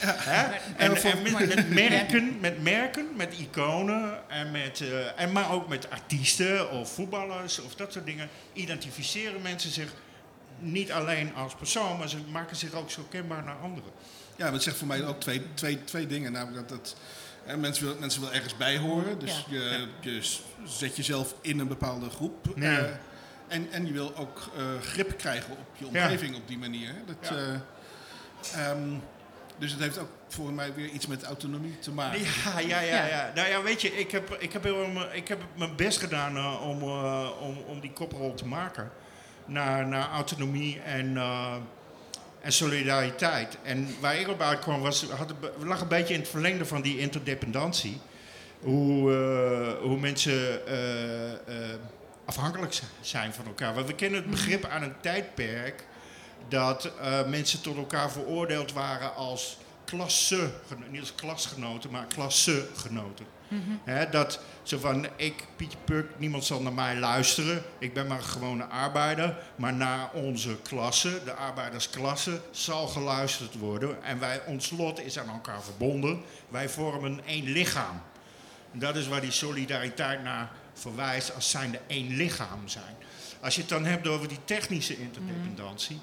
hè? 0.00 0.42
En, 0.76 0.96
en, 0.96 1.22
met, 1.22 1.46
met, 1.46 1.70
merken, 1.90 2.40
met 2.40 2.62
merken, 2.62 3.08
met 3.16 3.38
iconen, 3.38 4.30
en 4.30 4.50
met, 4.50 4.80
uh, 4.80 5.20
en 5.20 5.32
maar 5.32 5.52
ook 5.52 5.68
met 5.68 5.90
artiesten 5.90 6.70
of 6.70 6.92
voetballers 6.92 7.60
of 7.60 7.74
dat 7.74 7.92
soort 7.92 8.06
dingen, 8.06 8.28
identificeren 8.52 9.42
mensen 9.42 9.70
zich 9.70 9.92
niet 10.58 10.92
alleen 10.92 11.34
als 11.34 11.54
persoon, 11.54 11.98
maar 11.98 12.08
ze 12.08 12.18
maken 12.32 12.56
zich 12.56 12.72
ook 12.72 12.90
zo 12.90 13.06
kenbaar 13.10 13.44
naar 13.44 13.56
anderen. 13.62 13.90
Ja, 14.36 14.50
dat 14.50 14.62
zegt 14.62 14.76
voor 14.76 14.86
mij 14.86 15.04
ook 15.04 15.20
twee, 15.20 15.42
twee, 15.54 15.84
twee 15.84 16.06
dingen. 16.06 16.32
Namelijk 16.32 16.68
dat 16.68 16.78
het, 16.78 16.96
hè, 17.44 17.56
mensen, 17.56 17.84
willen, 17.84 18.00
mensen 18.00 18.20
willen 18.20 18.34
ergens 18.34 18.56
bij 18.56 18.78
horen. 18.78 19.18
Dus 19.18 19.44
je, 19.48 19.86
je 20.00 20.22
zet 20.64 20.96
jezelf 20.96 21.34
in 21.40 21.58
een 21.58 21.68
bepaalde 21.68 22.10
groep. 22.10 22.52
Uh, 22.56 22.78
en, 23.48 23.68
en 23.70 23.86
je 23.86 23.92
wil 23.92 24.16
ook 24.16 24.50
uh, 24.56 24.80
grip 24.80 25.18
krijgen 25.18 25.52
op 25.52 25.76
je 25.76 25.86
omgeving 25.86 26.36
op 26.36 26.48
die 26.48 26.58
manier. 26.58 26.94
Dat, 27.06 27.32
uh, 27.32 28.70
um, 28.70 29.02
dus 29.58 29.70
het 29.70 29.80
heeft 29.80 29.98
ook 29.98 30.10
voor 30.28 30.52
mij 30.52 30.74
weer 30.74 30.88
iets 30.88 31.06
met 31.06 31.22
autonomie 31.22 31.78
te 31.78 31.92
maken. 31.92 32.20
Ja, 32.20 32.58
ja, 32.58 32.80
ja. 32.80 33.06
ja. 33.06 33.32
Nou 33.34 33.48
ja, 33.48 33.62
weet 33.62 33.82
je, 33.82 33.98
ik 33.98 34.10
heb, 34.10 34.36
ik 34.38 34.52
heb, 34.52 34.62
heel, 34.62 34.86
ik 35.12 35.28
heb 35.28 35.42
mijn 35.56 35.76
best 35.76 35.98
gedaan 35.98 36.58
om, 36.60 36.82
om, 37.40 37.58
om 37.66 37.80
die 37.80 37.92
koprol 37.92 38.34
te 38.34 38.46
maken. 38.46 38.90
Naar, 39.46 39.86
naar 39.86 40.08
autonomie 40.08 40.80
en 40.80 41.18
en 42.44 42.52
solidariteit. 42.52 43.56
En 43.62 43.96
waar 44.00 44.16
ik 44.16 44.28
op 44.28 44.40
uitkwam 44.40 44.80
was, 44.80 45.04
had, 45.04 45.34
lag 45.58 45.80
een 45.80 45.88
beetje 45.88 46.14
in 46.14 46.20
het 46.20 46.28
verlengde 46.28 46.64
van 46.64 46.82
die 46.82 46.98
interdependentie. 46.98 48.00
Hoe, 48.60 49.10
uh, 49.10 49.82
hoe 49.82 49.98
mensen 49.98 50.60
uh, 50.68 51.30
uh, 51.30 51.34
afhankelijk 52.24 52.80
zijn 53.00 53.32
van 53.32 53.46
elkaar. 53.46 53.74
Want 53.74 53.86
we 53.86 53.94
kennen 53.94 54.20
het 54.20 54.30
begrip 54.30 54.64
aan 54.64 54.82
een 54.82 55.00
tijdperk 55.00 55.84
dat 56.48 56.92
mensen 57.28 57.60
tot 57.60 57.76
elkaar 57.76 58.10
veroordeeld 58.10 58.72
waren 58.72 59.14
als 59.14 59.58
klasse, 59.84 60.50
niet 60.90 61.00
als 61.00 61.14
klasgenoten, 61.14 61.90
maar 61.90 62.06
klassegenoten. 62.06 63.26
Mm 63.54 63.80
dat 64.10 64.40
zo 64.62 64.78
van, 64.78 65.06
ik, 65.16 65.44
Pietje 65.56 65.78
Puk, 65.84 66.06
niemand 66.16 66.44
zal 66.44 66.62
naar 66.62 66.72
mij 66.72 66.96
luisteren. 66.96 67.62
Ik 67.78 67.94
ben 67.94 68.06
maar 68.06 68.18
een 68.18 68.24
gewone 68.24 68.64
arbeider. 68.64 69.36
Maar 69.56 69.74
naar 69.74 70.10
onze 70.12 70.56
klasse, 70.62 71.20
de 71.24 71.34
arbeidersklasse, 71.34 72.40
zal 72.50 72.86
geluisterd 72.86 73.58
worden. 73.58 74.02
En 74.02 74.18
wij, 74.18 74.40
ons 74.46 74.70
lot 74.70 75.00
is 75.00 75.18
aan 75.18 75.28
elkaar 75.28 75.62
verbonden. 75.62 76.22
Wij 76.48 76.68
vormen 76.68 77.20
één 77.26 77.44
lichaam. 77.44 78.02
En 78.72 78.78
dat 78.78 78.96
is 78.96 79.08
waar 79.08 79.20
die 79.20 79.30
solidariteit 79.30 80.22
naar 80.22 80.50
verwijst 80.74 81.34
als 81.34 81.50
zijnde 81.50 81.80
één 81.86 82.16
lichaam 82.16 82.68
zijn. 82.68 82.96
Als 83.40 83.54
je 83.54 83.60
het 83.60 83.70
dan 83.70 83.84
hebt 83.84 84.06
over 84.06 84.28
die 84.28 84.44
technische 84.44 84.98
interdependentie... 84.98 86.00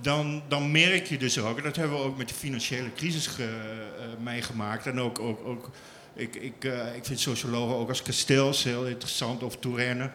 Dan, 0.00 0.42
dan, 0.48 0.70
merk 0.70 1.06
je 1.06 1.18
dus 1.18 1.38
ook, 1.38 1.56
en 1.56 1.62
dat 1.62 1.76
hebben 1.76 1.96
we 1.96 2.04
ook 2.04 2.16
met 2.16 2.28
de 2.28 2.34
financiële 2.34 2.92
crisis 2.92 3.26
ge, 3.26 3.42
uh, 3.42 4.22
meegemaakt 4.22 4.86
en 4.86 5.00
ook, 5.00 5.18
ook, 5.18 5.46
ook 5.46 5.70
ik, 6.14 6.34
ik, 6.34 6.64
uh, 6.64 6.94
ik 6.96 7.04
vind 7.04 7.20
sociologen 7.20 7.76
ook 7.76 7.88
als 7.88 8.02
Castells 8.02 8.64
heel 8.64 8.86
interessant, 8.86 9.42
of 9.42 9.56
Touraine. 9.56 10.10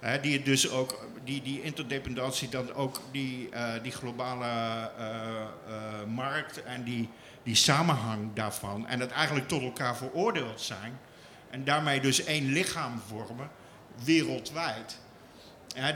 Hè, 0.00 0.20
die 0.20 0.42
dus 0.42 0.70
ook, 0.70 1.06
die, 1.24 1.42
die 1.42 1.62
interdependentie, 1.62 2.48
dan 2.48 2.74
ook 2.74 3.00
die, 3.10 3.48
uh, 3.54 3.72
die 3.82 3.92
globale 3.92 4.90
uh, 4.98 6.14
markt 6.14 6.62
en 6.62 6.84
die, 6.84 7.08
die 7.42 7.54
samenhang 7.54 8.30
daarvan. 8.34 8.86
En 8.86 9.00
het 9.00 9.10
eigenlijk 9.10 9.48
tot 9.48 9.62
elkaar 9.62 9.96
veroordeeld 9.96 10.60
zijn. 10.60 10.98
En 11.50 11.64
daarmee 11.64 12.00
dus 12.00 12.24
één 12.24 12.52
lichaam 12.52 13.02
vormen, 13.08 13.50
wereldwijd 14.04 14.98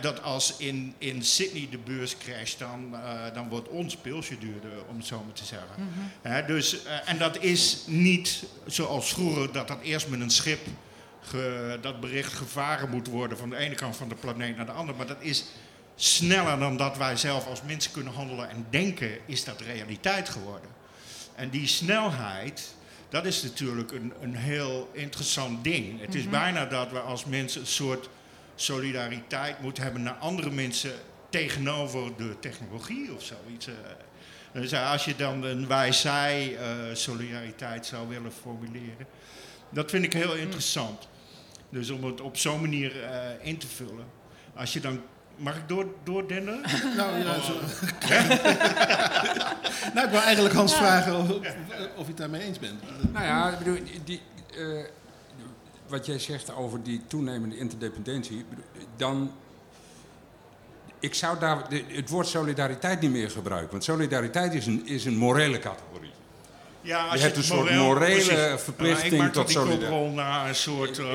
dat 0.00 0.22
als 0.22 0.54
in, 0.56 0.94
in 0.98 1.22
Sydney 1.22 1.68
de 1.70 1.78
beurs 1.78 2.16
crasht, 2.18 2.58
dan, 2.58 2.90
uh, 2.92 3.34
dan 3.34 3.48
wordt 3.48 3.68
ons 3.68 3.96
pilsje 3.96 4.38
duurder, 4.38 4.70
om 4.88 4.96
het 4.96 5.06
zo 5.06 5.22
maar 5.24 5.34
te 5.34 5.44
zeggen. 5.44 5.68
Mm 5.78 6.46
dus, 6.46 6.74
uh, 6.74 7.08
en 7.08 7.18
dat 7.18 7.42
is 7.42 7.82
niet 7.86 8.44
zoals 8.66 9.12
vroeger, 9.12 9.52
dat 9.52 9.68
dat 9.68 9.80
eerst 9.82 10.08
met 10.08 10.20
een 10.20 10.30
schip 10.30 10.66
ge, 11.22 11.78
dat 11.80 12.00
bericht 12.00 12.32
gevaren 12.32 12.90
moet 12.90 13.06
worden 13.06 13.38
van 13.38 13.50
de 13.50 13.56
ene 13.56 13.74
kant 13.74 13.96
van 13.96 14.08
de 14.08 14.14
planeet 14.14 14.56
naar 14.56 14.66
de 14.66 14.72
andere. 14.72 14.96
Maar 14.96 15.06
dat 15.06 15.22
is 15.22 15.44
sneller 15.96 16.58
dan 16.58 16.76
dat 16.76 16.96
wij 16.96 17.16
zelf 17.16 17.46
als 17.46 17.62
mensen 17.62 17.92
kunnen 17.92 18.12
handelen 18.12 18.50
en 18.50 18.66
denken, 18.70 19.18
is 19.26 19.44
dat 19.44 19.60
realiteit 19.60 20.28
geworden. 20.28 20.70
En 21.34 21.50
die 21.50 21.66
snelheid, 21.66 22.74
dat 23.08 23.24
is 23.24 23.42
natuurlijk 23.42 23.92
een, 23.92 24.12
een 24.20 24.36
heel 24.36 24.90
interessant 24.92 25.64
ding. 25.64 26.00
Het 26.00 26.14
is 26.14 26.22
mhm. 26.22 26.30
bijna 26.30 26.66
dat 26.66 26.90
we 26.90 27.00
als 27.00 27.24
mensen 27.24 27.60
een 27.60 27.66
soort 27.66 28.08
solidariteit 28.60 29.60
moet 29.60 29.78
hebben 29.78 30.02
naar 30.02 30.14
andere 30.14 30.50
mensen 30.50 30.92
tegenover 31.30 32.16
de 32.16 32.38
technologie 32.40 33.14
of 33.14 33.22
zoiets. 33.22 33.66
Eh. 33.66 33.74
Dus 34.52 34.74
als 34.74 35.04
je 35.04 35.16
dan 35.16 35.42
een 35.42 35.66
wij-zij 35.66 36.52
uh, 36.52 36.94
solidariteit 36.94 37.86
zou 37.86 38.08
willen 38.08 38.32
formuleren, 38.32 39.06
dat 39.70 39.90
vind 39.90 40.04
ik 40.04 40.12
heel 40.12 40.34
interessant. 40.34 41.08
Dus 41.70 41.90
om 41.90 42.04
het 42.04 42.20
op 42.20 42.36
zo'n 42.36 42.60
manier 42.60 42.96
uh, 42.96 43.10
in 43.40 43.58
te 43.58 43.66
vullen. 43.66 44.06
Als 44.54 44.72
je 44.72 44.80
dan 44.80 45.02
Mag 45.38 45.56
ik 45.56 45.68
door, 45.68 45.86
doordennen? 46.04 46.60
nou, 46.96 47.18
ja, 47.18 47.40
zo. 47.40 47.52
nou, 49.94 50.06
ik 50.06 50.10
wil 50.10 50.20
eigenlijk 50.20 50.54
Hans 50.54 50.74
vragen 50.74 51.16
of, 51.16 51.30
of, 51.30 51.42
je 51.96 52.04
het 52.06 52.16
daarmee 52.16 52.40
eens 52.40 52.58
bent. 52.58 52.82
Nou 53.12 53.24
ja, 53.24 53.50
ik 53.50 53.58
bedoel, 53.58 53.78
die, 54.04 54.20
uh, 54.56 54.84
wat 55.88 56.06
jij 56.06 56.18
zegt 56.18 56.54
over 56.54 56.82
die 56.82 57.00
toenemende 57.06 57.56
interdependentie, 57.56 58.44
dan 58.96 59.32
ik 61.00 61.14
zou 61.14 61.38
daar 61.38 61.64
het 61.88 62.08
woord 62.08 62.26
solidariteit 62.26 63.00
niet 63.00 63.10
meer 63.10 63.30
gebruiken. 63.30 63.70
Want 63.70 63.84
solidariteit 63.84 64.54
is 64.54 64.66
een, 64.66 64.86
is 64.86 65.04
een 65.04 65.16
morele 65.16 65.58
categorie. 65.58 66.10
Ja, 66.80 67.04
als 67.04 67.14
Je 67.14 67.20
hebt 67.20 67.36
het 67.36 67.44
een 67.50 67.56
soort 67.56 67.70
morele 67.74 68.24
precies. 68.24 68.62
verplichting 68.62 69.16
Maar 69.16 69.26
ik 69.26 69.32
tot 69.32 69.50
solidariteit. 69.50 70.14
naar 70.14 70.48
een 70.48 70.54
soort... 70.54 70.98
In- 70.98 71.04
eh, 71.04 71.10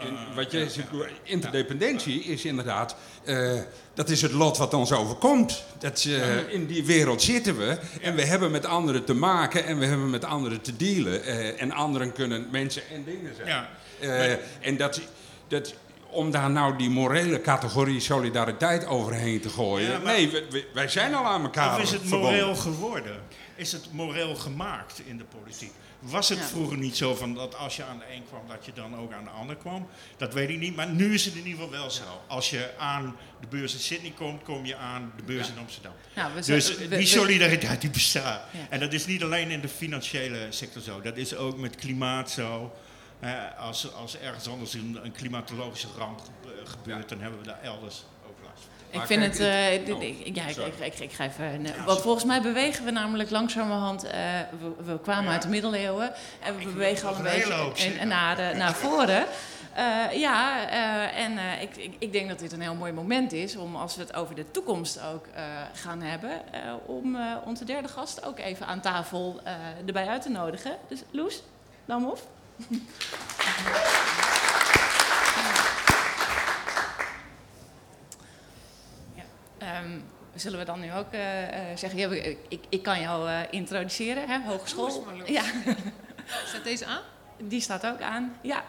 in- 0.00 0.08
in- 0.08 0.14
eh, 0.16 0.34
wat 0.36 0.50
je 0.50 0.70
zegt, 0.70 0.88
interdependentie 1.22 2.22
is 2.24 2.44
inderdaad, 2.44 2.96
eh, 3.24 3.52
dat 3.94 4.08
is 4.08 4.22
het 4.22 4.32
lot 4.32 4.56
wat 4.56 4.74
ons 4.74 4.92
overkomt. 4.92 5.64
Dat, 5.78 6.04
eh, 6.08 6.52
in 6.52 6.66
die 6.66 6.84
wereld 6.84 7.22
zitten 7.22 7.58
we 7.58 7.78
en 8.02 8.14
we 8.14 8.24
hebben 8.24 8.50
met 8.50 8.64
anderen 8.66 9.04
te 9.04 9.14
maken 9.14 9.64
en 9.64 9.78
we 9.78 9.86
hebben 9.86 10.10
met 10.10 10.24
anderen 10.24 10.60
te 10.60 10.76
dealen. 10.76 11.24
eh, 11.24 11.62
en 11.62 11.72
anderen 11.72 12.12
kunnen 12.12 12.48
mensen 12.50 12.82
en 12.90 13.04
dingen 13.04 13.34
zijn. 13.36 13.48
Ja. 13.48 13.68
Eh, 14.00 14.32
en 14.60 14.76
dat, 14.76 15.00
dat, 15.48 15.74
om 16.10 16.30
daar 16.30 16.50
nou 16.50 16.76
die 16.78 16.90
morele 16.90 17.40
categorie 17.40 18.00
solidariteit 18.00 18.86
overheen 18.86 19.40
te 19.40 19.48
gooien. 19.48 19.90
Ja, 19.90 19.98
maar- 19.98 20.12
nee, 20.14 20.30
wij 20.74 20.88
zijn 20.88 21.14
al 21.14 21.24
aan 21.24 21.42
elkaar 21.42 21.74
Of 21.76 21.82
is 21.82 21.90
het 21.90 22.00
verbonden. 22.00 22.30
moreel 22.30 22.54
geworden? 22.54 23.20
Is 23.56 23.72
het 23.72 23.92
moreel 23.92 24.34
gemaakt 24.34 25.00
in 25.04 25.16
de 25.18 25.24
politiek? 25.24 25.72
Was 26.00 26.28
het 26.28 26.38
Ja. 26.38 26.44
vroeger 26.44 26.78
niet 26.78 26.96
zo 26.96 27.14
van 27.14 27.34
dat 27.34 27.56
als 27.56 27.76
je 27.76 27.84
aan 27.84 27.98
de 27.98 28.14
een 28.14 28.22
kwam, 28.28 28.40
dat 28.48 28.64
je 28.66 28.72
dan 28.74 28.96
ook 28.98 29.12
aan 29.12 29.24
de 29.24 29.30
ander 29.30 29.56
kwam? 29.56 29.86
Dat 30.16 30.34
weet 30.34 30.48
ik 30.48 30.58
niet, 30.58 30.76
maar 30.76 30.88
nu 30.88 31.14
is 31.14 31.24
het 31.24 31.34
in 31.34 31.46
ieder 31.46 31.52
geval 31.62 31.70
wel 31.70 31.90
zo. 31.90 32.02
Als 32.26 32.50
je 32.50 32.70
aan 32.78 33.16
de 33.40 33.46
beurs 33.46 33.72
in 33.74 33.80
Sydney 33.80 34.12
komt, 34.16 34.42
kom 34.42 34.64
je 34.66 34.76
aan 34.76 35.12
de 35.16 35.22
beurs 35.22 35.48
in 35.48 35.58
Amsterdam. 35.58 35.92
Nou, 36.14 36.30
we 36.34 36.44
Dus 36.44 36.76
we- 36.76 36.88
die 36.88 37.06
solidariteit 37.06 37.80
die 37.80 37.90
bestaat. 37.90 38.42
Ja. 38.52 38.58
En 38.70 38.80
dat 38.80 38.92
is 38.92 39.06
niet 39.06 39.22
alleen 39.22 39.50
in 39.50 39.60
de 39.60 39.68
financiële 39.68 40.46
sector 40.50 40.82
zo. 40.82 41.00
Dat 41.00 41.16
is 41.16 41.36
ook 41.36 41.56
met 41.58 41.76
klimaat 41.76 42.30
zo. 42.30 42.72
Eh, 43.20 43.30
als, 43.58 43.94
als 43.94 44.18
ergens 44.18 44.48
anders 44.48 44.74
een, 44.74 44.98
een 45.02 45.12
klimatologische 45.12 45.88
ramp 45.98 46.20
gebe- 46.20 46.66
gebeurt, 46.66 47.08
dan 47.08 47.20
hebben 47.20 47.38
we 47.40 47.44
daar 47.46 47.58
elders 47.62 48.04
ook 48.28 48.36
last 48.44 48.62
van. 48.90 49.00
Ik 49.00 49.06
vind 49.06 49.22
het. 49.22 49.38
eh, 49.40 49.94
oh, 49.94 50.02
ik- 50.02 50.36
ja, 50.36 50.46
ik, 50.46 50.54
sorry. 50.54 50.72
ik, 50.80 50.92
ik, 50.94 50.98
ik 50.98 51.12
ga 51.12 51.24
even. 51.24 51.44
een- 51.44 51.84
want 51.84 52.00
volgens 52.00 52.24
mij 52.24 52.40
bewegen 52.42 52.84
we 52.84 52.90
namelijk 52.90 53.30
langzamerhand. 53.30 54.04
eh, 54.04 54.10
we, 54.60 54.84
we 54.92 55.00
kwamen 55.00 55.24
Ja. 55.24 55.30
uit 55.32 55.42
de 55.42 55.48
middeleeuwen 55.48 56.12
en 56.42 56.54
we 56.56 56.60
Ik 56.60 56.72
bewegen 56.72 57.08
al 57.08 57.16
een 57.16 57.22
beetje 57.22 57.52
hoop 57.52 57.76
naar, 58.04 58.36
de- 58.36 58.52
naar 58.56 58.74
voren. 58.74 59.24
Eh, 59.74 60.12
ja, 60.12 60.68
eh, 60.68 61.24
en 61.24 61.38
eh, 61.38 61.62
ik, 61.62 61.76
ik, 61.76 61.94
ik 61.98 62.12
denk 62.12 62.28
dat 62.28 62.38
dit 62.38 62.52
een 62.52 62.60
heel 62.60 62.74
mooi 62.74 62.92
moment 62.92 63.32
is 63.32 63.56
om, 63.56 63.76
als 63.76 63.96
we 63.96 64.02
het 64.02 64.14
over 64.14 64.34
de 64.34 64.50
toekomst 64.50 65.00
ook 65.02 65.26
eh, 65.26 65.42
gaan 65.74 66.02
hebben, 66.02 66.52
eh, 66.52 66.60
om 66.86 67.16
eh, 67.16 67.34
onze 67.44 67.64
derde 67.64 67.88
gast 67.88 68.24
ook 68.24 68.38
even 68.38 68.66
aan 68.66 68.80
tafel 68.80 69.40
eh, 69.44 69.52
erbij 69.86 70.06
uit 70.08 70.22
te 70.22 70.28
nodigen. 70.30 70.76
Dus 70.88 71.00
Loes, 71.10 71.42
Damhoff. 71.84 72.22
Ja, 79.14 79.22
ehm, 79.58 80.00
zullen 80.34 80.58
we 80.58 80.64
dan 80.64 80.80
nu 80.80 80.92
ook 80.92 81.12
eh, 81.12 81.70
eh, 81.70 81.76
zeggen, 81.76 81.98
ja, 81.98 82.08
ik, 82.48 82.64
ik 82.68 82.82
kan 82.82 83.00
jou 83.00 83.28
eh, 83.28 83.40
introduceren, 83.50 84.28
hè, 84.28 84.38
hogeschool. 84.40 84.84
Loes, 84.84 85.18
Loes. 85.18 85.28
Ja, 85.28 85.42
Staat 86.46 86.64
deze 86.64 86.86
aan? 86.86 87.02
die 87.36 87.60
staat 87.60 87.86
ook 87.86 88.00
aan. 88.00 88.36
Ja, 88.40 88.64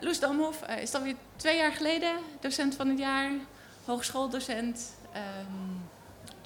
Loes 0.00 0.20
Damhoff 0.20 0.62
is 0.80 0.90
dan 0.90 1.02
weer 1.02 1.14
twee 1.36 1.56
jaar 1.56 1.72
geleden 1.72 2.16
docent 2.40 2.74
van 2.74 2.88
het 2.88 2.98
jaar, 2.98 3.30
hogeschooldocent, 3.84 4.94
ehm 5.12 5.76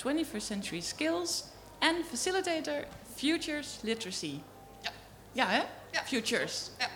21st 0.00 0.36
Century 0.36 0.80
Skills 0.80 1.44
en 1.78 2.04
facilitator 2.08 2.84
Futures 3.14 3.78
Literacy. 3.82 4.40
Ja. 4.80 4.90
Ja, 5.32 5.46
hè? 5.46 5.62
Futures. 6.05 6.70
Ja. 6.78 6.88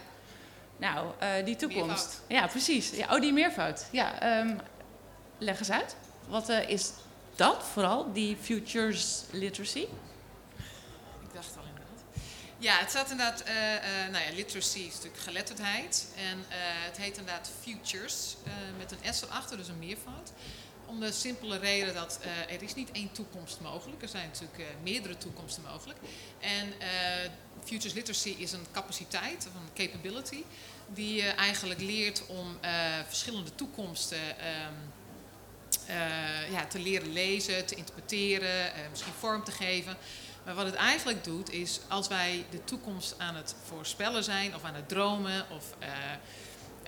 Nou, 0.76 1.12
eh, 1.18 1.44
die 1.44 1.56
toekomst. 1.56 1.88
Meervoud. 1.88 2.22
Ja, 2.28 2.46
precies. 2.46 2.90
Ja, 2.90 3.14
oh, 3.14 3.20
die 3.20 3.32
meervoud. 3.32 3.86
Ja, 3.90 4.20
ehm, 4.20 4.56
leg 5.38 5.58
eens 5.58 5.70
uit. 5.70 5.96
Wat 6.28 6.48
eh, 6.48 6.68
is 6.68 6.90
dat 7.34 7.64
vooral, 7.72 8.12
die 8.12 8.36
Futures 8.42 9.22
Literacy? 9.30 9.78
Ik 9.78 11.32
dacht 11.32 11.56
al 11.56 11.62
inderdaad. 11.62 12.02
Ja, 12.58 12.78
het 12.78 12.90
staat 12.90 13.10
inderdaad, 13.10 13.40
eh, 13.40 13.54
nou 14.10 14.24
ja, 14.24 14.34
literacy 14.34 14.78
is 14.78 14.94
natuurlijk 14.94 15.22
geletterdheid. 15.22 16.06
En 16.16 16.44
het 16.84 16.96
heet 16.96 17.18
inderdaad 17.18 17.50
futures, 17.62 18.36
met 18.78 18.92
een 18.92 19.14
S 19.14 19.22
erachter, 19.22 19.56
dus 19.56 19.68
een 19.68 19.78
meervoud. 19.78 20.32
Om 20.86 21.00
de 21.00 21.12
simpele 21.12 21.58
reden 21.58 21.94
dat 21.94 22.18
eh, 22.22 22.54
er 22.54 22.62
is 22.62 22.74
niet 22.74 22.90
één 22.92 23.12
toekomst 23.12 23.60
mogelijk. 23.60 24.02
Er 24.02 24.08
zijn 24.08 24.26
natuurlijk 24.26 24.58
eh, 24.58 24.66
meerdere 24.82 25.18
toekomsten 25.18 25.62
mogelijk. 25.62 25.98
En 26.40 26.80
eh, 26.80 27.30
futures 27.64 27.94
literacy 27.94 28.34
is 28.38 28.52
een 28.52 28.66
capaciteit, 28.72 29.48
of 29.48 29.54
een 29.54 29.86
capability, 29.88 30.42
die 30.88 31.14
je 31.14 31.28
eigenlijk 31.28 31.80
leert 31.80 32.26
om 32.26 32.58
verschillende 33.08 33.54
toekomsten 33.54 34.38
ehm, 34.38 34.74
eh, 35.86 36.52
ja, 36.52 36.66
te 36.66 36.78
leren 36.78 37.12
lezen, 37.12 37.66
te 37.66 37.74
interpreteren, 37.74 38.72
misschien 38.90 39.12
vorm 39.12 39.44
te 39.44 39.50
geven. 39.50 39.96
Maar 40.44 40.54
wat 40.54 40.66
het 40.66 40.74
eigenlijk 40.74 41.24
doet 41.24 41.50
is, 41.52 41.80
als 41.88 42.08
wij 42.08 42.44
de 42.50 42.64
toekomst 42.64 43.14
aan 43.18 43.34
het 43.34 43.54
voorspellen 43.64 44.24
zijn 44.24 44.54
of 44.54 44.64
aan 44.64 44.74
het 44.74 44.88
dromen 44.88 45.46
of 45.50 45.64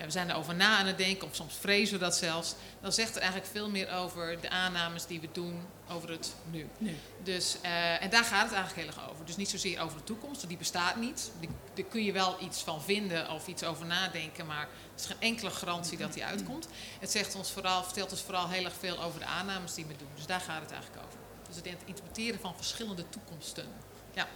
we 0.04 0.10
zijn 0.10 0.30
erover 0.30 0.54
na 0.54 0.78
aan 0.78 0.86
het 0.86 0.98
denken 0.98 1.28
of 1.28 1.34
soms 1.34 1.54
vrezen 1.54 1.94
we 1.98 2.04
dat 2.04 2.16
zelfs, 2.16 2.54
dan 2.80 2.92
zegt 2.92 3.08
het 3.08 3.18
eigenlijk 3.18 3.50
veel 3.52 3.70
meer 3.70 3.90
over 3.92 4.40
de 4.40 4.50
aannames 4.50 5.06
die 5.06 5.20
we 5.20 5.28
doen 5.32 5.60
over 5.90 6.10
het 6.10 6.34
nu. 6.50 6.68
Nu. 6.78 6.96
Dus, 7.22 7.56
eh, 7.62 8.02
en 8.02 8.10
daar 8.10 8.24
gaat 8.24 8.44
het 8.48 8.52
eigenlijk 8.52 8.88
heel 8.88 8.96
erg 9.02 9.10
over. 9.10 9.24
Dus 9.24 9.36
niet 9.36 9.50
zozeer 9.50 9.80
over 9.80 9.96
de 9.98 10.04
toekomst, 10.04 10.36
want 10.36 10.48
die 10.48 10.56
bestaat 10.58 10.96
niet. 10.96 11.30
Die- 11.40 11.48
Daar 11.74 11.84
kun 11.84 12.04
je 12.04 12.12
wel 12.12 12.36
iets 12.40 12.62
van 12.62 12.82
vinden 12.82 13.30
of 13.30 13.46
iets 13.46 13.64
over 13.64 13.86
nadenken, 13.86 14.46
maar 14.46 14.60
er 14.62 14.68
is 14.96 15.06
geen 15.06 15.20
enkele 15.20 15.50
garantie 15.50 15.98
dat 15.98 16.12
die 16.12 16.24
uitkomt. 16.24 16.68
Het 17.00 17.10
zegt 17.10 17.34
ons 17.34 17.50
vooral, 17.50 17.84
vertelt 17.84 18.10
ons 18.10 18.20
vooral 18.22 18.48
heel 18.48 18.64
erg 18.64 18.74
veel 18.78 19.02
over 19.02 19.20
de 19.20 19.26
aannames 19.26 19.74
die 19.74 19.86
we 19.86 19.96
doen. 19.96 20.08
Dus 20.14 20.26
daar 20.26 20.40
gaat 20.40 20.60
het 20.62 20.70
eigenlijk 20.72 21.06
over. 21.06 21.18
Dus 21.48 21.56
het 21.56 21.66
interpreteren 21.84 22.40
van 22.40 22.54
verschillende 22.56 23.08
toekomsten. 23.08 23.66
Ja. 24.14 24.26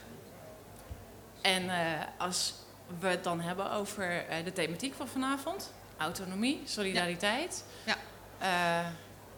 En 1.43 1.71
eh, 1.71 2.01
als 2.19 2.53
we 2.99 3.07
het 3.07 3.25
dan 3.25 3.41
hebben 3.41 3.71
over 3.73 4.27
eh, 4.29 4.45
de 4.45 4.53
thematiek 4.53 4.95
van 4.95 5.09
vanavond, 5.09 5.73
autonomie, 5.97 6.63
solidariteit. 6.65 7.65
Ja. 7.87 7.97
Eh, 8.39 8.87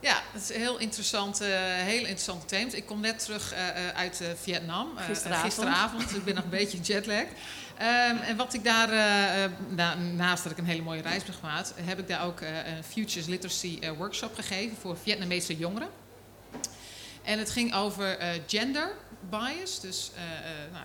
Ja, 0.00 0.22
het 0.32 0.42
is 0.42 0.54
een 0.54 0.60
heel 0.60 0.78
interessant, 0.78 1.40
eh 1.40 1.48
heel 1.64 1.98
interessante 2.00 2.46
thema. 2.46 2.72
Ik 2.72 2.86
kom 2.86 3.00
net 3.00 3.18
terug 3.24 3.52
uit 3.94 4.22
Vietnam. 4.36 4.96
Gisteravond. 4.96 5.44
gisteravond. 5.54 6.16
Ik 6.16 6.24
ben 6.24 6.34
nog 6.34 6.44
een 6.44 6.50
beetje 6.50 6.78
jetlag. 6.80 7.24
Ehm, 7.78 8.16
en 8.16 8.36
wat 8.36 8.54
ik 8.54 8.64
daar, 8.64 8.88
na- 9.68 9.94
naast 9.94 10.42
dat 10.42 10.52
ik 10.52 10.58
een 10.58 10.64
hele 10.66 10.82
mooie 10.82 11.02
reis 11.02 11.22
heb 11.24 11.34
gemaakt, 11.34 11.74
heb 11.80 11.98
ik 11.98 12.08
daar 12.08 12.24
ook 12.24 12.40
een 12.40 12.84
Futures 12.84 13.26
Literacy 13.26 13.80
workshop 13.96 14.34
gegeven 14.34 14.76
voor 14.76 14.96
Vietnamese 15.02 15.56
jongeren. 15.56 15.88
En 17.22 17.38
het 17.38 17.50
ging 17.50 17.74
over 17.74 18.18
gender 18.46 18.92
bias, 19.30 19.80
dus 19.80 20.10
nou, 20.72 20.84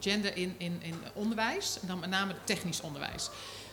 gender 0.00 0.36
in, 0.36 0.54
in, 0.58 0.78
in 0.82 0.94
onderwijs, 1.14 1.78
dan 1.80 1.98
met 1.98 2.10
name 2.10 2.34
technisch 2.44 2.80
onderwijs. 2.80 3.30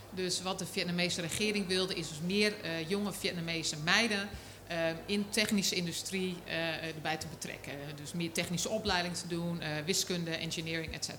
Dus 0.10 0.42
wat 0.42 0.60
de 0.60 0.66
Vietnamese 0.66 1.22
regering 1.22 1.68
wilde, 1.68 1.96
is 1.96 2.08
dus 2.08 2.20
meer 2.26 2.54
eh, 2.62 2.90
jonge 2.90 3.14
Vietnamese 3.14 3.76
meiden 3.84 4.30
eh, 4.72 4.78
in 5.06 5.30
technische 5.30 5.76
industrie 5.76 6.38
eh, 6.46 6.88
erbij 6.96 7.18
te 7.18 7.28
betrekken. 7.28 7.74
Dus 7.96 8.14
meer 8.14 8.32
technische 8.32 8.70
opleiding 8.70 9.16
te 9.16 9.28
doen, 9.28 9.62
eh, 9.62 9.70
wiskunde, 9.86 10.32
engineering, 10.32 10.94
etc. 10.94 11.10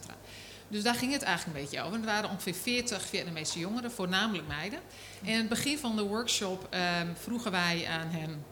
Dus 0.68 0.82
daar 0.82 0.94
ging 0.94 1.12
het 1.12 1.22
eigenlijk 1.22 1.56
een 1.56 1.64
beetje 1.64 1.82
over. 1.82 1.98
Er 1.98 2.04
waren 2.04 2.30
ongeveer 2.30 2.54
40 2.54 3.06
Vietnamese 3.06 3.58
jongeren, 3.58 3.90
voornamelijk 3.90 4.48
meiden. 4.48 4.78
En 5.22 5.28
in 5.28 5.36
het 5.36 5.48
begin 5.48 5.78
van 5.78 5.96
de 5.96 6.02
workshop 6.02 6.66
ehm, 6.70 7.06
vroegen 7.14 7.50
wij 7.50 7.86
aan 7.88 8.08
hen: 8.08 8.44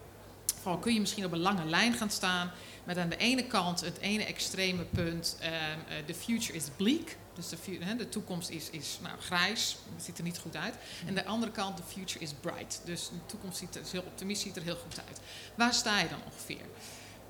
van, 0.61 0.79
kun 0.79 0.93
je 0.93 0.99
misschien 0.99 1.25
op 1.25 1.31
een 1.31 1.39
lange 1.39 1.65
lijn 1.65 1.93
gaan 1.93 2.11
staan? 2.11 2.51
Met 2.83 2.97
aan 2.97 3.09
de 3.09 3.17
ene 3.17 3.43
kant 3.43 3.81
het 3.81 3.97
ene 3.97 4.23
extreme 4.23 4.83
punt, 4.83 5.37
ehm, 5.39 5.53
eh, 5.53 6.05
the 6.05 6.13
future 6.13 6.53
is 6.53 6.63
bleak. 6.75 7.15
Dus 7.33 7.49
de, 7.97 8.09
toekomst 8.09 8.49
is, 8.49 8.69
is 8.69 8.99
nou, 9.01 9.19
grijs, 9.19 9.77
het 9.95 10.03
ziet 10.03 10.17
er 10.17 10.23
niet 10.23 10.37
goed 10.37 10.55
uit. 10.55 10.73
En 11.01 11.07
aan 11.07 11.13
de 11.13 11.25
andere 11.25 11.51
kant, 11.51 11.77
the 11.77 11.83
future 11.83 12.19
is 12.19 12.31
bright. 12.39 12.81
Dus 12.85 13.09
de 13.09 13.25
toekomst 13.25 13.57
ziet 13.57 13.75
er, 13.75 13.81
is 13.81 13.91
heel 13.91 14.03
optimistisch, 14.07 14.47
ziet 14.47 14.55
er 14.55 14.63
heel 14.63 14.75
goed 14.75 15.01
uit. 15.07 15.19
Waar 15.55 15.73
sta 15.73 15.99
je 15.99 16.09
dan 16.09 16.19
ongeveer? 16.25 16.65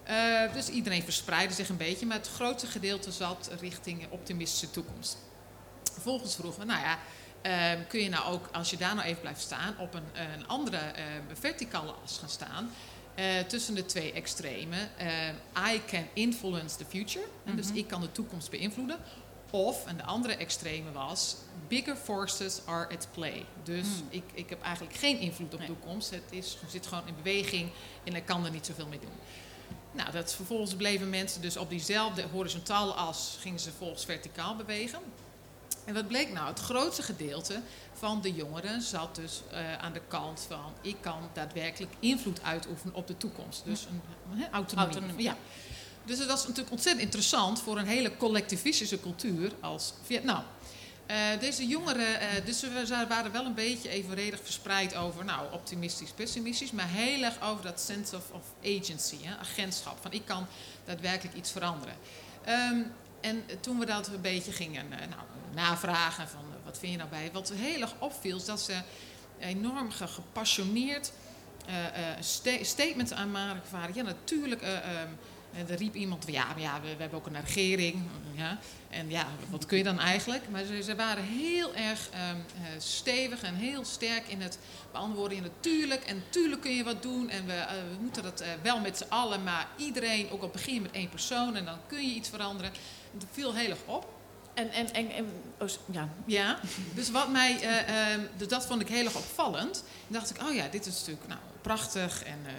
Eh, 0.04 0.54
dus 0.54 0.70
iedereen 0.70 1.04
verspreidde 1.04 1.56
zich 1.56 1.70
een 1.70 1.78
beetje, 1.78 2.06
maar 2.06 2.18
het 2.18 2.30
grootste 2.30 2.68
gedeelte 2.68 3.12
zat 3.12 3.49
richting 3.60 4.08
optimistische 4.10 4.72
toekomst. 4.72 5.18
Vervolgens 5.93 6.36
vroegen 6.36 6.60
we, 6.60 6.66
nou 6.66 6.82
ja, 6.82 6.97
eh, 7.41 7.80
kun 7.88 7.99
je 7.99 8.10
nou 8.10 8.34
ook, 8.34 8.49
als 8.52 8.70
je 8.70 8.78
daar 8.78 8.95
nou 8.95 9.08
even 9.08 9.22
blijft 9.22 9.41
staan, 9.41 9.76
op 9.78 9.93
een, 9.93 10.04
een 10.14 10.47
andere 10.47 10.78
eh, 10.78 11.04
verticale 11.34 11.93
as 12.04 12.18
gaan 12.18 12.30
staan, 12.30 12.72
eh, 13.16 13.39
tussen 13.47 13.76
de 13.76 13.86
twee 13.86 14.12
extremen. 14.14 14.97
Eh, 14.97 15.74
I 15.74 15.82
can 15.88 16.07
influence 16.14 16.78
the 16.78 16.86
future, 16.86 17.26
dus 17.55 17.72
ik 17.72 17.88
kan 17.88 18.01
de 18.01 18.12
toekomst 18.12 18.49
beïnvloeden. 18.49 18.97
Of, 19.49 19.86
en 19.86 19.97
de 19.97 20.03
andere 20.03 20.36
extreme 20.36 20.91
was, 20.91 21.36
bigger 21.68 21.95
forces 21.95 22.62
are 22.66 22.88
at 22.93 23.07
play. 23.14 23.45
Dus 23.64 23.86
ik, 24.09 24.24
ik 24.34 24.49
heb 24.49 24.62
eigenlijk 24.62 24.95
geen 24.95 25.20
invloed 25.20 25.53
op 25.53 25.59
de 25.59 25.66
Nee. 25.68 25.68
toekomst. 25.68 26.09
Het 26.09 26.22
is, 26.30 26.57
zit 26.68 26.88
gewoon 26.88 27.07
in 27.07 27.16
beweging 27.24 27.70
en 28.03 28.16
ik 28.16 28.26
kan 28.26 28.45
er 28.45 28.51
niet 28.51 28.66
zoveel 28.66 28.88
mee 28.88 28.99
doen. 28.99 29.12
Nou, 29.91 30.12
dat 30.12 30.34
vervolgens 30.34 30.76
bleven 30.76 31.09
mensen 31.09 31.41
dus 31.41 31.57
op 31.57 31.70
diezelfde 31.70 32.24
horizontale 32.32 32.91
as, 32.93 33.38
gingen 33.39 33.59
ze 33.59 33.72
volgens 33.72 34.05
verticaal 34.05 34.55
bewegen. 34.55 34.99
En 35.86 35.93
wat 35.93 36.07
bleek 36.07 36.34
nou? 36.34 36.47
Het 36.47 36.59
grootste 36.59 37.01
gedeelte 37.01 37.61
van 37.93 38.21
de 38.21 38.34
jongeren 38.34 38.82
zat 38.82 39.15
dus 39.15 39.41
eh, 39.51 39.77
aan 39.77 39.93
de 39.93 40.01
kant 40.07 40.45
van 40.47 40.73
ik 40.82 40.95
kan 41.01 41.29
daadwerkelijk 41.34 41.93
invloed 41.99 42.43
uitoefenen 42.43 42.93
op 42.93 43.07
de 43.07 43.17
toekomst. 43.17 43.65
Dus 43.65 43.86
een 43.86 44.01
autonomie. 44.51 44.93
Autonomie. 44.93 45.25
Ja. 45.25 45.38
Dus 46.05 46.17
dat 46.17 46.27
was 46.27 46.41
natuurlijk 46.41 46.71
ontzettend 46.71 47.03
interessant 47.03 47.61
voor 47.61 47.77
een 47.77 47.88
hele 47.88 48.17
collectivistische 48.17 48.99
cultuur 48.99 49.51
als 49.59 49.93
Vietnam. 50.03 50.43
Eh, 51.05 51.39
deze 51.39 51.67
jongeren, 51.67 52.19
eh, 52.19 52.45
dus 52.45 52.59
ze 52.59 52.84
ze 52.86 53.05
waren 53.07 53.32
wel 53.32 53.45
een 53.45 53.53
beetje 53.53 53.89
evenredig 53.89 54.39
verspreid 54.43 54.95
over, 54.95 55.25
nou, 55.25 55.53
optimistisch, 55.53 56.11
pessimistisch, 56.11 56.71
maar 56.71 56.88
heel 56.88 57.23
erg 57.23 57.41
over 57.41 57.63
dat 57.63 57.79
sense 57.79 58.15
of, 58.15 58.32
of 58.32 58.43
agency, 58.63 59.15
hè, 59.21 59.38
agentschap, 59.38 59.97
van 60.01 60.11
ik 60.11 60.25
kan 60.25 60.47
daadwerkelijk 60.86 61.38
iets 61.38 61.51
veranderen. 61.51 61.95
Ehm, 62.43 62.79
en 63.22 63.43
toen 63.59 63.80
we 63.80 63.86
dat 63.86 64.07
een 64.07 64.22
beetje 64.22 64.51
gingen 64.51 64.91
eh, 64.91 64.99
nou, 64.99 65.22
navragen 65.55 66.28
van 66.28 66.39
eh, 66.41 66.65
wat 66.65 66.78
vind 66.78 66.91
je 66.91 66.97
nou 66.97 67.09
bij, 67.09 67.30
wat 67.34 67.51
heel 67.55 67.82
erg 67.82 67.93
opviel 67.99 68.38
is 68.38 68.45
dat 68.45 68.61
ze 68.61 68.74
enorm 69.39 69.91
ge- 69.91 70.07
gepassioneerd 70.07 71.11
sta- 72.19 72.63
statements 72.63 73.11
aanmaken 73.13 73.61
waren. 73.72 73.95
Ja, 73.95 74.01
natuurlijk. 74.03 74.61
eh, 74.61 74.74
ehm, 74.76 75.07
er 75.67 75.76
riep 75.78 75.95
iemand, 75.95 76.24
ja, 76.28 76.45
ja 76.57 76.82
we, 76.82 76.88
we 76.95 77.01
hebben 77.01 77.19
ook 77.19 77.26
een 77.26 77.41
regering. 77.41 78.03
Ja. 78.36 78.57
En 78.89 79.09
ja, 79.09 79.28
wat 79.49 79.65
kun 79.65 79.78
je 79.78 79.84
dan 79.84 79.99
eigenlijk? 79.99 80.49
Maar 80.49 80.63
ze, 80.82 80.95
waren 80.95 81.24
heel 81.24 81.76
erg 81.76 82.09
ehm, 82.09 82.36
eh, 82.36 82.80
stevig 82.80 83.41
en 83.43 83.55
heel 83.55 83.86
sterk 83.86 84.28
in 84.28 84.41
het 84.41 84.57
beantwoorden. 84.91 85.38
Ja, 85.38 85.43
natuurlijk, 85.43 86.03
en 86.03 86.15
natuurlijk 86.15 86.61
kun 86.61 86.76
je 86.76 86.84
wat 86.84 87.01
doen. 87.01 87.30
En 87.30 87.45
we, 87.45 87.65
we 87.97 88.01
moeten 88.01 88.24
dat 88.24 88.43
wel 88.61 88.80
met 88.80 88.97
z'n 88.97 89.09
allen, 89.09 89.43
maar 89.43 89.67
iedereen, 89.78 90.30
ook 90.30 90.41
al 90.41 90.49
begin 90.49 90.74
je 90.74 90.82
met 90.82 90.91
één 90.91 91.09
persoon, 91.09 91.55
en 91.55 91.65
dan 91.65 91.78
kun 91.88 92.07
je 92.07 92.13
iets 92.13 92.30
veranderen. 92.30 92.72
Dat 93.12 93.28
viel 93.32 93.53
heel 93.53 93.70
erg 93.70 93.80
op. 93.86 94.14
En, 94.53 94.72
en, 94.72 94.93
en, 94.93 95.12
en 95.12 95.26
oh, 95.59 95.68
ja. 95.91 96.09
Ja, 96.26 96.59
dus 96.93 97.12
wat 97.12 97.30
mij, 97.30 97.62
eh, 97.62 98.12
ehm, 98.12 98.22
dus 98.38 98.47
dat 98.47 98.66
vond 98.66 98.82
ik 98.82 98.88
heel 98.88 99.05
erg 99.05 99.16
opvallend. 99.16 99.84
En 100.07 100.14
dacht 100.14 100.30
ik, 100.30 100.41
oh 100.41 100.53
ja, 100.53 100.68
dit 100.68 100.86
is 100.86 100.99
natuurlijk 100.99 101.28
nou, 101.28 101.39
prachtig 101.62 102.24
en 102.24 102.39
eh, 102.45 102.53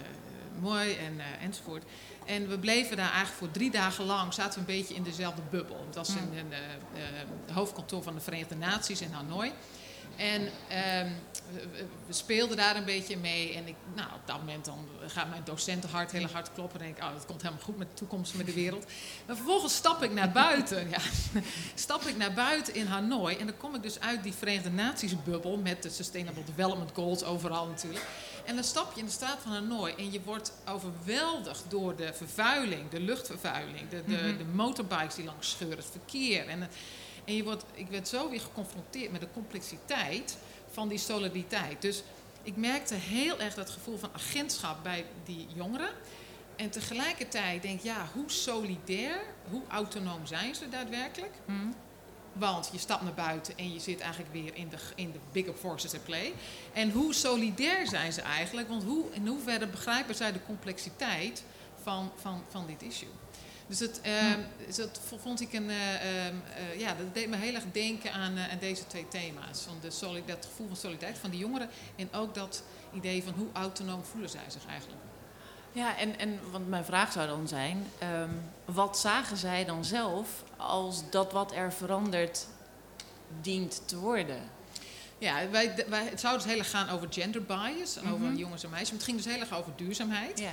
mooi 0.61 0.95
en, 0.95 1.19
eh, 1.19 1.43
enzovoort. 1.43 1.83
En 2.25 2.49
we 2.49 2.59
bleven 2.59 2.97
daar 2.97 3.11
eigenlijk 3.11 3.37
voor 3.37 3.51
drie 3.51 3.71
dagen 3.71 4.05
lang, 4.05 4.33
zaten 4.33 4.53
we 4.53 4.59
een 4.59 4.77
beetje 4.77 4.95
in 4.95 5.03
dezelfde 5.03 5.41
bubbel. 5.49 5.83
Het 5.85 5.95
was 5.95 6.09
in 6.09 6.53
eh, 6.53 7.55
hoofdkantoor 7.55 8.03
van 8.03 8.13
de 8.13 8.21
Verenigde 8.21 8.55
Naties 8.55 9.01
in 9.01 9.11
Hanoi. 9.11 9.51
En 10.15 10.49
ehm, 10.67 11.09
we, 12.07 12.13
speelden 12.13 12.57
daar 12.57 12.75
een 12.75 12.85
beetje 12.85 13.17
mee. 13.17 13.53
En 13.53 13.67
ik, 13.67 13.75
nou, 13.95 14.07
op 14.13 14.21
dat 14.25 14.37
moment 14.37 14.65
dan 14.65 14.87
gaat 15.07 15.29
mijn 15.29 15.41
docentenhart 15.43 16.11
heel 16.11 16.27
hard 16.27 16.53
kloppen. 16.53 16.79
En 16.79 16.85
denk 16.85 16.97
ik, 16.97 17.03
oh, 17.03 17.13
dat 17.13 17.25
komt 17.25 17.41
helemaal 17.41 17.63
goed 17.63 17.77
met 17.77 17.89
de 17.89 17.95
toekomst 17.95 18.33
met 18.33 18.45
de 18.45 18.53
wereld. 18.53 18.85
Maar 19.25 19.35
vervolgens 19.35 19.75
stap 19.75 20.03
ik 20.03 20.11
naar 20.11 20.31
buiten. 20.31 20.81
Ja, 20.93 20.99
stap 21.75 22.01
ik 22.01 22.17
naar 22.17 22.33
buiten 22.33 22.75
in 22.75 22.85
Hanoi. 22.85 23.35
En 23.35 23.45
dan 23.45 23.57
kom 23.57 23.75
ik 23.75 23.83
dus 23.83 23.99
uit 23.99 24.23
die 24.23 24.33
Verenigde 24.33 24.69
Naties 24.69 25.23
bubbel. 25.23 25.57
Met 25.57 25.83
de 25.83 25.89
Sustainable 25.89 26.43
Development 26.43 26.91
Goals 26.93 27.23
overal 27.23 27.67
natuurlijk. 27.67 28.05
En 28.45 28.55
dan 28.55 28.63
stap 28.63 28.93
je 28.93 28.99
in 28.99 29.05
de 29.05 29.11
straat 29.11 29.39
van 29.41 29.51
Hanoi. 29.51 29.93
En 29.97 30.11
je 30.11 30.21
wordt 30.23 30.53
overweldigd 30.67 31.63
door 31.67 31.95
de 31.95 32.13
vervuiling. 32.13 32.89
De 32.89 32.99
luchtvervuiling. 32.99 33.89
De, 33.89 34.03
de, 34.07 34.37
de 34.37 34.45
motorbikes 34.53 35.15
die 35.15 35.25
langs 35.25 35.49
scheuren. 35.49 35.77
Het 35.77 35.87
verkeer. 35.91 36.47
En, 36.47 36.69
en 37.25 37.35
je 37.35 37.43
wordt, 37.43 37.63
ik 37.73 37.87
werd 37.87 38.07
zo 38.07 38.29
weer 38.29 38.41
geconfronteerd 38.41 39.11
met 39.11 39.21
de 39.21 39.27
complexiteit 39.33 40.37
van 40.71 40.87
die 40.87 40.97
solidariteit. 40.97 41.81
Dus 41.81 42.03
ik 42.43 42.55
merkte 42.55 42.95
heel 42.95 43.39
erg 43.39 43.53
dat 43.53 43.69
gevoel 43.69 43.97
van 43.97 44.09
agentschap 44.13 44.83
bij 44.83 45.05
die 45.25 45.47
jongeren. 45.53 45.89
En 46.55 46.69
tegelijkertijd 46.69 47.61
denk 47.61 47.77
ik, 47.77 47.83
ja, 47.83 48.07
hoe 48.13 48.31
solidair, 48.31 49.21
hoe 49.49 49.61
autonoom 49.67 50.25
zijn 50.25 50.55
ze 50.55 50.69
daadwerkelijk? 50.69 51.33
Want 52.33 52.69
je 52.71 52.77
stapt 52.77 53.03
naar 53.03 53.13
buiten 53.13 53.57
en 53.57 53.73
je 53.73 53.79
zit 53.79 53.99
eigenlijk 53.99 54.33
weer 54.33 54.55
in 54.55 54.69
de, 54.69 54.77
in 54.95 55.11
de 55.11 55.19
bigger 55.31 55.53
forces 55.53 55.93
at 55.93 56.03
play. 56.03 56.33
En 56.73 56.91
hoe 56.91 57.13
solidair 57.13 57.87
zijn 57.87 58.13
ze 58.13 58.21
eigenlijk? 58.21 58.67
Want 58.67 58.83
hoe, 58.83 59.05
in 59.11 59.27
hoeverre 59.27 59.67
begrijpen 59.67 60.15
zij 60.15 60.31
de 60.31 60.45
complexiteit 60.45 61.43
van, 61.83 62.11
van, 62.15 62.43
van 62.49 62.65
dit 62.67 62.81
issue? 62.81 63.09
Dus 63.77 64.01
ehm, 64.01 64.39
dus 64.65 64.75
dat 64.75 64.99
vond 65.21 65.41
ik 65.41 65.53
een, 65.53 65.69
eh, 65.69 66.25
ehm, 66.25 66.35
eh, 66.55 66.79
ja, 66.79 66.93
dat 66.93 67.13
deed 67.13 67.29
me 67.29 67.35
heel 67.35 67.53
erg 67.53 67.63
denken 67.71 68.13
aan, 68.13 68.37
eh, 68.37 68.51
aan 68.51 68.57
deze 68.59 68.87
twee 68.87 69.07
thema's. 69.07 69.61
Van 69.61 69.77
de 69.81 70.21
dat 70.25 70.45
gevoel 70.45 70.67
van 70.67 70.75
solidariteit 70.75 71.17
van 71.17 71.29
die 71.29 71.39
jongeren 71.39 71.69
en 71.95 72.13
ook 72.13 72.33
dat 72.33 72.63
idee 72.93 73.23
van 73.23 73.33
hoe 73.33 73.47
autonoom 73.53 74.03
voelen 74.03 74.29
zij 74.29 74.43
zich 74.47 74.65
eigenlijk. 74.65 75.01
Ja, 75.71 75.97
en, 75.97 76.19
en 76.19 76.39
want 76.51 76.67
mijn 76.69 76.85
vraag 76.85 77.11
zou 77.11 77.27
dan 77.27 77.47
zijn: 77.47 77.87
ehm, 77.99 78.29
wat 78.65 78.99
zagen 78.99 79.37
zij 79.37 79.65
dan 79.65 79.85
zelf 79.85 80.43
als 80.57 81.09
dat 81.09 81.31
wat 81.31 81.51
er 81.51 81.73
veranderd 81.73 82.47
dient 83.41 83.81
te 83.85 83.97
worden? 83.97 84.39
Ja, 85.17 85.49
wij, 85.49 85.85
wij, 85.87 86.05
het 86.05 86.19
zou 86.19 86.35
dus 86.35 86.45
heel 86.45 86.57
erg 86.57 86.69
gaan 86.69 86.89
over 86.89 87.07
gender 87.09 87.43
bias 87.43 87.97
en 87.97 88.11
over 88.11 88.33
jongens 88.33 88.63
en 88.63 88.69
meisjes. 88.69 88.89
Maar 88.89 88.97
het 88.97 89.07
ging 89.07 89.17
dus 89.17 89.33
heel 89.33 89.39
erg 89.39 89.57
over 89.57 89.71
duurzaamheid. 89.75 90.43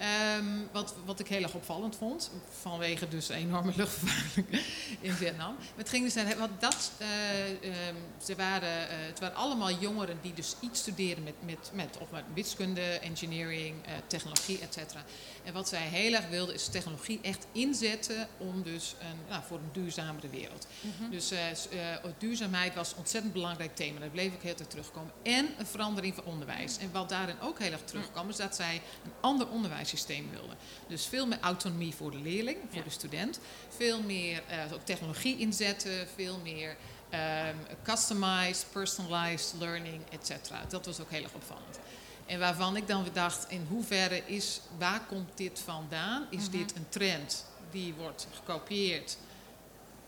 Ehm, 0.00 0.44
wat, 0.72 0.94
wat 1.04 1.20
ik 1.20 1.28
heel 1.28 1.42
erg 1.42 1.54
opvallend 1.54 1.96
vond, 1.96 2.30
vanwege 2.60 3.08
dus 3.08 3.28
enorme 3.28 3.72
luchtvervuiling 3.76 4.62
in 5.00 5.12
Vietnam. 5.12 5.54
Maar 5.54 5.66
Het 5.76 5.88
ging 5.88 6.12
dus, 6.12 6.24
want 6.38 6.60
dat, 6.60 6.90
eh, 6.98 7.50
ehm, 7.50 7.94
ze 8.24 8.34
waren, 8.36 8.88
eh, 8.88 8.96
het 9.06 9.20
waren 9.20 9.36
allemaal 9.36 9.72
jongeren 9.72 10.18
die 10.22 10.34
dus 10.34 10.54
iets 10.60 10.80
studeerden 10.80 11.24
met, 11.24 11.34
met, 11.44 11.70
met, 11.72 11.98
of 11.98 12.10
met 12.10 12.24
wiskunde, 12.34 12.80
engineering, 12.82 13.86
eh, 13.86 13.92
technologie, 14.06 14.58
et 14.60 14.74
cetera. 14.74 15.04
En 15.44 15.52
wat 15.52 15.68
zij 15.68 15.80
heel 15.86 16.12
erg 16.14 16.28
wilden 16.28 16.54
is 16.54 16.66
technologie 16.68 17.18
echt 17.22 17.46
inzetten 17.52 18.28
om 18.38 18.62
dus 18.62 18.94
een, 19.00 19.16
nou, 19.28 19.42
voor 19.46 19.58
een 19.58 19.70
duurzamere 19.72 20.28
wereld. 20.28 20.66
Dus 21.10 21.30
eh, 21.30 21.38
s- 21.54 21.68
eh, 21.68 21.78
duurzaamheid 22.18 22.74
was 22.74 22.90
een 22.92 22.98
ontzettend 22.98 23.32
belangrijk 23.32 23.76
thema. 23.76 24.00
Dat 24.00 24.12
bleef 24.12 24.32
ik 24.32 24.42
heel 24.42 24.54
tijd 24.54 24.70
terugkomen. 24.70 25.12
En 25.22 25.48
een 25.58 25.66
verandering 25.66 26.14
van 26.14 26.24
onderwijs. 26.24 26.78
En 26.78 26.92
wat 26.92 27.08
daarin 27.08 27.40
ook 27.40 27.58
heel 27.58 27.72
erg 27.72 27.84
terugkwam, 27.84 28.28
is 28.28 28.36
dat 28.36 28.56
zij 28.56 28.74
een 29.04 29.12
ander 29.20 29.48
onderwijssysteem 29.90 30.30
wilden. 30.30 30.56
Dus 30.88 31.06
veel 31.06 31.26
meer 31.26 31.40
autonomie 31.40 31.94
voor 31.94 32.10
de 32.10 32.18
leerling, 32.18 32.56
voor 32.68 32.78
Ja. 32.78 32.84
de 32.84 32.90
student. 32.90 33.40
Veel 33.76 34.02
meer 34.02 34.42
eh, 34.48 34.72
ook 34.72 34.84
technologie 34.84 35.38
inzetten, 35.38 36.08
veel 36.14 36.38
meer 36.42 36.76
ehm, 37.10 37.56
customized, 37.82 38.66
personalized 38.72 39.54
learning, 39.58 40.02
et 40.10 40.26
cetera. 40.26 40.64
Dat 40.68 40.86
was 40.86 41.00
ook 41.00 41.10
heel 41.10 41.22
erg 41.22 41.32
opvallend. 41.34 41.78
En 42.26 42.38
waarvan 42.38 42.76
ik 42.76 42.86
dan 42.88 43.06
dacht, 43.12 43.46
in 43.50 43.66
hoeverre 43.68 44.22
is, 44.26 44.60
waar 44.78 45.00
komt 45.06 45.30
dit 45.36 45.60
vandaan? 45.64 46.26
Is 46.30 46.50
dit 46.50 46.76
een 46.76 46.88
trend 46.88 47.44
die 47.70 47.94
wordt 47.94 48.26
gekopieerd? 48.34 49.16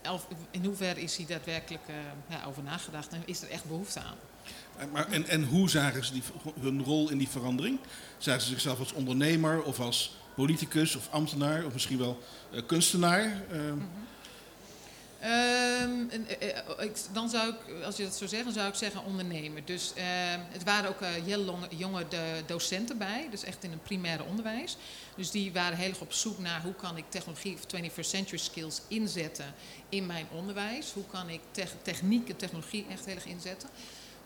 Of 0.09 0.27
in 0.51 0.65
hoeverre 0.65 1.01
is 1.01 1.15
hier 1.17 1.27
daadwerkelijk 1.27 1.83
eh, 1.87 1.95
ja, 2.29 2.43
over 2.45 2.63
nagedacht 2.63 3.13
en 3.13 3.21
is 3.25 3.41
er 3.41 3.49
echt 3.49 3.65
behoefte 3.65 3.99
aan? 3.99 4.17
Eh, 4.77 4.85
en, 5.09 5.27
en 5.27 5.43
hoe 5.43 5.69
zagen 5.69 6.05
ze 6.05 6.13
die, 6.13 6.23
hun 6.61 6.83
rol 6.83 7.09
in 7.09 7.17
die 7.17 7.29
verandering? 7.29 7.79
Zagen 8.17 8.41
ze 8.41 8.47
zichzelf 8.47 8.79
als 8.79 8.93
ondernemer 8.93 9.63
of 9.63 9.79
als 9.79 10.15
politicus 10.35 10.95
of 10.95 11.07
ambtenaar 11.11 11.65
of 11.65 11.73
misschien 11.73 11.97
wel 11.97 12.19
eh, 12.51 12.61
kunstenaar? 12.65 13.41
Eh, 13.51 13.59
Ehm, 15.19 16.09
eh, 16.09 16.49
eh, 16.57 16.85
ik- 16.85 16.97
dan 17.13 17.29
zou 17.29 17.49
ik, 17.53 17.83
als 17.85 17.97
je 17.97 18.03
dat 18.03 18.15
zou 18.15 18.29
zeggen, 18.29 18.53
zou 18.53 18.67
ik 18.67 18.75
zeggen 18.75 19.03
ondernemer. 19.03 19.65
Dus 19.65 19.93
ehm, 19.95 20.39
het 20.49 20.63
waren 20.63 20.89
ook 20.89 20.99
longe- 21.45 21.67
jonge 21.77 22.07
de- 22.07 22.41
docenten 22.45 22.97
bij, 22.97 23.27
dus 23.31 23.43
echt 23.43 23.63
in 23.63 23.71
het 23.71 23.83
primaire 23.83 24.23
onderwijs. 24.23 24.77
Dus 25.15 25.31
die 25.31 25.53
waren 25.53 25.77
heel 25.77 25.89
erg 25.89 25.99
op 26.01 26.13
zoek 26.13 26.39
naar 26.39 26.61
hoe 26.61 26.73
kan 26.73 26.97
ik 26.97 27.03
technologie 27.09 27.53
of 27.53 27.65
21st 27.65 28.09
century 28.09 28.37
skills 28.37 28.81
inzetten 28.87 29.53
in 29.89 30.05
mijn 30.05 30.25
onderwijs. 30.31 30.91
Hoe 30.93 31.05
kan 31.11 31.29
ik 31.29 31.41
tech- 31.51 31.75
techniek 31.81 32.29
en 32.29 32.35
technologie 32.35 32.85
echt 32.89 33.05
heel 33.05 33.15
erg 33.15 33.25
inzetten. 33.25 33.69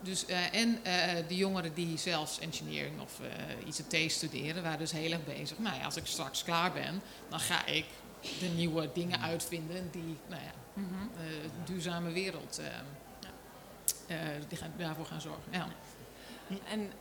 Dus, 0.00 0.26
eh, 0.26 0.54
en 0.54 0.84
eh, 0.84 1.14
de 1.28 1.36
jongeren 1.36 1.74
die 1.74 1.98
zelfs 1.98 2.38
engineering 2.38 3.00
of 3.00 3.20
eh, 3.20 3.66
ICT 3.66 4.12
studeren, 4.12 4.62
waren 4.62 4.78
dus 4.78 4.92
heel 4.92 5.12
erg 5.12 5.24
bezig. 5.24 5.58
Nou 5.58 5.76
ja, 5.76 5.84
als 5.84 5.96
ik 5.96 6.06
straks 6.06 6.44
klaar 6.44 6.72
ben, 6.72 7.02
dan 7.28 7.40
ga 7.40 7.66
ik 7.66 7.84
de 8.40 8.46
nieuwe 8.46 8.90
dingen 8.94 9.20
uitvinden 9.20 9.90
die, 9.90 10.18
nou 10.28 10.42
ja, 10.42 10.52
eh, 10.74 11.24
duurzame 11.64 12.12
wereld 12.12 12.60
die 14.48 14.58
gaan, 14.58 14.72
daarvoor 14.76 15.06
gaan 15.06 15.20
zorgen. 15.20 15.42
Ja. 15.50 15.66
En 16.70 16.92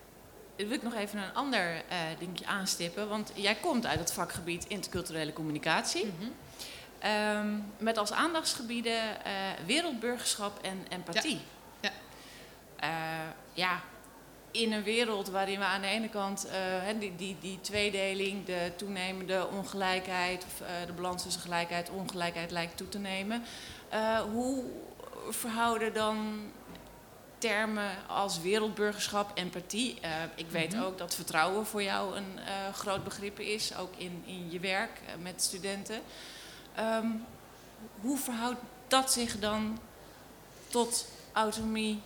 wil 0.55 0.71
ik 0.71 0.83
nog 0.83 0.93
even 0.93 1.19
een 1.19 1.33
ander 1.33 1.83
dingetje 2.19 2.45
aanstippen. 2.45 3.09
Want 3.09 3.31
jij 3.35 3.55
komt 3.55 3.85
uit 3.85 3.99
het 3.99 4.11
vakgebied 4.11 4.65
interculturele 4.67 5.33
communicatie. 5.33 6.05
Mhm. 6.05 6.29
Ehm, 6.99 7.47
met 7.77 7.97
als 7.97 8.11
aandachtsgebieden 8.11 9.25
eh, 9.25 9.31
wereldburgerschap 9.65 10.59
en 10.61 10.85
empathie. 10.89 11.35
Ja. 11.35 11.41
Eh, 12.79 12.89
ja, 13.53 13.81
in 14.51 14.71
een 14.73 14.83
wereld 14.83 15.29
waarin 15.29 15.59
we 15.59 15.65
aan 15.65 15.81
de 15.81 15.87
ene 15.87 16.09
kant 16.09 16.47
hè, 16.51 16.97
die, 16.97 17.15
die, 17.15 17.37
die 17.41 17.61
tweedeling, 17.61 18.45
de 18.45 18.71
toenemende 18.75 19.47
ongelijkheid, 19.47 20.45
of 20.45 20.61
eh, 20.61 20.67
de 20.85 20.93
balans 20.93 21.23
tussen 21.23 21.41
gelijkheid 21.41 21.87
en 21.89 21.93
ongelijkheid 21.95 22.51
lijkt 22.51 22.77
toe 22.77 22.89
te 22.89 22.99
nemen. 22.99 23.43
hoe 24.31 24.63
verhouden 25.29 25.93
dan 25.93 26.39
termen 27.37 27.89
als 28.07 28.41
wereldburgerschap, 28.41 29.31
empathie? 29.37 29.99
ik 30.35 30.49
weet 30.49 30.73
Mhm. 30.73 30.83
ook 30.83 30.97
dat 30.97 31.15
vertrouwen 31.15 31.65
voor 31.65 31.83
jou 31.83 32.15
een 32.15 32.39
groot 32.73 33.03
begrip 33.03 33.39
is, 33.39 33.75
ook 33.75 33.93
in, 33.97 34.23
in 34.25 34.51
je 34.51 34.59
werk 34.59 35.01
met 35.21 35.41
studenten. 35.43 36.01
Ehm, 36.75 37.07
hoe 38.01 38.17
verhoudt 38.17 38.59
dat 38.87 39.11
zich 39.11 39.39
dan 39.39 39.79
tot 40.67 41.07
autonomie, 41.31 42.01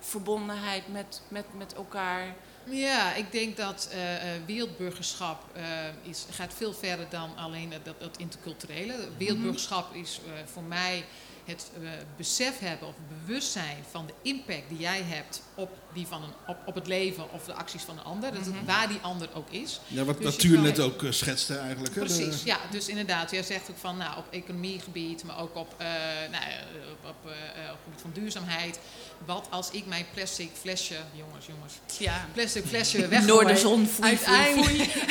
verbondenheid 0.00 0.92
met, 0.92 1.22
met, 1.28 1.44
met 1.56 1.74
elkaar? 1.74 2.34
Ja, 2.64 3.14
ik 3.14 3.32
denk 3.32 3.56
dat 3.56 3.88
eh, 3.92 4.34
eh, 4.34 4.42
wereldburgerschap 4.46 5.44
eh, 5.52 5.62
is, 6.02 6.26
gaat 6.30 6.54
veel 6.54 6.72
verder 6.72 7.06
dan 7.08 7.36
alleen 7.36 7.72
dat, 7.84 8.00
dat 8.00 8.16
interculturele. 8.16 8.94
Wereldburgerschap 9.18 9.94
is 9.94 10.20
voor 10.52 10.62
mij 10.62 11.04
het 11.44 11.70
besef 12.16 12.58
hebben 12.58 12.88
of 12.88 12.94
bewustzijn 13.08 13.84
van 13.90 14.06
de 14.06 14.12
impact 14.22 14.68
die 14.68 14.78
jij 14.78 15.02
hebt 15.02 15.42
op, 15.60 15.70
die 15.92 16.06
van 16.06 16.22
een, 16.22 16.30
op, 16.46 16.56
op 16.64 16.74
het 16.74 16.86
leven 16.86 17.32
of 17.32 17.44
de 17.44 17.52
acties 17.54 17.82
van 17.82 17.98
een 17.98 18.04
ander. 18.04 18.32
Dat 18.32 18.44
het, 18.44 18.54
waar 18.66 18.88
die 18.88 18.98
ander 19.00 19.28
ook 19.34 19.50
is. 19.50 19.80
Ja, 19.86 20.04
wat 20.04 20.16
Dus 20.22 20.24
je 20.36 20.48
Natuur 20.48 20.60
net 20.60 20.80
ook 20.80 21.02
eh, 21.02 21.10
schetste 21.10 21.56
eigenlijk. 21.56 21.94
hè, 21.94 22.00
de- 22.00 22.06
Precies, 22.14 22.42
ja. 22.42 22.56
Dus 22.70 22.88
inderdaad, 22.88 23.30
jij 23.30 23.42
zegt 23.42 23.70
ook 23.70 23.78
van 23.78 23.96
nou, 23.96 24.18
op 24.18 24.24
economiegebied, 24.30 25.24
maar 25.24 25.38
ook 25.38 25.54
op, 25.56 25.74
eh 25.76 25.86
nou, 26.30 26.44
op, 26.92 27.08
op, 27.10 27.30
eh, 27.30 27.64
eh, 27.64 27.72
op 27.72 27.78
het 27.78 27.84
gebied 27.84 28.00
van 28.00 28.10
duurzaamheid. 28.12 28.78
Wat 29.26 29.46
als 29.50 29.70
ik 29.70 29.86
mijn 29.86 30.06
plastic 30.14 30.50
flesje, 30.60 30.96
jongens, 31.12 31.46
jongens, 31.46 31.74
Ja. 31.98 32.26
plastic 32.32 32.64
flesje 32.66 32.98
weggooi. 33.08 33.26
Door 33.26 33.46
de 33.46 33.56
zon, 33.56 33.86
foei, 33.86 34.16
foei, 34.16 34.36
uiteindelijk 34.36 34.94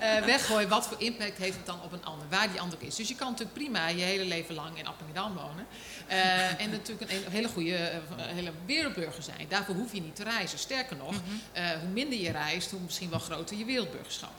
eh, 0.00 0.24
weggooi, 0.24 0.66
wat 0.66 0.86
voor 0.86 0.96
impact 1.00 1.38
heeft 1.38 1.56
het 1.56 1.66
dan 1.66 1.82
op 1.84 1.92
een 1.92 2.04
ander, 2.04 2.26
waar 2.30 2.50
die 2.50 2.60
ander 2.60 2.78
ook 2.78 2.84
is. 2.88 2.94
Dus 2.94 3.08
je 3.08 3.14
kan 3.14 3.26
natuurlijk 3.30 3.58
prima 3.58 3.88
je 3.88 4.02
hele 4.02 4.24
leven 4.24 4.54
lang 4.54 4.78
in 4.78 4.86
Appingedam 4.86 5.34
wonen. 5.34 5.66
Eh, 6.08 6.60
en 6.60 6.70
natuurlijk 6.70 7.10
een, 7.10 7.30
hele 7.30 7.48
goede 7.48 7.76
eh, 7.76 8.00
hele 8.16 8.52
wereldburger 8.66 9.22
zijn. 9.22 9.46
Daarvoor 9.48 9.74
hoef 9.74 9.92
je 9.92 10.00
niet 10.00 10.16
te 10.16 10.24
reizen. 10.24 10.58
Sterker 10.58 10.96
nog, 10.96 11.14
eh, 11.52 11.70
hoe 11.70 11.88
minder 11.88 12.18
je 12.18 12.30
reist, 12.30 12.70
hoe 12.70 12.80
misschien 12.80 13.10
wel 13.10 13.18
groter 13.18 13.56
je 13.56 13.64
wereldburgerschap. 13.64 14.32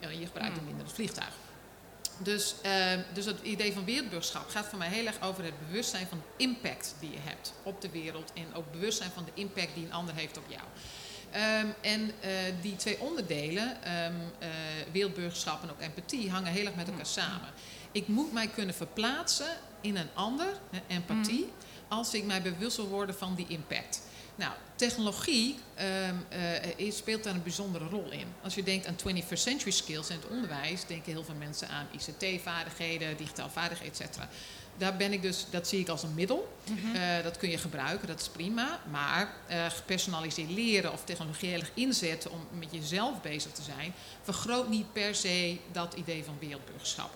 Je 0.00 0.26
gebruikt 0.26 0.58
ook 0.58 0.64
minder 0.64 0.84
het 0.84 0.94
vliegtuig. 0.94 1.32
Dus, 2.22 2.54
dus 3.12 3.24
het 3.24 3.40
idee 3.42 3.72
van 3.72 3.84
wereldburgerschap 3.84 4.48
gaat 4.48 4.66
voor 4.66 4.78
mij 4.78 4.88
heel 4.88 5.06
erg 5.06 5.20
over 5.22 5.44
het 5.44 5.66
bewustzijn 5.66 6.06
van 6.06 6.18
de 6.18 6.44
impact 6.44 6.94
die 7.00 7.10
je 7.10 7.18
hebt 7.22 7.52
op 7.62 7.80
de 7.80 7.90
wereld. 7.90 8.32
En 8.34 8.54
ook 8.54 8.72
bewustzijn 8.72 9.10
van 9.14 9.24
de 9.24 9.40
impact 9.40 9.74
die 9.74 9.84
een 9.84 9.92
ander 9.92 10.14
heeft 10.14 10.36
op 10.36 10.44
jou. 10.48 10.62
Ehm, 11.30 11.66
en 11.80 12.10
die 12.60 12.76
twee 12.76 13.00
onderdelen, 13.00 13.82
ehm, 13.82 14.12
eh, 14.38 14.48
wereldburgerschap 14.92 15.62
en 15.62 15.70
ook 15.70 15.80
empathie, 15.80 16.30
hangen 16.30 16.52
heel 16.52 16.66
erg 16.66 16.74
met 16.74 16.88
elkaar 16.88 17.06
samen. 17.06 17.48
Ik 17.92 18.08
moet 18.08 18.32
mij 18.32 18.46
kunnen 18.46 18.74
verplaatsen 18.74 19.48
in 19.80 19.96
een 19.96 20.08
ander, 20.14 20.46
hè, 20.70 20.80
empathie, 20.86 21.52
als 21.88 22.14
ik 22.14 22.24
mij 22.24 22.42
bewust 22.42 22.76
wil 22.76 22.88
worden 22.88 23.14
van 23.14 23.34
die 23.34 23.46
impact. 23.48 24.02
Nou, 24.34 24.52
technologie 24.74 25.58
ehm, 25.74 26.14
eh, 26.78 26.92
speelt 26.92 27.24
daar 27.24 27.34
een 27.34 27.42
bijzondere 27.42 27.88
rol 27.88 28.10
in. 28.10 28.26
Als 28.42 28.54
je 28.54 28.62
denkt 28.62 28.86
aan 28.86 28.96
21st 28.96 29.42
century 29.42 29.70
skills 29.70 30.10
in 30.10 30.16
het 30.16 30.28
onderwijs, 30.28 30.86
denken 30.86 31.12
heel 31.12 31.24
veel 31.24 31.34
mensen 31.34 31.68
aan 31.68 31.86
ICT-vaardigheden, 31.92 33.16
digitaal 33.16 33.50
vaardigheden, 33.50 33.92
et 33.92 33.96
cetera. 33.96 34.28
Daar 34.76 34.96
ben 34.96 35.12
ik 35.12 35.22
dus, 35.22 35.46
dat 35.50 35.68
zie 35.68 35.80
ik 35.80 35.88
als 35.88 36.02
een 36.02 36.14
middel. 36.14 36.56
Eh, 36.94 37.22
dat 37.22 37.36
kun 37.36 37.50
je 37.50 37.58
gebruiken, 37.58 38.06
dat 38.06 38.20
is 38.20 38.28
prima. 38.28 38.80
Maar 38.90 39.34
eh, 39.46 39.66
gepersonaliseerd 39.66 40.50
leren 40.50 40.92
of 40.92 41.04
technologie 41.04 41.48
heel 41.48 41.60
erg 41.60 41.70
inzetten 41.74 42.30
om 42.30 42.46
met 42.58 42.68
jezelf 42.70 43.20
bezig 43.20 43.52
te 43.52 43.62
zijn, 43.62 43.94
vergroot 44.22 44.68
niet 44.68 44.92
per 44.92 45.14
se 45.14 45.58
dat 45.72 45.94
idee 45.94 46.24
van 46.24 46.36
wereldburgerschap. 46.40 47.10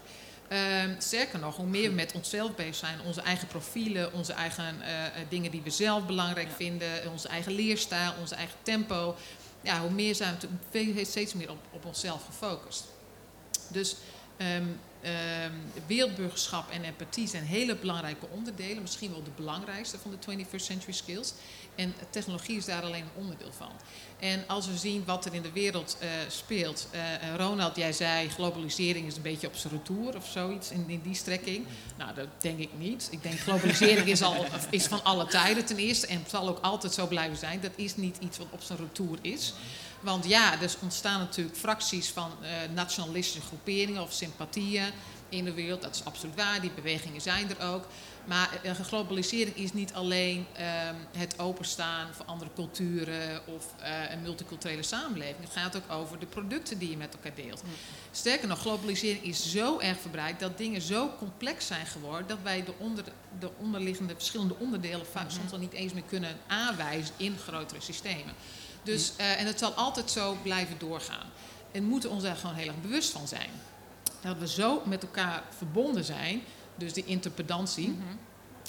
Ehm, 0.53 0.94
sterker 0.98 1.38
nog, 1.38 1.57
hoe 1.57 1.66
meer 1.66 1.88
we 1.88 1.94
met 1.94 2.12
onszelf 2.12 2.55
bezig 2.55 2.74
zijn, 2.74 3.00
onze 3.00 3.20
eigen 3.20 3.48
profielen, 3.48 4.12
onze 4.12 4.32
eigen 4.32 4.82
eh, 4.82 5.07
eh, 5.07 5.12
dingen 5.28 5.50
die 5.50 5.62
we 5.62 5.70
zelf 5.70 6.07
belangrijk 6.07 6.50
vinden, 6.57 7.11
onze 7.11 7.28
eigen 7.28 7.53
leerstijl, 7.53 8.12
onze 8.20 8.34
eigen 8.34 8.57
tempo, 8.62 9.16
ja, 9.61 9.80
hoe 9.80 9.90
meer 9.90 10.14
zijn 10.14 10.38
we 10.70 11.05
steeds 11.05 11.34
meer 11.34 11.50
op, 11.50 11.59
op 11.70 11.84
onszelf 11.84 12.24
gefocust. 12.24 12.84
Dus 13.68 13.96
ehm, 14.36 14.66
ehm, 15.00 15.53
wereldburgerschap 15.86 16.70
en 16.70 16.84
empathie 16.84 17.28
zijn 17.28 17.44
hele 17.44 17.76
belangrijke 17.76 18.26
onderdelen, 18.30 18.82
misschien 18.82 19.11
wel 19.11 19.22
de 19.22 19.30
belangrijkste 19.36 19.98
van 19.98 20.11
de 20.11 20.44
21st 20.44 20.64
century 20.64 20.92
skills. 20.92 21.32
En 21.75 21.95
technologie 22.11 22.57
is 22.57 22.64
daar 22.64 22.83
alleen 22.83 23.03
een 23.03 23.23
onderdeel 23.23 23.53
van. 23.57 23.70
En 24.18 24.45
als 24.47 24.66
we 24.66 24.77
zien 24.77 25.05
wat 25.05 25.25
er 25.25 25.35
in 25.35 25.43
de 25.43 25.53
wereld 25.53 25.97
eh, 26.01 26.09
speelt. 26.29 26.89
eh, 26.91 27.01
Ronald, 27.37 27.77
jij 27.77 27.93
zei 27.93 28.29
globalisering 28.29 29.07
is 29.07 29.16
een 29.16 29.23
beetje 29.23 29.47
op 29.47 29.57
zijn 29.57 29.73
retour 29.73 30.16
of 30.16 30.27
zoiets 30.27 30.70
in, 30.70 30.85
in 30.89 31.01
die 31.03 31.14
strekking. 31.14 31.66
Nou, 31.99 32.14
dat 32.14 32.27
denk 32.39 32.59
ik 32.59 32.70
niet. 32.79 33.09
Ik 33.11 33.23
denk 33.23 33.39
globalisering 33.39 34.07
is, 34.07 34.23
al, 34.23 34.47
is 34.70 34.87
van 34.87 35.05
alle 35.05 35.27
tijden 35.27 35.64
ten 35.64 35.77
eerste 35.77 36.07
en 36.07 36.25
zal 36.29 36.49
ook 36.49 36.59
altijd 36.61 36.93
zo 36.93 37.07
blijven 37.07 37.39
zijn. 37.39 37.61
Dat 37.61 37.73
is 37.75 37.97
niet 37.97 38.16
iets 38.20 38.39
wat 38.39 38.47
op 38.51 38.62
zijn 38.62 38.79
retour 38.79 39.18
is. 39.20 39.55
Want 40.01 40.27
ja, 40.27 40.61
er 40.61 40.75
ontstaan 40.81 41.18
natuurlijk 41.18 41.57
fracties 41.57 42.09
van 42.09 42.31
eh, 42.43 42.51
nationalistische 42.75 43.41
groeperingen 43.41 44.03
of 44.03 44.12
sympathieën 44.12 44.87
in 45.29 45.45
de 45.45 45.53
wereld. 45.53 45.83
Dat 45.83 45.95
is 45.95 46.05
absoluut 46.05 46.37
waar, 46.37 46.61
die 46.61 46.70
bewegingen 46.75 47.20
zijn 47.20 47.51
er 47.59 47.66
ook. 47.66 47.87
Maar 48.25 48.61
globalisering 48.83 49.57
is 49.57 49.73
niet 49.73 49.93
alleen 49.93 50.47
ehm, 50.53 50.95
het 51.16 51.39
openstaan 51.39 52.09
voor 52.14 52.25
andere 52.25 52.51
culturen 52.55 53.41
of 53.47 53.75
eh, 53.79 54.11
een 54.11 54.23
multiculturele 54.23 54.83
samenleving. 54.83 55.41
Het 55.41 55.53
gaat 55.53 55.77
ook 55.77 55.91
over 55.91 56.18
de 56.18 56.27
producten 56.27 56.79
die 56.79 56.91
je 56.91 56.97
met 56.97 57.14
elkaar 57.14 57.35
deelt. 57.35 57.62
Sterker 58.11 58.49
nog, 58.49 58.61
globalisering 58.61 59.23
is 59.23 59.51
zo 59.51 59.79
erg 59.79 60.01
verbreid 60.01 60.41
dat 60.41 60.59
dingen 60.59 60.83
zo 60.83 61.11
complex 61.18 61.66
zijn 61.66 61.87
geworden 61.87 62.27
dat 62.27 62.39
wij 62.43 62.64
de, 62.64 62.73
onder, 62.79 63.05
de 63.39 63.51
onderliggende 63.59 64.14
verschillende 64.14 64.57
onderdelen 64.59 65.07
vaak 65.07 65.31
soms 65.31 65.51
wel 65.51 65.61
niet 65.61 65.73
eens 65.73 65.93
meer 65.93 66.03
kunnen 66.09 66.37
aanwijzen 66.47 67.14
in 67.16 67.37
grotere 67.47 67.81
systemen. 67.81 68.35
Dus, 68.83 69.12
eh, 69.16 69.41
en 69.41 69.47
het 69.47 69.59
zal 69.59 69.73
altijd 69.73 70.11
zo 70.11 70.37
blijven 70.43 70.79
doorgaan. 70.79 71.27
En 71.73 71.83
we 71.83 71.89
moeten 71.89 72.11
ons 72.11 72.23
daar 72.23 72.37
gewoon 72.37 72.55
heel 72.55 72.66
erg 72.66 72.81
bewust 72.81 73.11
van 73.11 73.29
zijn. 73.29 73.51
Dat 74.20 74.39
we 74.39 74.49
zo 74.49 74.83
met 74.85 75.03
elkaar 75.03 75.43
verbonden 75.57 76.05
zijn, 76.05 76.43
dus 76.83 76.93
die 76.93 77.05
interpedantie, 77.05 77.97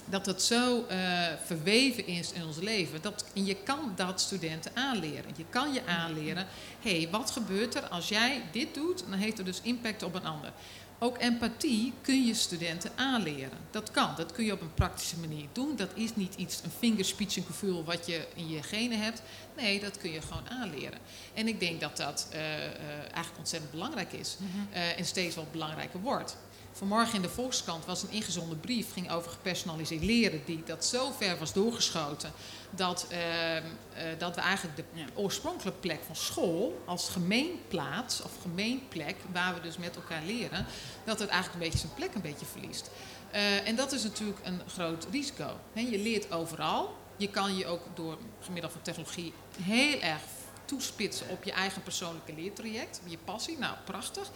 dat 0.05 0.25
het 0.25 0.41
zo 0.41 0.85
eh, 0.85 0.97
verweven 1.45 2.07
is 2.07 2.31
in 2.31 2.45
ons 2.45 2.57
leven. 2.57 3.01
Dat, 3.01 3.25
en 3.35 3.45
je 3.45 3.55
kan 3.55 3.93
dat 3.95 4.21
studenten 4.21 4.71
aanleren. 4.75 5.31
Je 5.35 5.45
kan 5.49 5.73
je 5.73 5.85
aanleren, 5.85 6.47
hé, 6.81 6.97
hey, 6.97 7.09
wat 7.11 7.31
gebeurt 7.31 7.75
er 7.75 7.87
als 7.87 8.09
jij 8.09 8.41
dit 8.51 8.73
doet? 8.73 9.03
Dan 9.09 9.19
heeft 9.19 9.37
het 9.37 9.45
dus 9.45 9.61
impact 9.61 10.03
op 10.03 10.15
een 10.15 10.25
ander. 10.25 10.51
Ook 10.99 11.17
empathie 11.21 11.93
kun 12.01 12.25
je 12.25 12.33
studenten 12.33 12.91
aanleren. 12.95 13.57
Dat 13.71 13.91
kan. 13.91 14.13
Dat 14.17 14.31
kun 14.31 14.45
je 14.45 14.51
op 14.51 14.61
een 14.61 14.73
praktische 14.73 15.19
manier 15.19 15.45
doen. 15.51 15.75
Dat 15.75 15.89
is 15.93 16.15
niet 16.15 16.35
iets, 16.35 16.61
een 16.63 16.71
vingerspitsengevoel 16.79 17.83
wat 17.83 18.05
je 18.05 18.27
in 18.35 18.49
je 18.49 18.63
genen 18.63 18.99
hebt. 18.99 19.21
Nee, 19.55 19.79
dat 19.79 19.97
kun 19.97 20.11
je 20.11 20.21
gewoon 20.21 20.49
aanleren. 20.49 20.99
En 21.33 21.47
ik 21.47 21.59
denk 21.59 21.81
dat 21.81 21.97
dat 21.97 22.27
eh, 22.31 22.65
eh, 22.65 22.71
eigenlijk 22.99 23.37
ontzettend 23.37 23.71
belangrijk 23.71 24.13
is. 24.13 24.37
eh, 24.71 24.99
en 24.99 25.05
steeds 25.05 25.35
wel 25.35 25.47
belangrijker 25.51 25.99
wordt. 25.99 26.37
Vanmorgen 26.75 27.15
in 27.15 27.21
de 27.21 27.29
Volkskrant 27.29 27.85
was 27.85 28.03
een 28.03 28.11
ingezonden 28.11 28.59
brief, 28.59 28.93
ging 28.93 29.11
over 29.11 29.31
gepersonaliseerd 29.31 30.03
leren, 30.03 30.41
die 30.45 30.63
dat 30.65 30.85
zo 30.85 31.11
ver 31.11 31.37
was 31.37 31.53
doorgeschoten 31.53 32.31
dat, 32.69 33.05
ehm, 33.09 33.63
eh, 33.93 34.03
dat 34.17 34.35
we 34.35 34.41
eigenlijk 34.41 34.77
de 34.77 34.83
Ja. 34.93 35.05
oorspronkelijke 35.13 35.79
plek 35.79 35.99
van 36.05 36.15
school 36.15 36.81
als 36.85 37.09
gemeenplaats 37.09 38.21
of 38.21 38.31
gemeenplek, 38.41 39.15
waar 39.31 39.53
we 39.53 39.61
dus 39.61 39.77
met 39.77 39.95
elkaar 39.95 40.23
leren, 40.25 40.65
dat 41.03 41.19
het 41.19 41.29
eigenlijk 41.29 41.63
een 41.63 41.69
beetje 41.69 41.87
zijn 41.87 41.93
plek 41.93 42.15
een 42.15 42.21
beetje 42.21 42.45
verliest. 42.45 42.89
Eh, 43.31 43.67
en 43.67 43.75
dat 43.75 43.91
is 43.91 44.03
natuurlijk 44.03 44.39
een 44.43 44.61
groot 44.67 45.07
risico. 45.11 45.49
Je 45.73 45.99
leert 45.99 46.31
overal. 46.31 46.97
Je 47.17 47.29
kan 47.29 47.55
je 47.57 47.65
ook 47.65 47.81
door 47.93 48.17
gemiddeld 48.41 48.71
van 48.73 48.81
technologie 48.81 49.33
heel 49.61 49.99
erg 49.99 50.21
toespitsen 50.65 51.29
op 51.29 51.43
je 51.43 51.51
eigen 51.51 51.83
persoonlijke 51.83 52.33
leertraject, 52.33 53.01
je 53.05 53.17
passie. 53.17 53.57
Nou, 53.57 53.75
prachtig. 53.85 54.29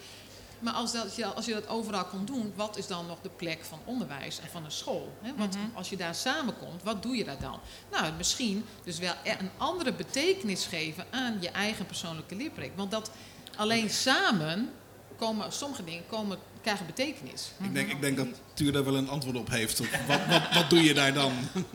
Maar 0.58 0.72
als, 0.72 0.92
dat, 0.92 1.34
als 1.34 1.46
je 1.46 1.52
dat 1.52 1.68
overal 1.68 2.04
kon 2.04 2.24
doen, 2.24 2.52
wat 2.56 2.76
is 2.76 2.86
dan 2.86 3.06
nog 3.06 3.18
de 3.22 3.28
plek 3.28 3.64
van 3.64 3.80
onderwijs 3.84 4.40
en 4.40 4.48
van 4.48 4.64
een 4.64 4.70
school? 4.70 5.16
Hè? 5.22 5.32
Want 5.36 5.56
als 5.74 5.88
je 5.88 5.96
daar 5.96 6.14
samenkomt, 6.14 6.82
wat 6.82 7.02
doe 7.02 7.16
je 7.16 7.24
daar 7.24 7.40
dan? 7.40 7.60
Nou, 7.90 8.12
misschien 8.16 8.64
dus 8.84 8.98
wel 8.98 9.14
e- 9.24 9.36
een 9.38 9.50
andere 9.56 9.92
betekenis 9.92 10.66
geven 10.66 11.04
aan 11.10 11.36
je 11.40 11.50
eigen 11.50 11.86
persoonlijke 11.86 12.36
leerproject. 12.36 12.76
Want 12.76 12.90
dat 12.90 13.10
alleen 13.56 13.90
samen 13.90 14.70
komen, 15.16 15.52
sommige 15.52 15.84
dingen 15.84 16.06
komen, 16.06 16.38
krijgen 16.62 16.86
betekenis. 16.86 17.52
Ik 17.62 17.74
denk, 17.74 17.90
ik 17.90 18.00
denk 18.00 18.16
dat 18.16 18.26
Tuur 18.54 18.72
daar 18.72 18.84
wel 18.84 18.96
een 18.96 19.08
antwoord 19.08 19.36
op 19.36 19.50
heeft. 19.50 19.80
Op 19.80 19.86
wat, 20.06 20.20
wat, 20.28 20.54
wat 20.54 20.70
doe 20.70 20.82
je 20.82 20.94
daar 20.94 21.14
dan? 21.14 21.32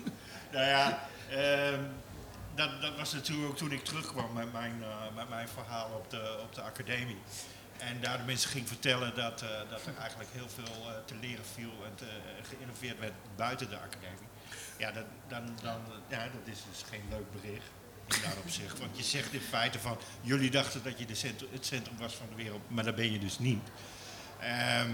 Nou 0.51 0.65
ja, 0.65 1.07
ehm, 1.29 1.79
dat, 2.55 2.81
dat 2.81 2.97
was 2.97 3.13
natuurlijk 3.13 3.49
ook 3.49 3.57
toen 3.57 3.71
ik 3.71 3.83
terugkwam 3.83 4.33
met 4.33 4.53
mijn, 4.53 4.83
eh, 4.83 5.15
met 5.15 5.29
mijn 5.29 5.47
verhaal 5.47 5.89
op 5.95 6.09
de, 6.09 6.37
op 6.41 6.55
de 6.55 6.61
academie. 6.61 7.17
En 7.77 8.01
daar 8.01 8.17
de 8.17 8.23
mensen 8.23 8.49
ging 8.49 8.67
vertellen 8.67 9.15
dat, 9.15 9.41
eh, 9.41 9.49
dat 9.69 9.85
er 9.85 9.97
eigenlijk 9.97 10.29
heel 10.33 10.49
veel 10.49 10.89
eh, 10.89 10.95
te 11.05 11.15
leren 11.15 11.45
viel 11.53 11.85
en 11.85 11.95
te, 11.95 12.05
eh, 12.05 12.47
geïnnoveerd 12.49 12.99
werd 12.99 13.13
buiten 13.35 13.69
de 13.69 13.77
academie. 13.77 14.27
Ja, 14.77 14.91
dat, 14.91 15.05
dan, 15.27 15.43
dan, 15.61 15.81
ja, 16.09 16.23
dat 16.23 16.53
is 16.53 16.59
dus 16.71 16.83
geen 16.89 17.03
leuk 17.09 17.31
bericht 17.31 17.69
in 18.05 18.21
dat 18.21 18.37
opzicht. 18.43 18.79
Want 18.79 18.97
je 18.97 19.03
zegt 19.03 19.33
in 19.33 19.41
feite 19.41 19.79
van, 19.79 19.97
jullie 20.21 20.51
dachten 20.51 20.83
dat 20.83 20.99
je 20.99 21.05
de 21.05 21.15
centrum, 21.15 21.49
het 21.51 21.65
centrum 21.65 21.97
was 21.97 22.13
van 22.13 22.27
de 22.29 22.35
wereld, 22.35 22.61
maar 22.67 22.83
dat 22.83 22.95
ben 22.95 23.11
je 23.11 23.19
dus 23.19 23.39
niet. 23.39 23.69
Ehm, 24.39 24.89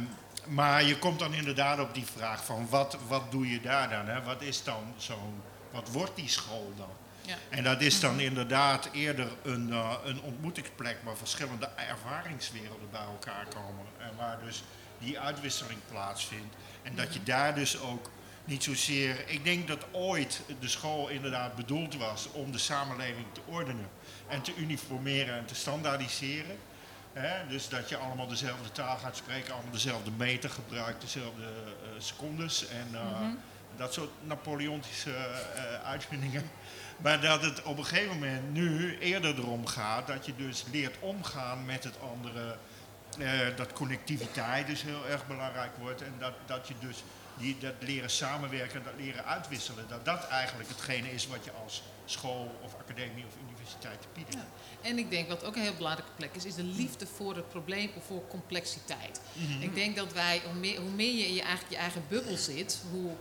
maar 0.46 0.84
je 0.84 0.98
komt 0.98 1.20
dan 1.20 1.34
inderdaad 1.34 1.80
op 1.80 1.94
die 1.94 2.06
vraag 2.06 2.46
van 2.46 2.70
wat, 2.70 2.98
wat 3.08 3.32
doe 3.32 3.50
je 3.50 3.62
daar 3.62 3.90
dan? 3.90 4.08
Hè? 4.08 4.24
Wat 4.24 4.42
is 4.42 4.64
dan 4.64 4.94
zo'n, 4.98 5.42
wat 5.72 5.90
wordt 5.90 6.16
die 6.16 6.30
school 6.30 6.74
dan? 6.78 6.90
Ja. 7.30 7.36
En 7.50 7.64
dat 7.64 7.82
is 7.82 8.00
dan 8.00 8.20
inderdaad 8.20 8.90
eerder 8.92 9.28
een, 9.44 9.72
eh, 9.74 9.94
een 10.04 10.22
ontmoetingsplek 10.22 10.98
waar 11.04 11.18
verschillende 11.18 11.70
ervaringswerelden 11.76 12.90
bij 12.92 13.02
elkaar 13.02 13.46
komen. 13.46 13.86
En 13.98 14.12
waar 14.18 14.40
dus 14.44 14.64
die 15.00 15.20
uitwisseling 15.20 15.80
plaatsvindt. 15.92 16.56
En 16.84 16.96
dat 16.96 17.14
je 17.14 17.24
daar 17.24 17.56
dus 17.56 17.80
ook 17.80 18.10
niet 18.46 18.64
zozeer. 18.64 19.24
Ik 19.28 19.44
denk 19.44 19.68
dat 19.68 19.86
ooit 19.92 20.42
de 20.60 20.68
school 20.68 21.08
inderdaad 21.08 21.56
bedoeld 21.56 21.96
was 21.96 22.32
om 22.32 22.52
de 22.52 22.58
samenleving 22.58 23.26
te 23.32 23.42
ordenen 23.46 23.90
en 24.28 24.42
te 24.42 24.56
uniformeren 24.56 25.36
en 25.36 25.46
te 25.46 25.56
standaardiseren. 25.56 26.58
Hè? 27.14 27.48
Dus 27.48 27.70
dat 27.70 27.90
je 27.90 27.98
allemaal 27.98 28.28
dezelfde 28.28 28.72
taal 28.72 28.98
gaat 28.98 29.16
spreken, 29.16 29.54
allemaal 29.54 29.72
dezelfde 29.72 30.12
meter 30.18 30.50
gebruikt, 30.50 31.02
dezelfde 31.02 31.44
uh, 31.44 31.90
secondes 31.98 32.68
en 32.68 32.88
uh, 32.94 33.28
dat 33.78 33.94
soort 33.94 34.10
Napoleontische 34.22 35.10
uh, 35.10 35.84
uitvindingen. 35.84 36.50
Maar 37.02 37.22
dat 37.22 37.42
het 37.42 37.64
op 37.64 37.78
een 37.78 37.86
gegeven 37.86 38.14
moment 38.14 38.54
nu 38.54 38.98
eerder 38.98 39.36
erom 39.38 39.66
gaat 39.66 40.08
dat 40.08 40.26
je 40.26 40.36
dus 40.36 40.66
leert 40.72 40.96
omgaan 41.00 41.66
met 41.66 41.84
het 41.84 42.00
andere. 42.00 42.58
Uh, 43.18 43.40
dat 43.56 43.74
connectiviteit 43.74 44.68
dus 44.68 44.82
heel 44.82 45.08
erg 45.08 45.28
belangrijk 45.28 45.72
wordt. 45.78 46.02
En 46.02 46.14
dat, 46.20 46.34
dat 46.46 46.68
je 46.68 46.74
dus 46.80 47.04
die, 47.38 47.58
dat 47.60 47.74
leren 47.80 48.10
samenwerken, 48.10 48.84
dat 48.84 48.94
leren 48.98 49.26
uitwisselen. 49.26 49.86
Dat 49.88 50.06
dat 50.06 50.28
eigenlijk 50.28 50.70
hetgene 50.70 51.12
is 51.12 51.28
wat 51.28 51.46
je 51.46 51.52
als 51.64 51.84
school 52.06 52.60
of 52.64 52.76
academie 52.80 53.26
of 53.26 53.34
universiteit 53.48 54.08
biedt. 54.14 54.34
Ja. 54.34 54.46
En 54.82 54.98
ik 54.98 55.10
denk 55.10 55.28
wat 55.28 55.44
ook 55.44 55.56
een 55.56 55.62
heel 55.62 55.76
belangrijke 55.76 56.12
plek 56.16 56.36
is, 56.36 56.46
is 56.46 56.56
de 56.56 56.64
liefde 56.64 57.08
voor 57.08 57.36
het 57.36 57.50
probleem 57.50 57.92
of 57.96 58.06
voor 58.06 58.28
complexiteit. 58.28 59.22
Mm 59.34 59.48
-hmm. 59.48 59.62
Ik 59.62 59.76
denk 59.76 59.96
dat 59.96 60.14
wij, 60.14 60.42
hoe 60.46 60.60
meer, 60.60 60.80
hoe 60.80 60.90
meer 60.90 61.16
je 61.16 61.28
in 61.28 61.34
je, 61.34 61.42
eigenlijk 61.42 61.72
je 61.72 61.78
eigen 61.78 62.04
bubbel 62.10 62.38
zit, 62.38 62.82
hoe 62.92 63.12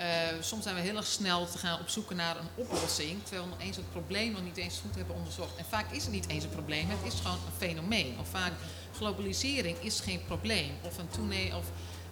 uh, 0.00 0.06
soms 0.40 0.62
zijn 0.62 0.74
we 0.74 0.80
heel 0.80 0.96
erg 0.96 1.06
snel 1.06 1.46
te 1.46 1.58
gaan 1.58 1.80
op 1.80 1.88
zoek 1.88 2.14
naar 2.14 2.36
een 2.36 2.48
oplossing, 2.54 3.22
terwijl 3.22 3.44
we 3.44 3.50
nog 3.50 3.60
eens 3.60 3.76
het 3.76 3.90
probleem 3.90 4.32
nog 4.32 4.42
niet 4.42 4.56
eens 4.56 4.80
goed 4.86 4.94
hebben 4.94 5.16
onderzocht. 5.16 5.56
En 5.56 5.64
vaak 5.64 5.92
is 5.92 6.02
het 6.02 6.12
niet 6.12 6.28
eens 6.28 6.44
een 6.44 6.50
probleem, 6.50 6.88
het 6.88 7.12
is 7.12 7.20
gewoon 7.20 7.38
een 7.46 7.68
fenomeen. 7.68 8.16
Of 8.20 8.28
vaak 8.28 8.52
globalisering 8.96 9.78
is 9.78 10.00
geen 10.00 10.24
probleem. 10.26 10.70
Of 10.82 10.98
een 10.98 11.08
toename, 11.08 11.56
of 11.56 11.64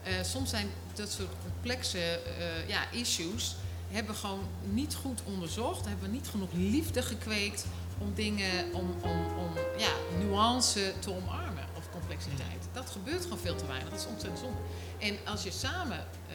uh, 0.06 0.12
soms 0.22 0.50
zijn 0.50 0.70
dat 0.94 1.10
soort 1.10 1.32
complexe 1.42 2.20
uh, 2.38 2.68
ja, 2.68 2.90
issues 2.90 3.56
hebben 3.88 4.14
we 4.14 4.20
gewoon 4.20 4.46
niet 4.62 4.94
goed 4.94 5.20
onderzocht, 5.24 5.86
hebben 5.86 6.04
we 6.04 6.14
niet 6.14 6.28
genoeg 6.28 6.52
liefde 6.52 7.02
gekweekt 7.02 7.66
om 7.98 8.14
dingen, 8.14 8.72
om, 8.72 8.94
om, 9.02 9.26
om 9.38 9.50
ja, 9.78 9.92
nuance 10.18 10.92
te 10.98 11.14
omarmen 11.14 11.64
of 11.76 11.90
complexiteit. 11.90 12.68
Dat 12.72 12.90
gebeurt 12.90 13.22
gewoon 13.22 13.38
veel 13.38 13.56
te 13.56 13.66
weinig, 13.66 13.90
dat 13.90 13.98
is 13.98 14.06
ontzettend 14.06 14.38
zonde. 14.38 14.58
En 14.98 15.16
als 15.24 15.42
je 15.42 15.50
samen 15.50 15.98
uh, 15.98 16.34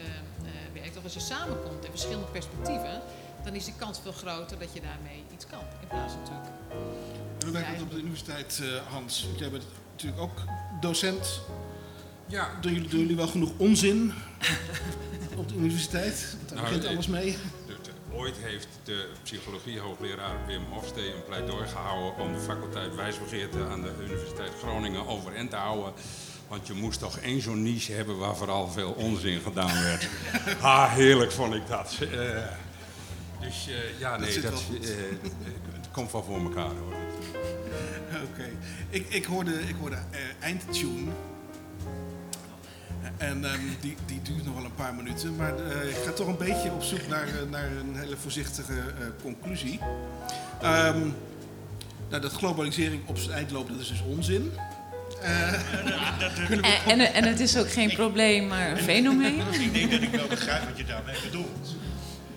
werkt, 0.73 0.97
of 0.97 1.03
als 1.03 1.13
je 1.13 1.19
samenkomt 1.19 1.85
in 1.85 1.89
verschillende 1.89 2.27
perspectieven, 2.27 3.01
dan 3.43 3.53
is 3.53 3.65
de 3.65 3.73
kans 3.77 3.99
veel 4.01 4.11
groter 4.11 4.59
dat 4.59 4.73
je 4.73 4.81
daarmee 4.81 5.23
iets 5.33 5.45
kan. 5.45 5.59
In 5.81 5.87
plaats 5.87 6.13
van 6.13 6.21
natuurlijk. 6.21 6.49
En 7.39 7.45
hoe 7.45 7.51
werkt 7.51 7.67
het 7.67 7.81
op 7.81 7.91
de 7.91 7.97
universiteit, 7.97 8.59
uh, 8.61 8.75
Hans? 8.89 9.23
Want 9.25 9.39
jij 9.39 9.49
bent 9.49 9.63
natuurlijk 9.91 10.21
ook 10.21 10.39
docent. 10.81 11.41
Ja. 12.27 12.49
Doen 12.61 12.73
jullie, 12.73 12.89
doen 12.89 12.99
jullie 12.99 13.15
wel 13.15 13.27
genoeg 13.27 13.51
onzin 13.57 14.13
op 15.37 15.47
de 15.47 15.55
universiteit? 15.55 16.37
Daar 16.45 16.55
nou, 16.55 16.67
begint 16.67 16.87
alles 16.87 17.07
mee. 17.07 17.37
Ooit 18.13 18.35
heeft 18.37 18.67
de 18.83 19.09
psychologie-hoogleraar 19.23 20.45
Wim 20.45 20.63
Hofstee 20.69 21.13
een 21.13 21.23
pleidooi 21.25 21.67
gehouden 21.67 22.23
om 22.23 22.33
de 22.33 22.39
faculteit 22.39 22.95
wijsbegeerte 22.95 23.65
aan 23.65 23.81
de 23.81 23.93
Universiteit 24.01 24.51
Groningen 24.59 25.07
overeind 25.07 25.49
te 25.49 25.55
houden. 25.55 25.93
Want 26.51 26.67
je 26.67 26.73
moest 26.73 26.99
toch 26.99 27.17
één 27.17 27.41
zo'n 27.41 27.61
niche 27.61 27.93
hebben 27.93 28.17
waar 28.17 28.35
vooral 28.35 28.67
veel 28.67 28.91
onzin 28.91 29.41
gedaan 29.41 29.83
werd. 29.83 30.07
ha, 30.65 30.89
heerlijk 30.89 31.31
vond 31.31 31.53
ik 31.53 31.67
dat. 31.67 31.97
Uh, 32.01 32.09
dus 33.39 33.67
uh, 33.69 33.99
ja, 33.99 34.17
nee, 34.17 34.41
dat, 34.41 34.51
dat 34.51 34.63
uh, 34.81 34.89
het 35.73 35.91
komt 35.91 36.11
wel 36.11 36.23
voor 36.23 36.41
elkaar 36.41 36.69
hoor. 36.69 36.93
Oké. 38.09 38.23
Okay. 38.31 38.51
Ik, 38.89 39.05
ik 39.09 39.25
hoorde, 39.25 39.59
ik 39.67 39.75
hoorde 39.79 39.97
eindtune. 40.39 41.11
En 43.17 43.43
um, 43.43 43.77
die, 43.79 43.95
die 44.05 44.21
duurt 44.21 44.45
nog 44.45 44.55
wel 44.55 44.65
een 44.65 44.75
paar 44.75 44.93
minuten. 44.93 45.35
Maar 45.35 45.53
ik 45.87 45.97
ga 46.05 46.11
toch 46.11 46.27
een 46.27 46.37
beetje 46.37 46.71
op 46.71 46.83
zoek 46.83 47.07
naar, 47.07 47.27
naar 47.49 47.71
een 47.71 47.95
hele 47.95 48.17
voorzichtige 48.17 48.93
conclusie. 49.21 49.79
Um, 50.63 51.15
nou, 52.09 52.21
dat 52.21 52.31
globalisering 52.31 53.07
op 53.07 53.17
zijn 53.17 53.35
eind 53.35 53.51
loopt, 53.51 53.69
dat 53.69 53.79
is 53.79 53.87
dus 53.87 54.01
onzin. 54.01 54.51
En, 55.21 56.99
en, 56.99 57.13
en, 57.13 57.23
het 57.23 57.39
is 57.39 57.57
ook 57.57 57.71
geen 57.71 57.93
probleem, 57.93 58.47
maar 58.47 58.71
een 58.71 58.77
fenomeen. 58.77 59.39
ik 59.61 59.73
denk 59.73 59.91
dat 59.91 60.01
ik 60.01 60.09
wel 60.09 60.27
begrijp 60.27 60.63
wat 60.69 60.77
je 60.77 60.85
daarmee 60.85 61.15
bedoelt. 61.23 61.75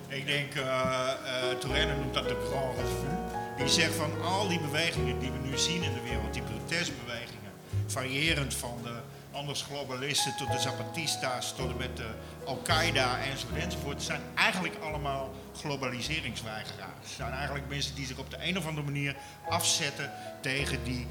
Ik 0.09 0.27
denk, 0.27 0.55
uh, 0.55 1.97
noemt 1.97 2.15
dat 2.15 2.29
de 2.29 2.37
grand 2.51 2.77
revue. 2.77 3.35
Die 3.57 3.69
zegt 3.69 3.95
van 3.95 4.23
al 4.23 4.49
die 4.49 4.61
bewegingen 4.61 5.19
die 5.19 5.31
we 5.31 5.49
nu 5.49 5.59
zien 5.59 5.83
in 5.83 5.93
de 5.93 6.01
wereld, 6.09 6.33
die 6.33 6.43
protestbewegingen, 6.43 7.53
variërend 7.87 8.55
van 8.55 8.79
de 8.83 8.93
anders 9.35 9.63
globalisten 9.63 10.35
tot 10.37 10.53
de 10.53 10.59
Zapatistas, 10.59 11.55
tot 11.57 11.71
en 11.71 11.77
met 11.77 11.97
de 11.97 12.09
Al-Qaeda 12.45 13.19
enzovoort 13.19 13.63
enzovoort, 13.63 14.03
zijn 14.03 14.21
eigenlijk 14.35 14.75
allemaal 14.83 15.33
globaliseringsweigeraars. 15.57 17.01
Het 17.01 17.17
zijn 17.17 17.33
eigenlijk 17.33 17.69
mensen 17.69 17.95
die 17.95 18.07
zich 18.07 18.19
op 18.19 18.31
de 18.31 18.37
een 18.41 18.59
of 18.59 18.67
andere 18.67 18.87
manier 18.87 19.17
afzetten 19.49 20.11
tegen 20.41 20.85
die 20.85 21.07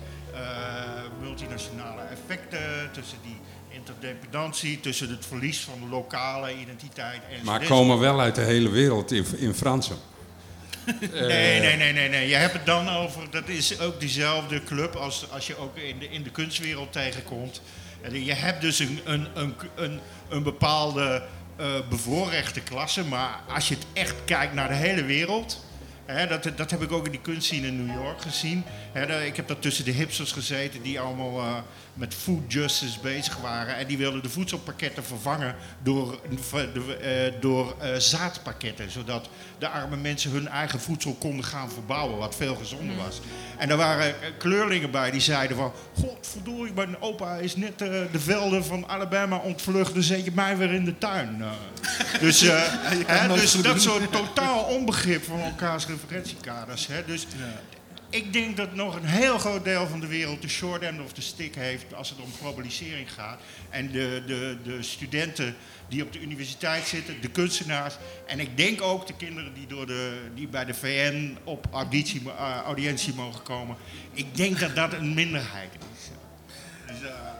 multinationale 1.21 2.01
effecten, 2.01 2.89
tussen 2.91 3.17
die 3.23 3.37
interdependentie, 3.69 4.79
tussen 4.79 5.09
het 5.09 5.25
verlies 5.25 5.59
van 5.59 5.79
de 5.79 5.87
lokale 5.89 6.59
identiteit 6.59 7.21
enzovoort. 7.29 7.59
Maar 7.59 7.67
komen 7.67 7.99
wel 7.99 8.19
uit 8.19 8.35
de 8.35 8.41
hele 8.41 8.69
wereld 8.69 9.11
in, 9.11 9.25
in 9.37 9.53
Fransen. 9.53 9.97
Nee, 11.11 11.59
nee, 11.59 11.77
nee, 11.77 11.93
nee, 11.93 12.09
nee. 12.09 12.27
Je 12.27 12.35
hebt 12.35 12.53
het 12.53 12.65
dan 12.65 12.89
over, 12.89 13.29
dat 13.29 13.47
is 13.47 13.79
ook 13.79 13.99
diezelfde 13.99 14.63
club 14.63 14.95
als, 14.95 15.25
als 15.31 15.47
je 15.47 15.57
ook 15.57 15.77
in 15.77 15.99
de, 15.99 16.09
in 16.09 16.23
de 16.23 16.29
kunstwereld 16.29 16.91
tegenkomt. 16.91 17.61
Je 18.11 18.33
hebt 18.33 18.61
dus 18.61 18.79
een, 18.79 18.99
een, 19.03 19.27
een, 19.33 19.55
een, 19.75 19.99
een 20.29 20.43
bepaalde 20.43 21.23
uh, 21.59 21.67
bevoorrechte 21.89 22.59
klasse, 22.59 23.03
maar 23.03 23.39
als 23.53 23.67
je 23.67 23.75
het 23.75 23.85
echt 23.93 24.15
kijkt 24.25 24.53
naar 24.53 24.67
de 24.67 24.73
hele 24.73 25.03
wereld, 25.03 25.65
dat, 26.05 26.47
dat 26.55 26.71
heb 26.71 26.81
ik 26.81 26.91
ook 26.91 27.05
in 27.05 27.11
die 27.11 27.21
kunstscene 27.21 27.67
in 27.67 27.85
New 27.85 27.95
York 27.95 28.21
gezien. 28.21 28.63
Ik 29.25 29.35
heb 29.35 29.47
daar 29.47 29.59
tussen 29.59 29.85
de 29.85 29.91
hipsters 29.91 30.31
gezeten 30.31 30.81
die 30.81 30.99
allemaal 30.99 31.39
uh, 31.39 31.57
met 31.93 32.13
food 32.13 32.53
justice 32.53 32.99
bezig 32.99 33.37
waren. 33.37 33.75
En 33.75 33.87
die 33.87 33.97
wilden 33.97 34.21
de 34.21 34.29
voedselpakketten 34.29 35.03
vervangen 35.03 35.55
door, 35.83 36.19
uh, 36.55 37.31
door 37.39 37.75
zaadpakketten. 37.97 38.91
Zodat 38.91 39.29
de 39.57 39.69
arme 39.69 39.95
mensen 39.95 40.31
hun 40.31 40.47
eigen 40.47 40.79
voedsel 40.79 41.13
konden 41.13 41.45
gaan 41.45 41.71
verbouwen, 41.71 42.17
wat 42.17 42.35
veel 42.35 42.55
gezonder 42.55 42.95
was. 42.95 43.21
En 43.57 43.69
er 43.69 43.77
waren 43.77 44.15
kleurlingen 44.37 44.91
bij 44.91 45.11
die 45.11 45.21
zeiden 45.21 45.57
van... 45.57 45.71
Godverdorie, 45.99 46.73
mijn 46.73 47.01
opa 47.01 47.35
is 47.35 47.55
net 47.55 47.77
de 47.77 48.07
velden 48.11 48.65
van 48.65 48.87
Alabama 48.87 49.37
ontvlucht... 49.37 49.93
dan 49.93 50.03
zet 50.03 50.25
je 50.25 50.31
mij 50.33 50.57
weer 50.57 50.73
in 50.73 50.85
de 50.85 50.97
tuin. 50.97 51.43
dus 52.19 52.45
dus 53.35 53.61
dat 53.61 53.81
soort 53.81 54.11
totaal 54.11 54.63
onbegrip 54.63 55.23
van 55.23 55.39
elkaars 55.39 55.85
referentiekaders. 55.93 56.87
Hè. 56.87 57.05
Dus 57.05 57.25
ik 58.13 58.33
denk 58.33 58.57
dat 58.57 58.75
nog 58.75 58.95
een 58.95 59.05
heel 59.05 59.37
groot 59.37 59.63
deel 59.63 59.87
van 59.87 59.99
de 59.99 60.07
wereld 60.07 60.41
de 60.41 60.47
short 60.47 60.81
end 60.81 61.01
of 61.01 61.13
the 61.13 61.21
stick 61.21 61.55
heeft 61.55 61.93
als 61.93 62.09
het 62.09 62.19
om 62.19 62.33
globalisering 62.39 63.13
gaat. 63.13 63.41
En 63.69 63.91
de, 63.91 64.23
de, 64.25 64.57
de 64.63 64.83
studenten 64.83 65.55
die 65.87 66.03
op 66.03 66.13
de 66.13 66.21
universiteit 66.21 66.87
zitten, 66.87 67.21
de 67.21 67.29
kunstenaars. 67.29 67.95
En 68.27 68.39
ik 68.39 68.57
denk 68.57 68.81
ook 68.81 69.07
de 69.07 69.15
kinderen 69.15 69.53
die, 69.53 69.67
door 69.67 69.85
de, 69.85 70.21
die 70.35 70.47
bij 70.47 70.65
de 70.65 70.73
VN 70.73 71.37
op 71.43 71.67
auditie, 71.71 72.21
uh, 72.21 72.61
audiëntie 72.65 73.13
mogen 73.13 73.43
komen. 73.43 73.75
Ik 74.13 74.35
denk 74.35 74.59
dat 74.59 74.75
dat 74.75 74.93
een 74.93 75.13
minderheid 75.13 75.69
is. 75.73 75.92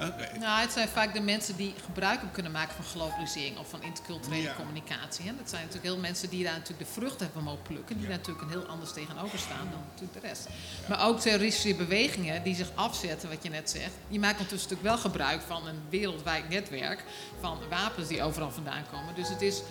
Okay. 0.08 0.38
Nou, 0.38 0.62
het 0.62 0.72
zijn 0.72 0.88
vaak 0.88 1.14
de 1.14 1.22
mensen 1.22 1.56
die 1.56 1.74
gebruik 1.86 2.20
kunnen 2.32 2.52
maken 2.52 2.76
van 2.76 2.86
globalisering 2.86 3.58
of 3.58 3.70
van 3.70 3.84
interculturele 3.84 4.42
ja. 4.42 4.54
communicatie. 4.54 5.26
Hè. 5.26 5.36
Dat 5.38 5.50
zijn 5.50 5.62
natuurlijk 5.62 5.94
heel 5.94 6.02
mensen 6.02 6.30
die 6.30 6.44
daar 6.44 6.54
natuurlijk 6.54 6.90
de 6.90 6.94
vruchten 6.94 7.26
hebben 7.26 7.44
mogen 7.44 7.62
plukken. 7.62 7.96
Die 7.96 8.04
ja. 8.04 8.10
daar 8.10 8.18
natuurlijk 8.18 8.46
een 8.46 8.60
heel 8.60 8.68
anders 8.68 8.94
tegenover 8.94 9.40
staan 9.40 9.68
dan 9.72 9.80
natuurlijk 9.92 10.22
de 10.22 10.28
rest. 10.28 10.48
Ja. 10.48 10.88
Maar 10.90 11.08
ook 11.08 11.20
terroristische 11.20 11.76
bewegingen 11.76 12.44
die 12.44 12.56
zich 12.56 12.72
afzetten, 12.76 13.30
wat 13.30 13.44
je 13.44 13.50
net 13.50 13.70
zegt. 13.70 13.94
Die 14.10 14.20
maken 14.20 14.40
ondertussen 14.40 14.70
natuurlijk 14.70 14.96
wel 14.96 15.12
gebruik 15.12 15.42
van 15.42 15.68
een 15.68 15.82
wereldwijd 15.90 16.50
netwerk 16.50 17.04
van 17.40 17.58
wapens 17.70 18.08
die 18.08 18.24
overal 18.24 18.52
vandaan 18.52 18.84
komen. 18.92 19.16
Dus 19.16 19.30
het 19.30 19.42
is 19.42 19.62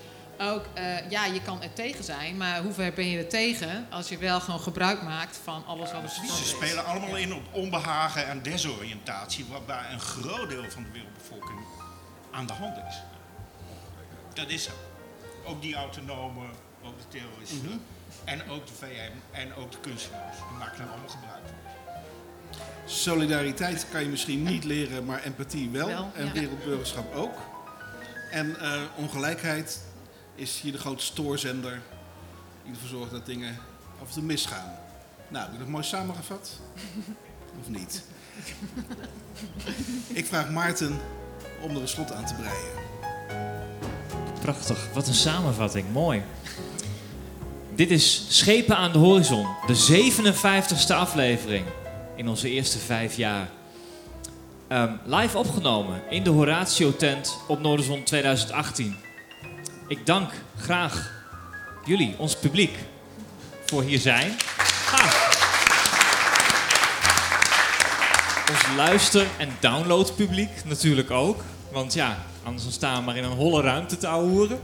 ook, 0.42 0.64
uh, 0.78 1.10
ja, 1.10 1.24
je 1.24 1.42
kan 1.42 1.62
er 1.62 1.72
tegen 1.72 2.04
zijn, 2.04 2.36
maar 2.36 2.62
hoe 2.62 2.72
ver 2.72 2.92
ben 2.92 3.08
je 3.08 3.18
er 3.18 3.28
tegen 3.28 3.86
als 3.90 4.08
je 4.08 4.18
wel 4.18 4.40
gewoon 4.40 4.60
gebruik 4.60 5.02
maakt 5.02 5.40
van 5.44 5.66
alles 5.66 5.92
wat 5.92 6.02
er 6.02 6.24
is? 6.24 6.36
Ze 6.36 6.44
spelen 6.44 6.84
allemaal 6.84 7.16
in 7.16 7.34
op 7.34 7.42
onbehagen 7.50 8.26
en 8.26 8.42
desoriëntatie, 8.42 9.46
waarbij 9.50 9.92
een 9.92 10.00
groot 10.00 10.48
deel 10.48 10.70
van 10.70 10.82
de 10.82 10.90
wereldbevolking 10.92 11.60
aan 12.30 12.46
de 12.46 12.52
hand 12.52 12.76
is. 12.88 13.02
Dat 14.34 14.48
is 14.48 14.62
zo. 14.62 14.70
Ook 15.44 15.62
die 15.62 15.74
autonomen, 15.74 16.50
ook 16.84 16.98
de 16.98 17.08
terroristen, 17.08 17.58
mm 17.58 17.66
-hmm. 17.66 17.80
en 18.24 18.50
ook 18.50 18.66
de 18.66 18.72
VM 18.72 19.12
en 19.30 19.54
ook 19.54 19.72
de 19.72 19.78
kunstenaars. 19.80 20.36
Die 20.36 20.58
maken 20.58 20.84
er 20.84 20.88
allemaal 20.88 21.08
gebruik 21.08 21.42
van. 21.44 21.62
Solidariteit 22.86 23.86
kan 23.90 24.02
je 24.02 24.08
misschien 24.08 24.42
niet 24.42 24.64
leren, 24.64 25.04
maar 25.04 25.22
empathie 25.22 25.70
wel. 25.70 25.86
wel 25.86 26.10
en 26.14 26.26
ja. 26.26 26.32
wereldburgerschap 26.32 27.14
ook. 27.14 27.34
En 28.30 28.56
uh, 28.60 28.82
ongelijkheid 28.96 29.80
is 30.34 30.60
hier 30.60 30.72
de 30.72 30.78
grote 30.78 31.04
stoorzender 31.04 31.80
die 32.64 32.72
ervoor 32.72 32.88
zorgt 32.88 33.10
dat 33.10 33.26
dingen 33.26 33.58
af 34.00 34.08
en 34.08 34.14
toe 34.14 34.22
misgaan. 34.22 34.74
Nou, 35.28 35.44
heb 35.44 35.52
ik 35.52 35.58
dat 35.58 35.68
mooi 35.68 35.84
samengevat? 35.84 36.60
Of 37.60 37.68
niet? 37.68 38.02
Ik 40.12 40.26
vraag 40.26 40.50
Maarten 40.50 41.00
om 41.62 41.70
er 41.70 41.80
een 41.80 41.88
slot 41.88 42.12
aan 42.12 42.26
te 42.26 42.34
breien. 42.34 42.80
prachtig. 44.40 44.88
Wat 44.94 45.08
een 45.08 45.14
samenvatting. 45.14 45.92
Mooi. 45.92 46.22
Dit 47.74 47.90
is 47.90 48.26
Schepen 48.28 48.76
aan 48.76 48.92
de 48.92 48.98
Horizon, 48.98 49.46
de 49.66 50.12
57ste 50.84 50.94
aflevering 50.94 51.64
in 52.16 52.28
onze 52.28 52.50
eerste 52.50 52.78
vijf 52.78 53.16
jaar. 53.16 53.50
Ehm, 54.68 54.92
live 55.04 55.38
opgenomen 55.38 56.02
in 56.10 56.22
de 56.22 56.30
Horatio 56.30 56.96
Tent 56.96 57.36
op 57.48 57.60
Noorderzon 57.60 58.02
2018. 58.02 58.96
Ik 59.86 60.06
dank 60.06 60.30
graag 60.58 61.12
jullie, 61.84 62.14
ons 62.18 62.36
publiek, 62.36 62.78
voor 63.66 63.82
hier 63.82 63.98
zijn. 63.98 64.36
Ha. 64.86 65.30
Ons 68.50 68.76
luister- 68.76 69.26
en 69.38 69.48
downloadpubliek 69.60 70.64
natuurlijk 70.64 71.10
ook. 71.10 71.42
Want 71.72 71.94
ja, 71.94 72.18
anders 72.42 72.72
staan 72.72 72.98
we 72.98 73.04
maar 73.04 73.16
in 73.16 73.24
een 73.24 73.36
holle 73.36 73.62
ruimte 73.62 73.96
te 73.96 74.06
ouwehoeren. 74.06 74.60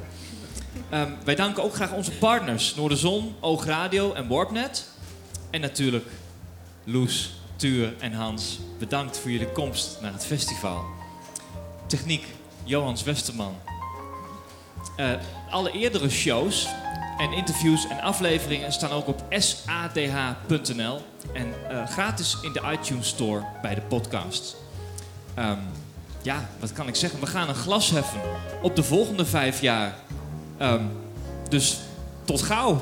Ehm, 0.91 1.11
wij 1.25 1.35
danken 1.35 1.63
ook 1.63 1.75
graag 1.75 1.93
onze 1.93 2.13
partners 2.13 2.75
Noorderzon, 2.75 3.35
Oogradio 3.41 4.13
en 4.13 4.29
Warpnet. 4.29 4.89
En 5.51 5.61
natuurlijk 5.61 6.07
Loes, 6.85 7.33
Tuur 7.57 7.95
en 7.99 8.13
Hans. 8.13 8.59
Bedankt 8.79 9.19
voor 9.19 9.31
jullie 9.31 9.53
komst 9.53 9.99
naar 10.01 10.13
het 10.13 10.27
festival. 10.27 10.85
Techniek 11.87 12.25
Johans 12.65 13.03
Westerman. 13.03 13.68
Eh, 14.97 15.11
alle 15.51 15.71
eerdere 15.71 16.11
shows 16.11 16.69
en 17.19 17.33
interviews 17.33 17.89
en 17.89 18.01
afleveringen 18.01 18.73
staan 18.73 18.91
ook 18.91 19.09
op 19.09 19.25
sadh.nl 19.31 21.01
en 21.33 21.55
eh, 21.69 21.87
gratis 21.87 22.39
in 22.43 22.53
de 22.53 22.63
iTunes 22.73 23.09
Store 23.09 23.45
bij 23.63 23.75
de 23.75 23.81
podcast. 23.81 24.57
Ehm, 25.35 25.59
ja, 26.23 26.49
wat 26.61 26.73
kan 26.73 26.89
ik 26.89 26.95
zeggen? 26.95 27.21
We 27.21 27.27
gaan 27.27 27.49
een 27.49 27.55
glas 27.55 27.91
heffen 27.91 28.21
op 28.63 28.77
de 28.77 28.83
volgende 28.83 29.27
vijf 29.27 29.61
jaar. 29.61 29.95
Ehm, 30.59 30.85
dus 31.49 31.79
tot 32.25 32.43
gauw. 32.43 32.81